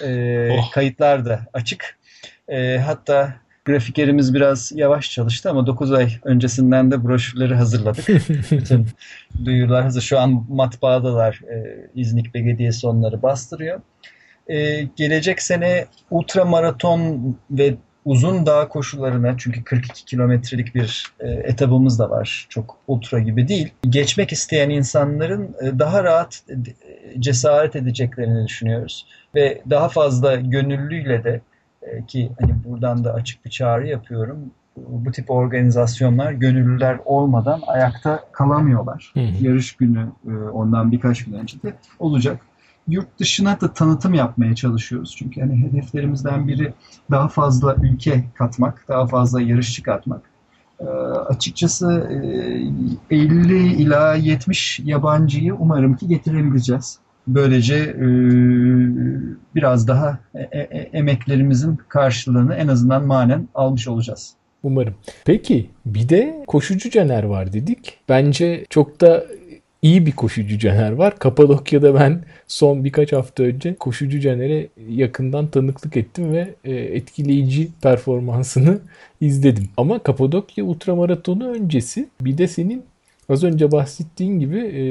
E, 0.05 0.49
Oh. 0.53 0.71
Kayıtlar 0.73 1.25
da 1.25 1.41
açık. 1.53 1.97
E, 2.49 2.79
hatta 2.79 3.35
grafikerimiz 3.67 4.35
biraz 4.35 4.73
yavaş 4.75 5.11
çalıştı 5.11 5.51
ama 5.51 5.67
9 5.67 5.93
ay 5.93 6.13
öncesinden 6.25 6.91
de 6.91 7.05
broşürleri 7.05 7.55
hazırladık. 7.55 8.09
Bütün 8.51 8.87
duyurular 9.45 9.83
hazır. 9.83 10.03
Şu 10.03 10.19
an 10.19 10.47
matbaadalar. 10.49 11.41
E, 11.51 11.89
İznik 11.95 12.35
Belediyesi 12.35 12.87
onları 12.87 13.23
bastırıyor. 13.23 13.81
E, 14.49 14.83
gelecek 14.83 15.43
sene 15.43 15.87
ultra 16.11 16.45
maraton 16.45 17.37
ve 17.51 17.75
uzun 18.05 18.47
dağ 18.47 18.69
koşularına 18.69 19.35
çünkü 19.39 19.65
42 19.65 20.05
kilometrelik 20.05 20.75
bir 20.75 21.05
e, 21.21 21.29
etabımız 21.29 21.99
da 21.99 22.11
var. 22.11 22.47
Çok 22.49 22.79
ultra 22.87 23.19
gibi 23.19 23.49
değil. 23.49 23.73
Geçmek 23.89 24.33
isteyen 24.33 24.71
insanların 24.71 25.57
e, 25.63 25.79
daha 25.79 26.05
rahat 26.05 26.43
e, 26.51 26.55
cesaret 27.21 27.77
edeceklerini 27.77 28.47
düşünüyoruz. 28.47 29.07
Ve 29.35 29.63
daha 29.71 29.89
fazla 29.89 30.37
gönüllüyle 30.37 31.25
de 31.25 31.41
ki 32.09 32.33
hani 32.41 32.55
buradan 32.65 33.05
da 33.05 33.15
açık 33.15 33.45
bir 33.45 33.51
çağrı 33.51 33.89
yapıyorum. 33.89 34.39
Bu 34.77 35.13
tip 35.13 35.31
organizasyonlar 35.31 36.33
gönüllüler 36.33 36.99
olmadan 37.05 37.61
ayakta 37.67 38.25
kalamıyorlar. 38.33 39.13
Hı 39.15 39.21
hı. 39.21 39.45
Yarış 39.45 39.77
günü 39.77 40.07
e, 40.27 40.31
ondan 40.31 40.93
birkaç 40.93 41.25
gün 41.25 41.33
önce 41.33 41.63
de 41.63 41.75
olacak. 41.99 42.41
Yurt 42.89 43.19
dışına 43.19 43.61
da 43.61 43.73
tanıtım 43.73 44.15
yapmaya 44.15 44.55
çalışıyoruz. 44.55 45.17
Çünkü 45.19 45.41
hani 45.41 45.57
hedeflerimizden 45.63 46.49
biri 46.49 46.73
daha 47.11 47.29
fazla 47.29 47.75
ülke 47.75 48.25
katmak, 48.35 48.85
daha 48.89 49.07
fazla 49.07 49.41
yarışçı 49.41 49.83
katmak. 49.83 50.21
E, 50.81 50.85
açıkçası 50.85 52.09
e, 53.11 53.17
50 53.17 53.73
ila 53.73 54.15
70 54.15 54.81
yabancıyı 54.85 55.55
umarım 55.55 55.97
ki 55.97 56.09
getirebileceğiz. 56.09 56.99
Böylece 57.27 57.75
e, 57.77 58.07
biraz 59.55 59.89
daha 59.89 60.19
e- 60.35 60.59
e- 60.59 60.91
emeklerimizin 60.93 61.79
karşılığını 61.89 62.55
en 62.55 62.69
azından 62.69 63.07
manen 63.07 63.49
almış 63.55 63.89
olacağız. 63.89 64.35
Umarım. 64.63 64.95
Peki 65.25 65.71
bir 65.87 66.09
de 66.09 66.45
koşucu 66.47 66.91
Caner 66.91 67.23
var 67.23 67.53
dedik. 67.53 67.99
Bence 68.09 68.65
çok 68.71 69.01
da 69.01 69.25
iyi 69.83 70.07
bir 70.07 70.13
koşucu 70.13 70.59
Caner 70.59 70.93
var. 70.93 71.19
Kapadokya'da 71.19 71.95
ben 71.95 72.25
son 72.47 72.85
birkaç 72.85 73.13
hafta 73.13 73.43
önce 73.43 73.75
koşucu 73.75 74.21
Caner'e 74.21 74.69
yakından 74.89 75.47
tanıklık 75.47 75.97
ettim 75.97 76.33
ve 76.33 76.55
etkileyici 76.65 77.69
performansını 77.83 78.79
izledim. 79.21 79.69
Ama 79.77 79.99
Kapadokya 79.99 80.65
ultramaratonu 80.65 81.49
öncesi 81.49 82.09
bir 82.21 82.39
de 82.39 82.49
senin 82.49 82.85
az 83.29 83.45
önce 83.45 83.73
bahsettiğin 83.73 84.41
gibi 84.41 84.59
e, 84.59 84.83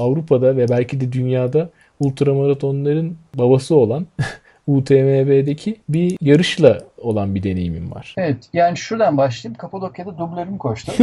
Avrupa'da 0.00 0.56
ve 0.56 0.68
belki 0.68 1.00
de 1.00 1.12
dünyada 1.12 1.70
ultramaratonların 2.00 3.18
babası 3.34 3.74
olan 3.74 4.06
UTMB'deki 4.66 5.76
bir 5.88 6.16
yarışla 6.20 6.78
olan 6.98 7.34
bir 7.34 7.42
deneyimim 7.42 7.92
var. 7.92 8.14
Evet, 8.18 8.48
yani 8.52 8.76
şuradan 8.76 9.16
başlayayım. 9.16 9.58
Kapadokya'da 9.58 10.18
dublörüm 10.18 10.58
koştu. 10.58 10.92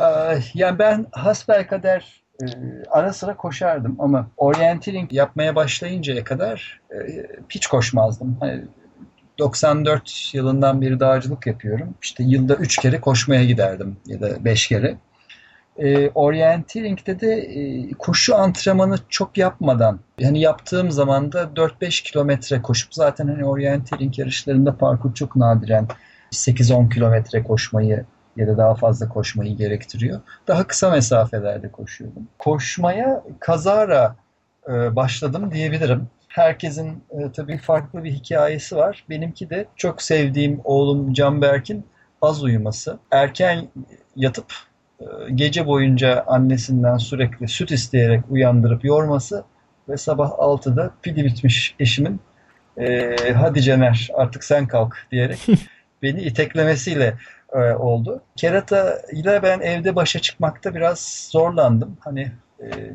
Ee, 0.00 0.38
yani 0.54 0.78
ben 0.78 1.06
hasbelkader 1.12 2.22
e, 2.42 2.46
ara 2.90 3.12
sıra 3.12 3.36
koşardım 3.36 3.96
ama 3.98 4.26
orienteering 4.36 5.12
yapmaya 5.12 5.56
başlayıncaya 5.56 6.24
kadar 6.24 6.80
e, 6.90 7.26
hiç 7.48 7.66
koşmazdım. 7.66 8.36
Hani 8.40 8.62
94 9.42 10.30
yılından 10.34 10.80
beri 10.82 11.00
dağcılık 11.00 11.46
yapıyorum. 11.46 11.94
İşte 12.02 12.24
yılda 12.24 12.54
3 12.54 12.78
kere 12.78 13.00
koşmaya 13.00 13.44
giderdim 13.44 13.96
ya 14.06 14.20
da 14.20 14.44
5 14.44 14.68
kere. 14.68 14.96
E, 15.76 16.10
orienteering'de 16.10 17.20
de 17.20 17.32
e, 17.34 17.90
koşu 17.92 18.36
antrenmanı 18.36 18.98
çok 19.08 19.38
yapmadan 19.38 20.00
yani 20.18 20.40
yaptığım 20.40 20.90
zaman 20.90 21.32
da 21.32 21.42
4-5 21.42 22.02
kilometre 22.02 22.62
koşup 22.62 22.94
zaten 22.94 23.28
hani 23.28 23.44
orienteering 23.44 24.18
yarışlarında 24.18 24.76
parkur 24.76 25.14
çok 25.14 25.36
nadiren 25.36 25.88
8-10 26.32 26.94
kilometre 26.94 27.42
koşmayı 27.42 28.04
ya 28.36 28.46
da 28.46 28.58
daha 28.58 28.74
fazla 28.74 29.08
koşmayı 29.08 29.56
gerektiriyor. 29.56 30.20
Daha 30.48 30.66
kısa 30.66 30.90
mesafelerde 30.90 31.72
koşuyordum. 31.72 32.28
Koşmaya 32.38 33.22
kazara 33.40 34.16
e, 34.68 34.96
başladım 34.96 35.50
diyebilirim. 35.52 36.08
Herkesin 36.32 37.04
e, 37.10 37.32
tabii 37.32 37.58
farklı 37.58 38.04
bir 38.04 38.12
hikayesi 38.12 38.76
var. 38.76 39.04
Benimki 39.08 39.50
de 39.50 39.66
çok 39.76 40.02
sevdiğim 40.02 40.60
oğlum 40.64 41.12
Canberk'in 41.12 41.86
az 42.22 42.44
uyuması. 42.44 42.98
Erken 43.10 43.68
yatıp 44.16 44.52
e, 45.00 45.04
gece 45.34 45.66
boyunca 45.66 46.24
annesinden 46.26 46.96
sürekli 46.96 47.48
süt 47.48 47.70
isteyerek 47.70 48.24
uyandırıp 48.30 48.84
yorması 48.84 49.44
ve 49.88 49.96
sabah 49.96 50.30
6'da 50.30 50.90
pili 51.02 51.24
bitmiş 51.24 51.74
eşimin 51.78 52.20
e, 52.76 53.16
hadi 53.32 53.62
Cener 53.62 54.08
artık 54.14 54.44
sen 54.44 54.66
kalk 54.66 55.06
diyerek 55.10 55.46
beni 56.02 56.22
iteklemesiyle 56.22 57.14
e, 57.52 57.58
oldu. 57.58 58.22
Kerata 58.36 59.02
ile 59.12 59.42
ben 59.42 59.60
evde 59.60 59.96
başa 59.96 60.18
çıkmakta 60.18 60.74
biraz 60.74 61.28
zorlandım. 61.30 61.96
Hani 62.00 62.32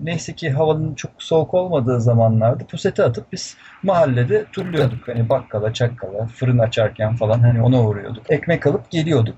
neyse 0.04 0.34
ki 0.34 0.50
havanın 0.50 0.96
çok 0.96 1.12
soğuk 1.18 1.54
olmadığı 1.54 2.02
zamanlarda 2.02 2.66
pusete 2.66 3.04
atıp 3.04 3.32
biz 3.32 3.58
mahallede 3.84 4.46
turluyorduk. 4.52 5.08
Hani 5.08 5.30
bakkala, 5.30 5.74
çakkala, 5.74 6.26
fırın 6.26 6.60
açarken 6.60 7.16
falan 7.16 7.40
hani 7.40 7.62
ona 7.62 7.84
uğruyorduk. 7.84 8.32
Ekmek 8.32 8.68
alıp 8.68 8.92
geliyorduk. 8.92 9.36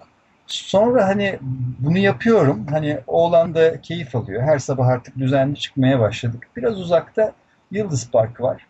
Sonra 0.48 1.08
hani 1.08 1.40
bunu 1.80 1.98
yapıyorum. 1.98 2.66
Hani 2.70 3.00
oğlan 3.08 3.56
da 3.56 3.82
keyif 3.82 4.16
alıyor. 4.16 4.44
Her 4.44 4.60
sabah 4.60 4.88
artık 4.88 5.18
düzenli 5.18 5.56
çıkmaya 5.56 6.00
başladık. 6.00 6.48
Biraz 6.56 6.80
uzakta 6.80 7.34
Yıldız 7.72 8.12
Park 8.12 8.42
var. 8.42 8.66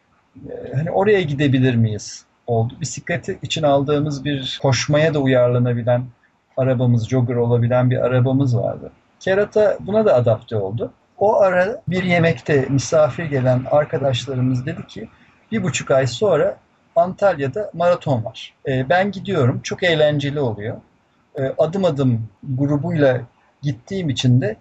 Ee, 0.49 0.73
hani 0.75 0.91
oraya 0.91 1.21
gidebilir 1.21 1.75
miyiz? 1.75 2.25
Oldu. 2.47 2.73
Bisikleti 2.81 3.39
için 3.41 3.63
aldığımız 3.63 4.25
bir 4.25 4.59
koşmaya 4.61 5.13
da 5.13 5.19
uyarlanabilen 5.19 6.03
arabamız, 6.57 7.09
jogger 7.09 7.35
olabilen 7.35 7.89
bir 7.89 7.97
arabamız 7.97 8.57
vardı. 8.57 8.91
Kerata 9.19 9.77
buna 9.79 10.05
da 10.05 10.15
adapte 10.15 10.55
oldu. 10.55 10.91
O 11.19 11.39
ara 11.39 11.81
bir 11.87 12.03
yemekte 12.03 12.65
misafir 12.69 13.25
gelen 13.25 13.65
arkadaşlarımız 13.71 14.65
dedi 14.65 14.87
ki 14.87 15.09
bir 15.51 15.63
buçuk 15.63 15.91
ay 15.91 16.07
sonra 16.07 16.57
Antalya'da 16.95 17.71
maraton 17.73 18.25
var. 18.25 18.53
Ee, 18.67 18.89
ben 18.89 19.11
gidiyorum. 19.11 19.59
Çok 19.63 19.83
eğlenceli 19.83 20.39
oluyor. 20.39 20.77
Ee, 21.35 21.41
adım 21.57 21.85
adım 21.85 22.27
grubuyla 22.43 23.21
gittiğim 23.61 24.09
için 24.09 24.41
de 24.41 24.55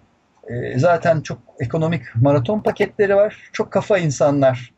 e, 0.47 0.79
zaten 0.79 1.21
çok 1.21 1.37
ekonomik 1.59 2.01
maraton 2.15 2.59
paketleri 2.59 3.15
var. 3.15 3.49
Çok 3.53 3.71
kafa 3.71 3.97
insanlar 3.97 4.71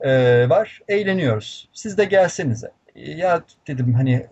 e, 0.00 0.10
var. 0.48 0.80
Eğleniyoruz. 0.88 1.68
Siz 1.72 1.98
de 1.98 2.04
gelsenize. 2.04 2.70
E, 2.96 3.10
Ya 3.10 3.40
dedim 3.68 3.94
hani 3.94 4.12
e, 4.14 4.28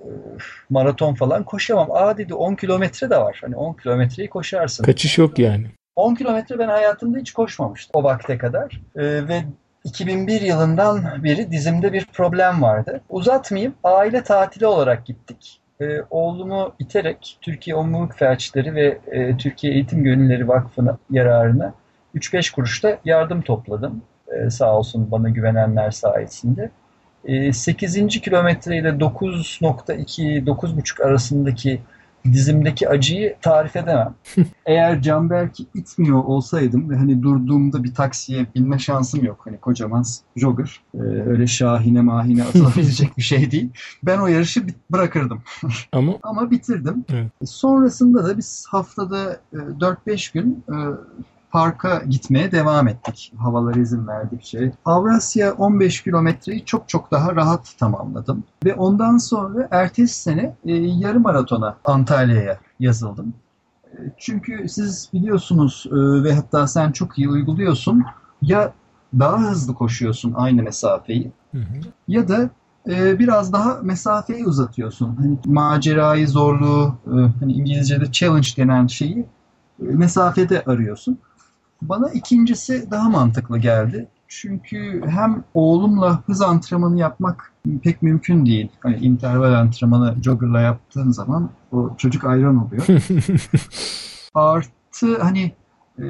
maraton 0.71 1.15
falan 1.15 1.45
koşamam. 1.45 1.89
Aa 1.91 2.19
dedi 2.19 2.35
10 2.35 2.55
kilometre 2.55 3.11
de 3.11 3.17
var. 3.17 3.39
Hani 3.41 3.57
10 3.57 3.73
kilometreyi 3.73 4.29
koşarsın. 4.31 4.85
Kaçış 4.85 5.19
yok 5.19 5.39
yani. 5.39 5.67
10 5.97 6.15
kilometre 6.15 6.59
ben 6.59 6.69
hayatımda 6.69 7.19
hiç 7.19 7.33
koşmamıştım 7.33 7.91
o 7.95 8.05
vakte 8.05 8.39
kadar. 8.39 8.81
Ee, 8.97 9.29
ve 9.29 9.45
2001 9.85 10.41
yılından 10.41 11.25
beri 11.25 11.51
dizimde 11.51 11.93
bir 11.93 12.07
problem 12.07 12.63
vardı. 12.63 13.01
Uzatmayayım, 13.09 13.75
aile 13.85 14.23
tatili 14.23 14.67
olarak 14.67 15.07
gittik. 15.07 15.61
Ee, 15.81 16.03
oğlumu 16.11 16.75
iterek 16.79 17.39
Türkiye 17.41 17.77
Omurluk 17.77 18.15
Felçleri 18.15 18.75
ve 18.75 18.99
e, 19.07 19.37
Türkiye 19.37 19.73
Eğitim 19.73 20.05
Gönülleri 20.05 20.49
Vakfı'na 20.49 20.99
yararına 21.11 21.75
3-5 22.15 22.55
kuruşta 22.55 22.99
yardım 23.05 23.43
topladım. 23.43 24.03
Ee, 24.29 24.51
sağ 24.51 24.79
olsun 24.79 25.11
bana 25.11 25.29
güvenenler 25.29 25.91
sayesinde. 25.91 26.71
Ee, 27.25 27.53
8. 27.53 28.09
kilometre 28.09 28.77
ile 28.77 28.89
9.2-9.5 28.89 31.05
arasındaki 31.05 31.81
dizimdeki 32.33 32.89
acıyı 32.89 33.37
tarif 33.43 33.77
edemem. 33.77 34.15
Eğer 34.67 35.03
Canberk'i 35.03 35.67
itmiyor 35.75 36.25
olsaydım 36.25 36.91
ve 36.91 36.97
hani 36.97 37.23
durduğumda 37.23 37.85
bir 37.85 37.95
taksiye 37.95 38.47
binme 38.55 38.79
şansım 38.79 39.25
yok. 39.25 39.41
Hani 39.45 39.59
kocaman 39.59 40.05
jogger. 40.37 40.81
Ee, 40.95 40.99
öyle 40.99 41.47
şahine 41.47 42.01
mahine 42.01 42.45
atılabilecek 42.49 43.17
bir 43.17 43.23
şey 43.23 43.51
değil. 43.51 43.71
Ben 44.03 44.19
o 44.19 44.27
yarışı 44.27 44.67
bırakırdım. 44.91 45.43
Ama 45.93 46.13
Ama 46.23 46.51
bitirdim. 46.51 47.05
Evet. 47.13 47.33
Sonrasında 47.45 48.25
da 48.25 48.39
biz 48.39 48.67
haftada 48.69 49.41
e, 49.53 49.57
4-5 49.57 50.33
gün 50.35 50.65
e, 50.69 50.77
parka 51.55 52.03
gitmeye 52.09 52.53
devam 52.53 52.89
ettik. 52.89 53.33
Havalar 53.39 53.75
izin 53.75 54.07
verdikçe. 54.07 54.73
Avrasya 54.85 55.53
15 55.53 56.03
kilometreyi 56.03 56.65
çok 56.65 56.89
çok 56.89 57.11
daha 57.11 57.37
rahat 57.37 57.75
tamamladım. 57.79 58.45
Ve 58.65 58.75
ondan 58.75 59.19
sonra 59.19 59.69
ertesi 59.71 60.23
sene 60.23 60.55
e, 60.65 60.73
yarım 60.75 61.23
maratona 61.23 61.77
Antalya'ya 61.85 62.59
yazıldım. 62.81 63.35
E, 63.87 63.99
Çünkü 64.19 64.69
siz 64.69 65.11
biliyorsunuz 65.13 65.87
e, 65.87 65.95
ve 66.25 66.35
hatta 66.35 66.67
sen 66.67 66.93
çok 66.93 67.19
iyi 67.19 67.29
uyguluyorsun. 67.29 68.05
Ya 68.43 68.73
daha 69.19 69.39
hızlı 69.39 69.75
koşuyorsun 69.75 70.33
aynı 70.37 70.63
mesafeyi 70.63 71.33
Hı 71.53 71.59
hı. 71.59 71.81
ya 72.09 72.29
da 72.29 72.51
e, 72.89 73.19
biraz 73.19 73.53
daha 73.53 73.79
mesafeyi 73.83 74.47
uzatıyorsun. 74.47 75.17
Hani 75.17 75.39
macerayı, 75.45 76.29
zorluğu, 76.29 76.95
e, 77.07 77.15
hani 77.41 77.53
İngilizce'de 77.53 78.13
challenge 78.13 78.49
denen 78.57 78.87
şeyi 78.87 79.27
e, 79.83 79.85
mesafede 79.85 80.65
arıyorsun. 80.65 81.19
Bana 81.83 82.11
ikincisi 82.11 82.91
daha 82.91 83.09
mantıklı 83.09 83.59
geldi. 83.59 84.09
Çünkü 84.29 85.03
hem 85.07 85.45
oğlumla 85.55 86.23
hız 86.27 86.43
antrenmanı 86.43 86.99
yapmak 86.99 87.53
pek 87.83 88.03
mümkün 88.03 88.47
değil. 88.47 88.69
Hani 88.81 88.97
interval 88.97 89.53
antrenmanı 89.53 90.23
joggerla 90.23 90.61
yaptığın 90.61 91.11
zaman 91.11 91.51
o 91.73 91.95
çocuk 91.99 92.25
ayran 92.25 92.67
oluyor. 92.67 92.87
Artı 94.35 95.23
hani 95.23 95.53
e, 95.99 96.05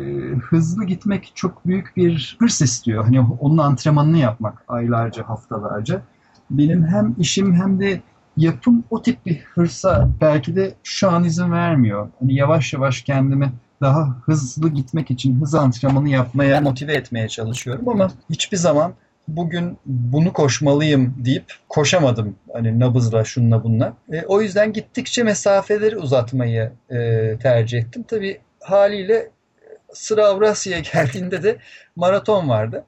hızlı 0.50 0.84
gitmek 0.84 1.32
çok 1.34 1.66
büyük 1.66 1.96
bir 1.96 2.36
hırs 2.40 2.60
istiyor. 2.60 3.04
Hani 3.04 3.20
onun 3.20 3.58
antrenmanını 3.58 4.18
yapmak 4.18 4.64
aylarca, 4.68 5.28
haftalarca. 5.28 6.02
Benim 6.50 6.86
hem 6.86 7.14
işim 7.18 7.54
hem 7.54 7.80
de 7.80 8.02
yapım 8.36 8.84
o 8.90 9.02
tip 9.02 9.26
bir 9.26 9.40
hırsa 9.54 10.08
belki 10.20 10.56
de 10.56 10.74
şu 10.82 11.10
an 11.10 11.24
izin 11.24 11.52
vermiyor. 11.52 12.08
Hani 12.20 12.34
yavaş 12.34 12.72
yavaş 12.72 13.02
kendimi 13.02 13.52
daha 13.80 14.16
hızlı 14.26 14.68
gitmek 14.68 15.10
için 15.10 15.40
hız 15.40 15.54
antrenmanı 15.54 16.08
yapmaya 16.08 16.60
motive 16.60 16.94
etmeye 16.94 17.28
çalışıyorum 17.28 17.88
ama 17.88 18.10
hiçbir 18.30 18.56
zaman 18.56 18.94
bugün 19.28 19.78
bunu 19.86 20.32
koşmalıyım 20.32 21.14
deyip 21.18 21.52
koşamadım. 21.68 22.36
Hani 22.52 22.80
nabızla 22.80 23.24
şunla 23.24 23.64
bununla. 23.64 23.92
E, 24.12 24.22
o 24.22 24.40
yüzden 24.42 24.72
gittikçe 24.72 25.22
mesafeleri 25.22 25.96
uzatmayı 25.96 26.72
e, 26.90 27.38
tercih 27.38 27.78
ettim. 27.78 28.04
Tabii 28.08 28.40
haliyle 28.60 29.30
sıra 29.92 30.26
Avrasya'ya 30.26 30.80
geldiğinde 30.92 31.42
de 31.42 31.56
maraton 31.96 32.48
vardı. 32.48 32.84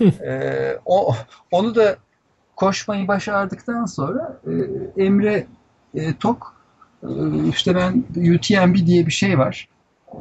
E, 0.00 0.40
o, 0.84 1.14
onu 1.50 1.74
da 1.74 1.96
koşmayı 2.56 3.08
başardıktan 3.08 3.86
sonra 3.86 4.40
e, 4.46 4.52
Emre 5.04 5.46
e, 5.94 6.16
Tok 6.16 6.54
e, 7.02 7.08
işte 7.48 7.74
ben 7.74 8.04
UTMB 8.34 8.86
diye 8.86 9.06
bir 9.06 9.12
şey 9.12 9.38
var. 9.38 9.68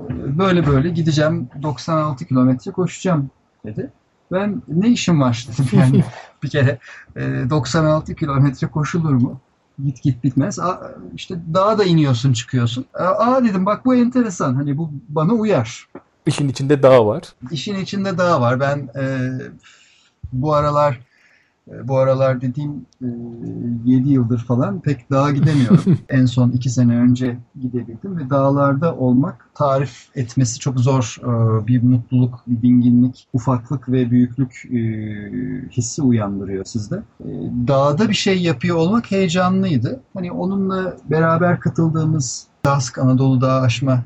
Böyle 0.09 0.67
böyle 0.67 0.89
gideceğim 0.89 1.49
96 1.61 2.25
kilometre 2.25 2.71
koşacağım 2.71 3.29
dedi. 3.65 3.91
Ben 4.31 4.61
ne 4.67 4.89
işim 4.89 5.21
var 5.21 5.47
dedim 5.51 5.65
yani 5.79 6.03
bir 6.43 6.49
kere 6.49 6.79
e, 7.15 7.49
96 7.49 8.15
kilometre 8.15 8.67
koşulur 8.67 9.13
mu? 9.13 9.39
Git 9.85 10.03
git 10.03 10.23
bitmez. 10.23 10.59
Aa, 10.59 10.91
işte 11.15 11.35
dağa 11.53 11.77
da 11.77 11.83
iniyorsun 11.83 12.33
çıkıyorsun. 12.33 12.85
Aa, 12.93 13.43
dedim 13.43 13.65
bak 13.65 13.85
bu 13.85 13.95
enteresan 13.95 14.55
hani 14.55 14.77
bu 14.77 14.91
bana 15.09 15.33
uyar. 15.33 15.87
işin 16.25 16.49
içinde 16.49 16.83
dağ 16.83 17.05
var. 17.05 17.23
İşin 17.51 17.75
içinde 17.75 18.17
dağ 18.17 18.41
var. 18.41 18.59
Ben 18.59 18.89
e, 18.95 19.29
bu 20.33 20.53
aralar 20.53 20.99
bu 21.67 21.97
aralar 21.97 22.41
dediğim 22.41 22.85
e, 23.01 23.07
7 23.85 24.09
yıldır 24.09 24.39
falan 24.39 24.79
pek 24.79 25.11
dağa 25.11 25.31
gidemiyorum. 25.31 25.97
en 26.09 26.25
son 26.25 26.51
2 26.51 26.69
sene 26.69 26.95
önce 26.95 27.37
gidebildim 27.61 28.17
ve 28.17 28.29
dağlarda 28.29 28.95
olmak 28.95 29.49
tarif 29.55 30.07
etmesi 30.15 30.59
çok 30.59 30.79
zor 30.79 31.17
e, 31.21 31.67
bir 31.67 31.83
mutluluk, 31.83 32.43
bir 32.47 32.61
dinginlik, 32.61 33.27
ufaklık 33.33 33.89
ve 33.89 34.11
büyüklük 34.11 34.65
e, 34.65 34.79
hissi 35.71 36.01
uyandırıyor 36.01 36.65
sizde. 36.65 36.95
E, 37.19 37.29
dağda 37.67 38.09
bir 38.09 38.13
şey 38.13 38.41
yapıyor 38.41 38.77
olmak 38.77 39.11
heyecanlıydı. 39.11 39.99
Hani 40.13 40.31
onunla 40.31 40.97
beraber 41.09 41.59
katıldığımız 41.59 42.47
Dask 42.65 42.99
Anadolu 42.99 43.41
Dağı 43.41 43.61
aşma 43.61 44.03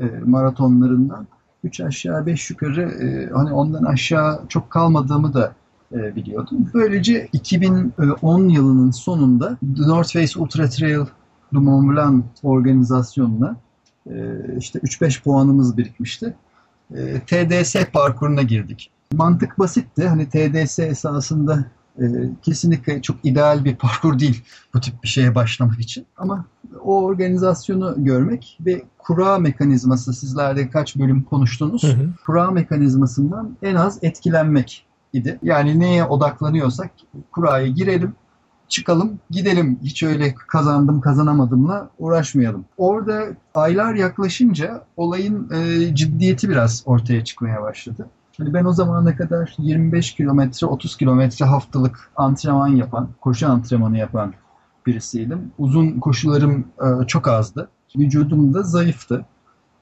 e, 0.00 0.04
maratonlarından 0.26 1.26
3 1.64 1.80
aşağı 1.80 2.26
5 2.26 2.50
yukarı 2.50 2.82
e, 2.82 3.30
hani 3.34 3.52
ondan 3.52 3.84
aşağı 3.84 4.40
çok 4.48 4.70
kalmadığımı 4.70 5.34
da 5.34 5.46
e, 5.46 5.63
biliyordum. 5.94 6.70
Böylece 6.74 7.28
2010 7.32 8.48
yılının 8.48 8.90
sonunda 8.90 9.58
The 9.76 9.82
North 9.82 10.12
Face 10.12 10.38
Ultra 10.38 10.68
Trail 10.68 11.06
du 11.54 11.60
Mont 11.60 11.92
Blanc 11.92 12.24
organizasyonuna 12.42 13.56
e, 14.06 14.14
işte 14.58 14.78
3-5 14.78 15.22
puanımız 15.22 15.76
birikmişti. 15.76 16.34
E, 16.94 17.20
TDS 17.20 17.76
parkuruna 17.92 18.42
girdik. 18.42 18.90
Mantık 19.12 19.58
basitti. 19.58 20.08
Hani 20.08 20.28
TDS 20.28 20.78
esasında 20.78 21.64
e, 21.98 22.04
kesinlikle 22.42 23.02
çok 23.02 23.16
ideal 23.24 23.64
bir 23.64 23.76
parkur 23.76 24.18
değil 24.18 24.44
bu 24.74 24.80
tip 24.80 25.02
bir 25.02 25.08
şeye 25.08 25.34
başlamak 25.34 25.80
için. 25.80 26.06
Ama 26.16 26.44
o 26.84 27.02
organizasyonu 27.02 27.94
görmek 27.96 28.58
ve 28.60 28.82
kura 28.98 29.38
mekanizması 29.38 30.12
sizlerde 30.12 30.70
kaç 30.70 30.96
bölüm 30.96 31.22
konuştunuz. 31.22 31.82
Hı 31.82 31.86
hı. 31.88 32.08
Kura 32.26 32.50
mekanizmasından 32.50 33.56
en 33.62 33.74
az 33.74 33.98
etkilenmek 34.02 34.83
idi. 35.14 35.38
Yani 35.42 35.80
neye 35.80 36.04
odaklanıyorsak 36.04 36.90
kuraya 37.32 37.66
girelim, 37.66 38.14
çıkalım, 38.68 39.18
gidelim. 39.30 39.78
Hiç 39.82 40.02
öyle 40.02 40.34
kazandım 40.34 41.00
kazanamadımla 41.00 41.90
uğraşmayalım. 41.98 42.64
Orada 42.76 43.24
aylar 43.54 43.94
yaklaşınca 43.94 44.84
olayın 44.96 45.50
e, 45.50 45.94
ciddiyeti 45.94 46.48
biraz 46.48 46.82
ortaya 46.86 47.24
çıkmaya 47.24 47.62
başladı. 47.62 48.08
Hani 48.38 48.54
ben 48.54 48.64
o 48.64 48.72
zamana 48.72 49.16
kadar 49.16 49.54
25 49.58 50.14
kilometre, 50.14 50.66
30 50.66 50.96
kilometre 50.96 51.44
haftalık 51.44 52.10
antrenman 52.16 52.68
yapan, 52.68 53.08
koşu 53.20 53.48
antrenmanı 53.48 53.98
yapan 53.98 54.34
birisiydim. 54.86 55.52
Uzun 55.58 56.00
koşularım 56.00 56.66
e, 56.80 57.06
çok 57.06 57.28
azdı. 57.28 57.68
Vücudum 57.96 58.54
da 58.54 58.62
zayıftı. 58.62 59.24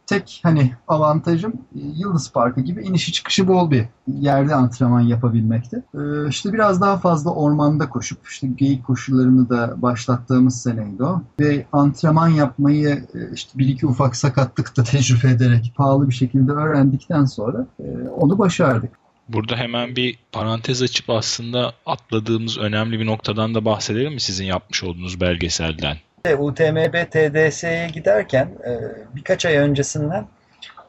Tek 0.06 0.40
hani 0.42 0.72
avantajım 0.88 1.52
e, 1.52 1.78
Yıldız 1.96 2.32
Parkı 2.32 2.60
gibi 2.60 2.82
inişi 2.82 3.12
çıkışı 3.12 3.48
bol 3.48 3.70
bir 3.70 3.84
yerde 4.06 4.54
antrenman 4.54 5.00
yapabilmekti. 5.00 5.82
E, 5.94 6.28
işte 6.28 6.52
biraz 6.52 6.80
daha 6.80 6.96
fazla 6.96 7.30
ormanda 7.30 7.88
koşup 7.88 8.18
işte 8.28 8.46
geyik 8.46 8.86
koşularını 8.86 9.48
da 9.48 9.82
başlattığımız 9.82 10.62
seneydi 10.62 11.02
o. 11.02 11.22
Ve 11.40 11.66
antrenman 11.72 12.28
yapmayı 12.28 12.88
e, 12.88 13.34
işte 13.34 13.58
bir 13.58 13.68
iki 13.68 13.86
ufak 13.86 14.16
sakatlık 14.16 14.76
da 14.76 14.84
tecrübe 14.84 15.30
ederek 15.30 15.72
pahalı 15.76 16.08
bir 16.08 16.14
şekilde 16.14 16.52
öğrendikten 16.52 17.24
sonra 17.24 17.66
e, 17.80 18.08
onu 18.08 18.38
başardık. 18.38 19.02
Burada 19.28 19.56
hemen 19.56 19.96
bir 19.96 20.18
parantez 20.32 20.82
açıp 20.82 21.10
aslında 21.10 21.72
atladığımız 21.86 22.58
önemli 22.58 23.00
bir 23.00 23.06
noktadan 23.06 23.54
da 23.54 23.64
bahsedelim 23.64 24.12
mi 24.12 24.20
sizin 24.20 24.44
yapmış 24.44 24.84
olduğunuz 24.84 25.20
belgeselden? 25.20 25.96
UTMB 26.30 27.10
TDS'ye 27.10 27.88
giderken 27.88 28.48
e, 28.66 28.80
birkaç 29.16 29.46
ay 29.46 29.56
öncesinden 29.56 30.26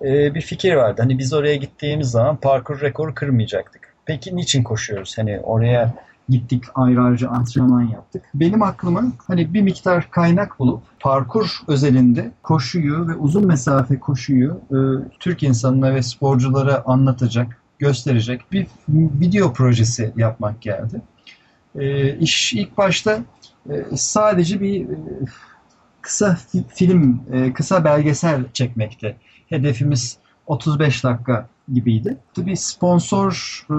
e, 0.02 0.36
bir 0.36 0.42
fikir 0.42 0.74
vardı. 0.74 1.02
Hani 1.02 1.18
biz 1.18 1.34
oraya 1.34 1.56
gittiğimiz 1.56 2.12
zaman 2.12 2.36
parkur 2.36 2.82
rekoru 2.82 3.14
kırmayacaktık. 3.14 3.94
Peki 4.06 4.36
niçin 4.36 4.64
koşuyoruz? 4.64 5.18
Hani 5.18 5.40
oraya 5.40 5.94
gittik 6.30 6.64
aylarca 6.76 7.30
antrenman 7.30 7.82
yaptık. 7.82 8.24
Benim 8.34 8.62
aklıma 8.62 9.04
hani 9.28 9.54
bir 9.54 9.62
miktar 9.62 10.12
kaynak 10.12 10.60
bulup 10.60 10.84
parkur 11.00 11.60
özelinde 11.68 12.32
koşuyu 12.44 13.08
ve 13.08 13.16
uzun 13.16 13.48
mesafe 13.48 14.00
koşuyu 14.00 14.62
e, 14.72 14.78
Türk 15.20 15.44
insanına 15.44 15.96
ve 15.96 16.02
sporculara 16.02 16.84
anlatacak, 16.86 17.58
gösterecek 17.80 18.42
bir 18.52 18.68
video 18.90 19.54
projesi 19.54 20.14
yapmak 20.16 20.62
geldi. 20.62 21.02
E, 21.76 22.16
iş 22.18 22.54
ilk 22.54 22.78
başta 22.78 23.20
e, 23.70 23.98
sadece 23.98 24.62
bir 24.62 24.82
e, 24.82 24.96
kısa 26.02 26.38
fi- 26.54 26.68
film, 26.68 27.22
e, 27.32 27.54
kısa 27.54 27.84
belgesel 27.84 28.44
çekmekte. 28.54 29.18
Hedefimiz 29.50 30.18
35 30.48 31.04
dakika 31.04 31.50
gibiydi. 31.74 32.18
Tabii 32.34 32.58
sponsor 32.58 33.66
e, 33.70 33.74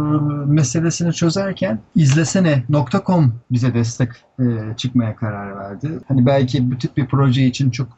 meselesini 0.53 1.12
çözerken 1.12 1.78
izlesene.com 1.97 3.34
bize 3.51 3.74
destek 3.74 4.11
e, 4.38 4.45
çıkmaya 4.76 5.16
karar 5.16 5.57
verdi. 5.57 5.88
Hani 6.09 6.26
belki 6.26 6.70
bu 6.70 6.78
tip 6.78 6.97
bir 6.97 7.07
proje 7.07 7.47
için 7.47 7.70
çok 7.70 7.88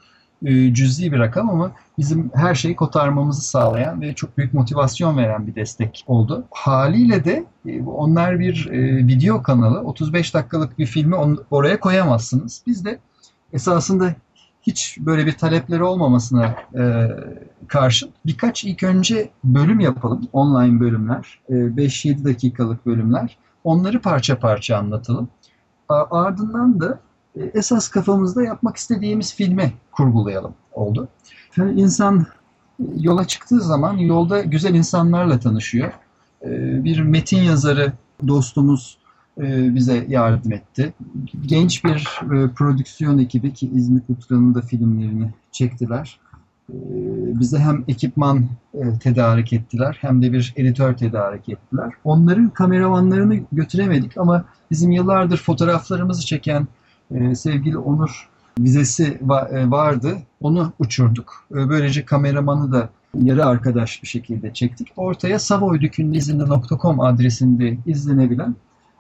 e, 0.45 0.75
cüzi 0.75 1.13
bir 1.13 1.19
rakam 1.19 1.51
ama 1.51 1.73
bizim 1.99 2.31
her 2.35 2.55
şeyi 2.55 2.77
kotarmamızı 2.77 3.41
sağlayan 3.43 4.01
ve 4.01 4.15
çok 4.15 4.39
büyük 4.39 4.55
motivasyon 4.55 5.17
veren 5.17 5.47
bir 5.47 5.55
destek 5.55 6.05
oldu. 6.07 6.45
Haliyle 6.51 7.25
de 7.25 7.45
e, 7.67 7.83
onlar 7.83 8.39
bir 8.39 8.69
e, 8.73 9.07
video 9.07 9.43
kanalı, 9.43 9.81
35 9.81 10.35
dakikalık 10.35 10.79
bir 10.79 10.87
filmi 10.87 11.17
oraya 11.51 11.81
koyamazsınız. 11.81 12.63
Biz 12.67 12.85
de 12.85 12.99
esasında 13.53 14.15
hiç 14.63 14.99
böyle 15.01 15.27
bir 15.27 15.33
talepleri 15.33 15.83
olmamasına 15.83 16.55
karşın 17.69 18.11
birkaç 18.27 18.65
ilk 18.65 18.83
önce 18.83 19.31
bölüm 19.45 19.81
yapalım. 19.81 20.29
Online 20.33 20.81
bölümler. 20.81 21.41
E, 21.49 21.55
5-7 21.55 22.25
dakikalık 22.25 22.87
bölümler. 22.87 23.39
Onları 23.65 24.01
parça 24.01 24.39
parça 24.39 24.77
anlatalım. 24.77 25.29
Ardından 25.89 26.81
da 26.81 26.99
esas 27.55 27.89
kafamızda 27.89 28.43
yapmak 28.45 28.77
istediğimiz 28.77 29.35
filmi 29.35 29.73
kurgulayalım 29.93 30.55
oldu. 30.73 31.09
Yani 31.57 31.81
insan 31.81 32.27
yola 32.97 33.27
çıktığı 33.27 33.61
zaman 33.61 33.97
yolda 33.97 34.41
güzel 34.43 34.75
insanlarla 34.75 35.41
tanışıyor. 35.41 35.93
E, 36.43 36.85
bir 36.85 37.01
metin 37.01 37.43
yazarı 37.43 37.93
dostumuz 38.29 38.99
e, 39.39 39.75
bize 39.75 40.07
yardım 40.09 40.53
etti. 40.53 40.93
Genç 41.47 41.85
bir 41.85 42.21
e, 42.23 42.49
prodüksiyon 42.49 43.19
ekibi 43.19 43.53
ki 43.53 43.71
İzmit 43.75 44.11
Utkan'ın 44.11 44.55
da 44.55 44.61
filmlerini 44.61 45.31
çektiler. 45.53 46.21
E, 46.73 46.77
bize 47.41 47.59
hem 47.59 47.85
ekipman 47.89 48.47
e, 48.75 48.99
tedarik 48.99 49.53
ettiler 49.53 49.99
hem 50.01 50.23
de 50.23 50.33
bir 50.33 50.55
editör 50.57 50.97
tedarik 50.97 51.49
ettiler. 51.49 51.93
Onların 52.05 52.51
kameramanlarını 52.51 53.39
götüremedik 53.53 54.19
ama 54.19 54.45
bizim 54.71 54.91
yıllardır 54.91 55.37
fotoğraflarımızı 55.37 56.27
çeken 56.27 56.67
e, 57.11 57.35
sevgili 57.35 57.79
Onur 57.79 58.29
vizesi 58.59 59.19
e, 59.51 59.71
vardı. 59.71 60.17
Onu 60.41 60.73
uçurduk. 60.79 61.45
E, 61.51 61.69
Böylece 61.69 62.05
kameramanı 62.05 62.73
da 62.73 62.89
yarı 63.15 63.47
arkadaş 63.47 64.03
bir 64.03 64.09
şekilde 64.09 64.53
çektik. 64.53 64.93
Ortaya 64.97 65.39
savoydükünizinde.com 65.39 67.01
adresinde 67.01 67.77
izlenebilen 67.87 68.55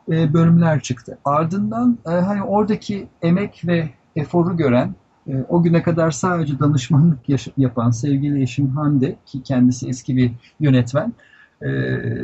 e, 0.08 0.32
bölümler 0.34 0.80
çıktı. 0.80 1.18
Ardından 1.24 1.98
e, 2.06 2.10
hani 2.10 2.42
oradaki 2.42 3.06
emek 3.22 3.62
ve 3.66 3.90
eforu 4.16 4.56
gören 4.56 4.94
o 5.48 5.62
güne 5.62 5.82
kadar 5.82 6.10
sadece 6.10 6.58
danışmanlık 6.58 7.18
yapan 7.56 7.90
sevgili 7.90 8.42
eşim 8.42 8.70
Hande 8.70 9.16
ki 9.26 9.42
kendisi 9.42 9.88
eski 9.88 10.16
bir 10.16 10.32
yönetmen 10.60 11.12
e, 11.62 11.68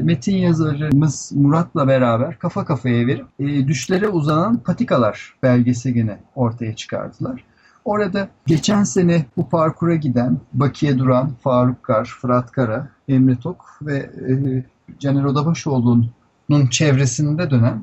metin 0.02 0.36
yazarımız 0.36 1.32
Murat'la 1.34 1.88
beraber 1.88 2.38
kafa 2.38 2.64
kafaya 2.64 3.06
verip 3.06 3.26
e, 3.38 3.68
düşlere 3.68 4.08
uzanan 4.08 4.56
patikalar 4.56 5.34
belgeselini 5.42 6.16
ortaya 6.34 6.76
çıkardılar. 6.76 7.44
Orada 7.84 8.28
geçen 8.46 8.84
sene 8.84 9.26
bu 9.36 9.48
parkura 9.48 9.94
giden 9.94 10.40
Bakiye 10.52 10.98
Duran, 10.98 11.30
Faruk 11.42 11.82
Kar, 11.82 12.04
Fırat 12.04 12.52
Kara, 12.52 12.88
Emre 13.08 13.36
Tok 13.36 13.78
ve 13.82 13.96
e, 13.96 14.64
Caner 14.98 15.24
Odabaşoğlu'nun 15.24 16.66
çevresinde 16.70 17.50
dönen 17.50 17.82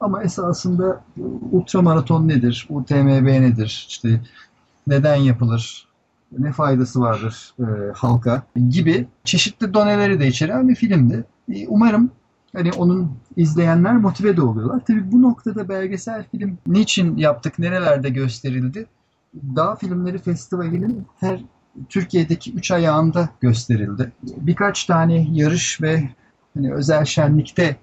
ama 0.00 0.22
esasında 0.22 1.04
ultramaraton 1.52 2.28
nedir, 2.28 2.66
UTMB 2.70 3.26
nedir, 3.26 3.86
işte 3.88 4.20
neden 4.86 5.16
yapılır, 5.16 5.88
ne 6.38 6.52
faydası 6.52 7.00
vardır 7.00 7.54
e, 7.58 7.92
halka 7.94 8.42
gibi 8.68 9.06
çeşitli 9.24 9.74
doneleri 9.74 10.20
de 10.20 10.26
içeren 10.26 10.68
bir 10.68 10.74
filmdi. 10.74 11.24
E, 11.52 11.68
umarım 11.68 12.10
hani 12.56 12.72
onun 12.72 13.12
izleyenler 13.36 13.96
motive 13.96 14.36
de 14.36 14.42
oluyorlar. 14.42 14.80
Tabii 14.86 15.12
bu 15.12 15.22
noktada 15.22 15.68
belgesel 15.68 16.24
film 16.30 16.58
niçin 16.66 17.16
yaptık, 17.16 17.58
nerelerde 17.58 18.10
gösterildi? 18.10 18.86
Dağ 19.56 19.74
Filmleri 19.74 20.18
Festivali'nin 20.18 21.06
her 21.20 21.40
Türkiye'deki 21.88 22.52
üç 22.52 22.70
ayağında 22.70 23.28
gösterildi. 23.40 24.12
Birkaç 24.22 24.84
tane 24.84 25.26
yarış 25.32 25.82
ve 25.82 26.10
hani 26.54 26.74
özel 26.74 27.04
şenlikte 27.04 27.76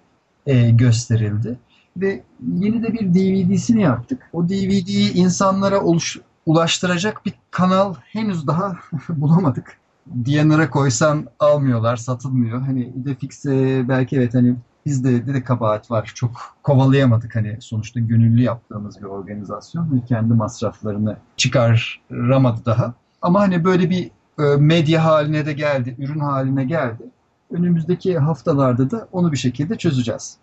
e, 0.46 0.70
gösterildi. 0.70 1.60
Ve 1.98 2.24
yeni 2.48 2.84
de 2.84 2.94
bir 2.94 3.14
DVD'sini 3.14 3.82
yaptık. 3.82 4.30
O 4.34 4.50
DVD'yi 4.50 5.14
insanlara 5.14 5.82
oluş, 5.82 6.20
ulaştıracak 6.48 7.26
bir 7.26 7.34
kanal 7.52 7.96
henüz 8.04 8.48
daha 8.48 8.80
bulamadık. 9.10 9.78
DNR'a 10.08 10.70
koysan 10.70 11.28
almıyorlar, 11.40 11.96
satılmıyor. 11.96 12.62
Hani 12.62 12.84
Idefix'e 12.84 13.90
belki 13.90 14.16
evet 14.16 14.34
hani 14.34 14.56
bizde 14.86 15.34
de 15.34 15.44
kabahat 15.44 15.92
var. 15.92 16.12
Çok 16.16 16.56
kovalayamadık 16.64 17.36
hani 17.36 17.58
sonuçta 17.62 18.00
gönüllü 18.00 18.42
yaptığımız 18.42 19.02
bir 19.02 19.06
organizasyon 19.06 19.96
ve 19.96 20.06
kendi 20.06 20.34
masraflarını 20.34 21.18
çıkaramadı 21.38 22.66
daha. 22.66 22.94
Ama 23.22 23.40
hani 23.40 23.64
böyle 23.64 23.90
bir 23.90 24.12
e, 24.40 24.44
medya 24.58 25.06
haline 25.06 25.46
de 25.46 25.54
geldi, 25.54 25.96
ürün 26.00 26.20
haline 26.20 26.64
geldi. 26.64 27.04
Önümüzdeki 27.52 28.18
haftalarda 28.18 28.92
da 28.92 29.08
onu 29.12 29.32
bir 29.32 29.38
şekilde 29.38 29.78
çözeceğiz. 29.78 30.38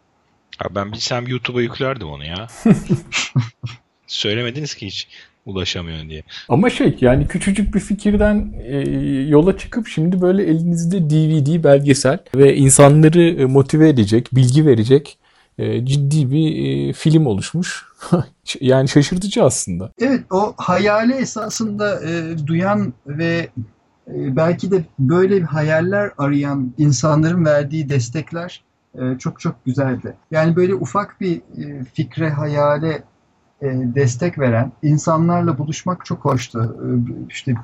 Abi 0.60 0.74
ben 0.74 0.92
bilsem 0.92 1.26
YouTube'a 1.26 1.62
yüklerdim 1.62 2.08
onu 2.08 2.24
ya. 2.24 2.46
Söylemediniz 4.06 4.74
ki 4.74 4.86
hiç 4.86 5.08
ulaşamıyorsun 5.46 6.10
diye. 6.10 6.22
Ama 6.48 6.70
şey 6.70 6.98
yani 7.00 7.28
küçücük 7.28 7.74
bir 7.74 7.80
fikirden 7.80 8.52
e, 8.64 8.78
yola 9.28 9.58
çıkıp 9.58 9.88
şimdi 9.88 10.20
böyle 10.20 10.44
elinizde 10.44 11.10
DVD, 11.10 11.64
belgesel 11.64 12.18
ve 12.34 12.56
insanları 12.56 13.22
e, 13.22 13.44
motive 13.44 13.88
edecek, 13.88 14.28
bilgi 14.32 14.66
verecek 14.66 15.18
e, 15.58 15.86
ciddi 15.86 16.30
bir 16.30 16.66
e, 16.66 16.92
film 16.92 17.26
oluşmuş. 17.26 17.84
yani 18.60 18.88
şaşırtıcı 18.88 19.44
aslında. 19.44 19.92
Evet 19.98 20.20
o 20.30 20.54
hayali 20.56 21.12
esasında 21.12 22.00
e, 22.04 22.46
duyan 22.46 22.92
ve 23.06 23.48
e, 24.08 24.36
belki 24.36 24.70
de 24.70 24.84
böyle 24.98 25.42
hayaller 25.42 26.10
arayan 26.18 26.74
insanların 26.78 27.44
verdiği 27.44 27.88
destekler 27.88 28.64
e, 28.94 29.18
çok 29.18 29.40
çok 29.40 29.64
güzeldi. 29.64 30.16
Yani 30.30 30.56
böyle 30.56 30.74
ufak 30.74 31.20
bir 31.20 31.40
fikre, 31.94 32.30
hayale 32.30 33.02
e, 33.62 33.66
destek 33.94 34.38
veren 34.38 34.72
insanlarla 34.82 35.58
buluşmak 35.58 36.04
çok 36.04 36.24
hoştu. 36.24 36.76
E, 36.84 36.88
işte 37.28 37.54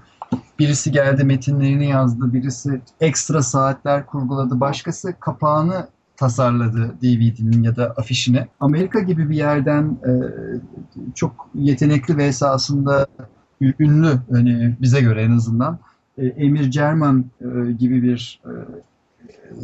birisi 0.59 0.93
geldi 0.93 1.25
metinlerini 1.25 1.89
yazdı, 1.89 2.33
birisi 2.33 2.81
ekstra 3.01 3.43
saatler 3.43 4.07
kurguladı, 4.07 4.61
başkası 4.61 5.15
kapağını 5.21 5.89
tasarladı 6.17 6.95
DVD'nin 7.03 7.63
ya 7.63 7.77
da 7.77 7.91
afişine. 7.91 8.49
Amerika 8.61 9.01
gibi 9.01 9.31
bir 9.31 9.37
yerden 9.37 9.85
e, 9.85 10.13
çok 11.15 11.51
yetenekli 11.55 12.17
ve 12.17 12.25
esasında 12.25 13.07
ünlü 13.61 14.13
hani 14.33 14.77
bize 14.81 15.01
göre 15.01 15.23
en 15.23 15.31
azından 15.31 15.79
e, 16.19 16.27
Emir 16.27 16.71
Cerman 16.71 17.25
e, 17.41 17.73
gibi 17.73 18.03
bir 18.03 18.41
e, 18.45 18.53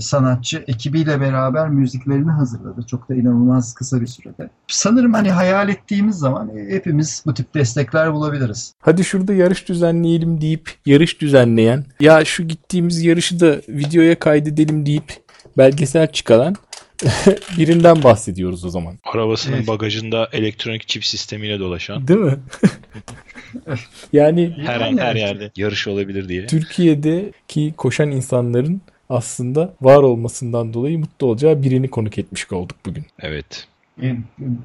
sanatçı 0.01 0.65
ekibiyle 0.67 1.21
beraber 1.21 1.69
müziklerini 1.69 2.31
hazırladı. 2.31 2.87
Çok 2.87 3.09
da 3.09 3.15
inanılmaz 3.15 3.75
kısa 3.75 4.01
bir 4.01 4.07
sürede. 4.07 4.51
Sanırım 4.69 5.13
hani 5.13 5.31
hayal 5.31 5.69
ettiğimiz 5.69 6.17
zaman 6.17 6.51
e, 6.57 6.75
hepimiz 6.75 7.23
bu 7.27 7.35
tip 7.35 7.55
destekler 7.55 8.13
bulabiliriz. 8.13 8.75
Hadi 8.81 9.05
şurada 9.05 9.35
yarış 9.35 9.69
düzenleyelim 9.69 10.41
deyip 10.41 10.71
yarış 10.87 11.21
düzenleyen 11.21 11.85
ya 12.01 12.25
şu 12.25 12.49
gittiğimiz 12.49 13.03
yarışı 13.03 13.41
da 13.41 13.61
videoya 13.69 14.19
kaydedelim 14.19 14.87
deyip 14.87 15.13
belgesel 15.59 16.13
çıkaran 16.13 16.55
birinden 17.59 18.03
bahsediyoruz 18.03 18.65
o 18.65 18.69
zaman. 18.71 18.99
Arabasının 19.05 19.57
Evet. 19.57 19.69
bagajında 19.69 20.29
elektronik 20.33 20.89
çip 20.89 21.05
sistemiyle 21.05 21.59
dolaşan. 21.59 22.09
Değil 22.09 22.21
mi? 22.21 22.37
yani 24.13 24.57
Her 24.67 24.81
an 24.81 24.99
her 24.99 25.17
yerde 25.17 25.51
yarış 25.57 25.89
olabilir 25.89 26.29
diye. 26.29 26.47
Türkiye'deki 26.47 27.75
koşan 27.77 28.11
insanların 28.11 28.81
aslında 29.09 29.75
var 29.83 30.03
olmasından 30.03 30.75
dolayı 30.75 30.99
mutlu 30.99 31.27
olacağı 31.27 31.63
birini 31.63 31.89
konuk 31.91 32.19
etmiş 32.19 32.53
olduk 32.53 32.77
bugün. 32.87 33.05
Evet. 33.21 33.67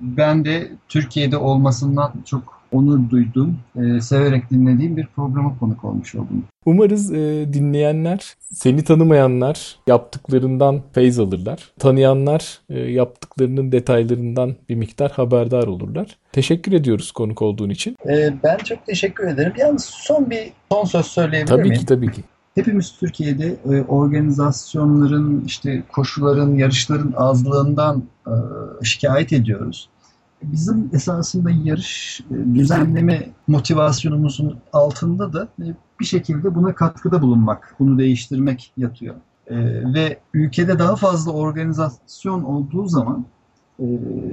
Ben 0.01 0.45
de 0.45 0.71
Türkiye'de 0.89 1.37
olmasından 1.37 2.13
çok 2.25 2.61
onur 2.71 3.09
duydum. 3.09 3.57
e, 3.75 4.01
severek 4.01 4.49
dinlediğim 4.51 4.97
bir 4.97 5.05
programa 5.15 5.59
konuk 5.59 5.83
olmuş 5.85 6.15
oldum. 6.15 6.43
Umarız 6.65 7.11
e, 7.13 7.53
dinleyenler, 7.53 8.33
seni 8.53 8.83
tanımayanlar 8.83 9.75
yaptıklarından 9.87 10.81
feyz 10.93 11.19
alırlar. 11.19 11.71
Tanıyanlar 11.79 12.59
e, 12.69 12.79
yaptıklarının 12.79 13.71
detaylarından 13.71 14.55
bir 14.69 14.75
miktar 14.75 15.11
haberdar 15.11 15.67
olurlar. 15.67 16.17
Teşekkür 16.31 16.71
ediyoruz 16.71 17.11
konuk 17.11 17.41
olduğun 17.41 17.69
için. 17.69 17.95
E, 18.09 18.33
Ben 18.43 18.57
çok 18.57 18.85
teşekkür 18.85 19.27
ederim. 19.27 19.53
Yalnız 19.57 19.85
son 19.85 20.29
bir 20.29 20.51
son 20.71 20.85
söz 20.85 21.05
söyleyebilir 21.05 21.47
Tabii 21.47 21.61
miyim? 21.69 21.79
ki 21.79 21.85
tabii 21.85 22.11
ki. 22.11 22.21
Hepimiz 22.56 22.91
Türkiye'de 22.99 23.56
e, 23.72 23.82
organizasyonların, 23.82 25.43
işte 25.45 25.84
koşuların, 25.91 26.56
yarışların 26.56 27.14
azlığından 27.18 28.04
e, 28.28 28.34
şikayet 28.84 29.34
ediyoruz. 29.34 29.89
Bizim 30.43 30.89
esasında 30.93 31.49
yarış 31.64 32.22
e, 32.32 32.56
düzenleme 32.56 33.30
motivasyonumuzun 33.47 34.58
altında 34.74 35.34
da 35.34 35.47
e, 35.62 35.66
bir 35.99 36.06
şekilde 36.06 36.56
buna 36.56 36.76
katkıda 36.76 37.22
bulunmak, 37.22 37.76
bunu 37.80 37.99
değiştirmek 37.99 38.74
yatıyor. 38.78 39.16
E, 39.47 39.56
ve 39.93 40.20
ülkede 40.34 40.80
daha 40.80 40.95
fazla 40.95 41.32
organizasyon 41.32 42.43
olduğu 42.43 42.88
zaman 42.88 43.26
e, 43.80 43.86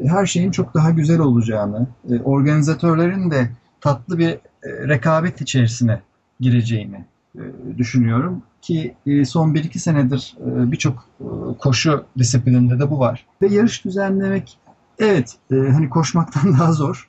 her 0.05 0.27
şeyin 0.27 0.51
çok 0.51 0.75
daha 0.75 0.91
güzel 0.91 1.21
olacağını, 1.21 1.87
e, 2.11 2.21
organizatörlerin 2.21 3.31
de 3.31 3.51
tatlı 3.81 4.19
bir 4.19 4.29
e, 4.29 4.39
rekabet 4.89 5.41
içerisine 5.41 6.01
gireceğini 6.41 7.05
düşünüyorum 7.79 8.43
ki 8.63 8.95
e, 9.07 9.25
son 9.25 9.55
1-2 9.55 9.79
senedir 9.79 10.35
e, 10.41 10.73
birçok 10.73 11.09
e, 11.21 11.27
koşu 11.59 12.05
disiplininde 12.19 12.79
de 12.79 12.91
bu 12.91 12.99
var. 12.99 13.27
Ve 13.43 13.47
yarış 13.47 13.85
düzenlemek 13.85 14.59
evet 14.99 15.37
e, 15.51 15.55
hani 15.55 15.89
koşmaktan 15.89 16.53
daha 16.59 16.73
zor. 16.73 17.09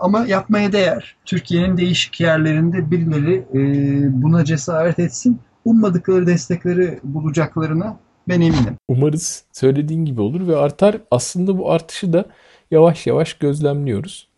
Ama 0.00 0.26
yapmaya 0.26 0.72
değer. 0.72 1.16
Türkiye'nin 1.24 1.76
değişik 1.76 2.20
yerlerinde 2.20 2.90
birileri 2.90 3.44
e, 3.54 4.22
buna 4.22 4.44
cesaret 4.44 4.98
etsin. 4.98 5.40
Ummadıkları 5.64 6.26
destekleri 6.26 7.00
bulacaklarına 7.04 7.96
ben 8.28 8.40
eminim. 8.40 8.76
Umarız 8.88 9.44
söylediğin 9.52 10.04
gibi 10.04 10.20
olur 10.20 10.48
ve 10.48 10.56
artar. 10.56 10.96
Aslında 11.10 11.58
bu 11.58 11.72
artışı 11.72 12.12
da 12.12 12.24
yavaş 12.70 13.06
yavaş 13.06 13.34
gözlemliyoruz. 13.34 14.28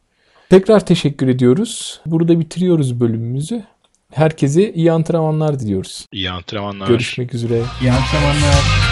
Tekrar 0.51 0.87
teşekkür 0.87 1.29
ediyoruz. 1.29 2.01
Burada 2.07 2.41
bitiriyoruz 2.41 3.01
bölümümüzü. 3.01 3.65
Herkese 4.15 4.73
iyi 4.73 4.93
antrenmanlar 4.93 5.61
diliyoruz. 5.61 6.07
İyi 6.13 6.31
antrenmanlar. 6.31 6.89
Görüşmek 6.89 7.35
üzere. 7.35 7.63
İyi 7.83 7.93
antrenmanlar. 7.93 8.84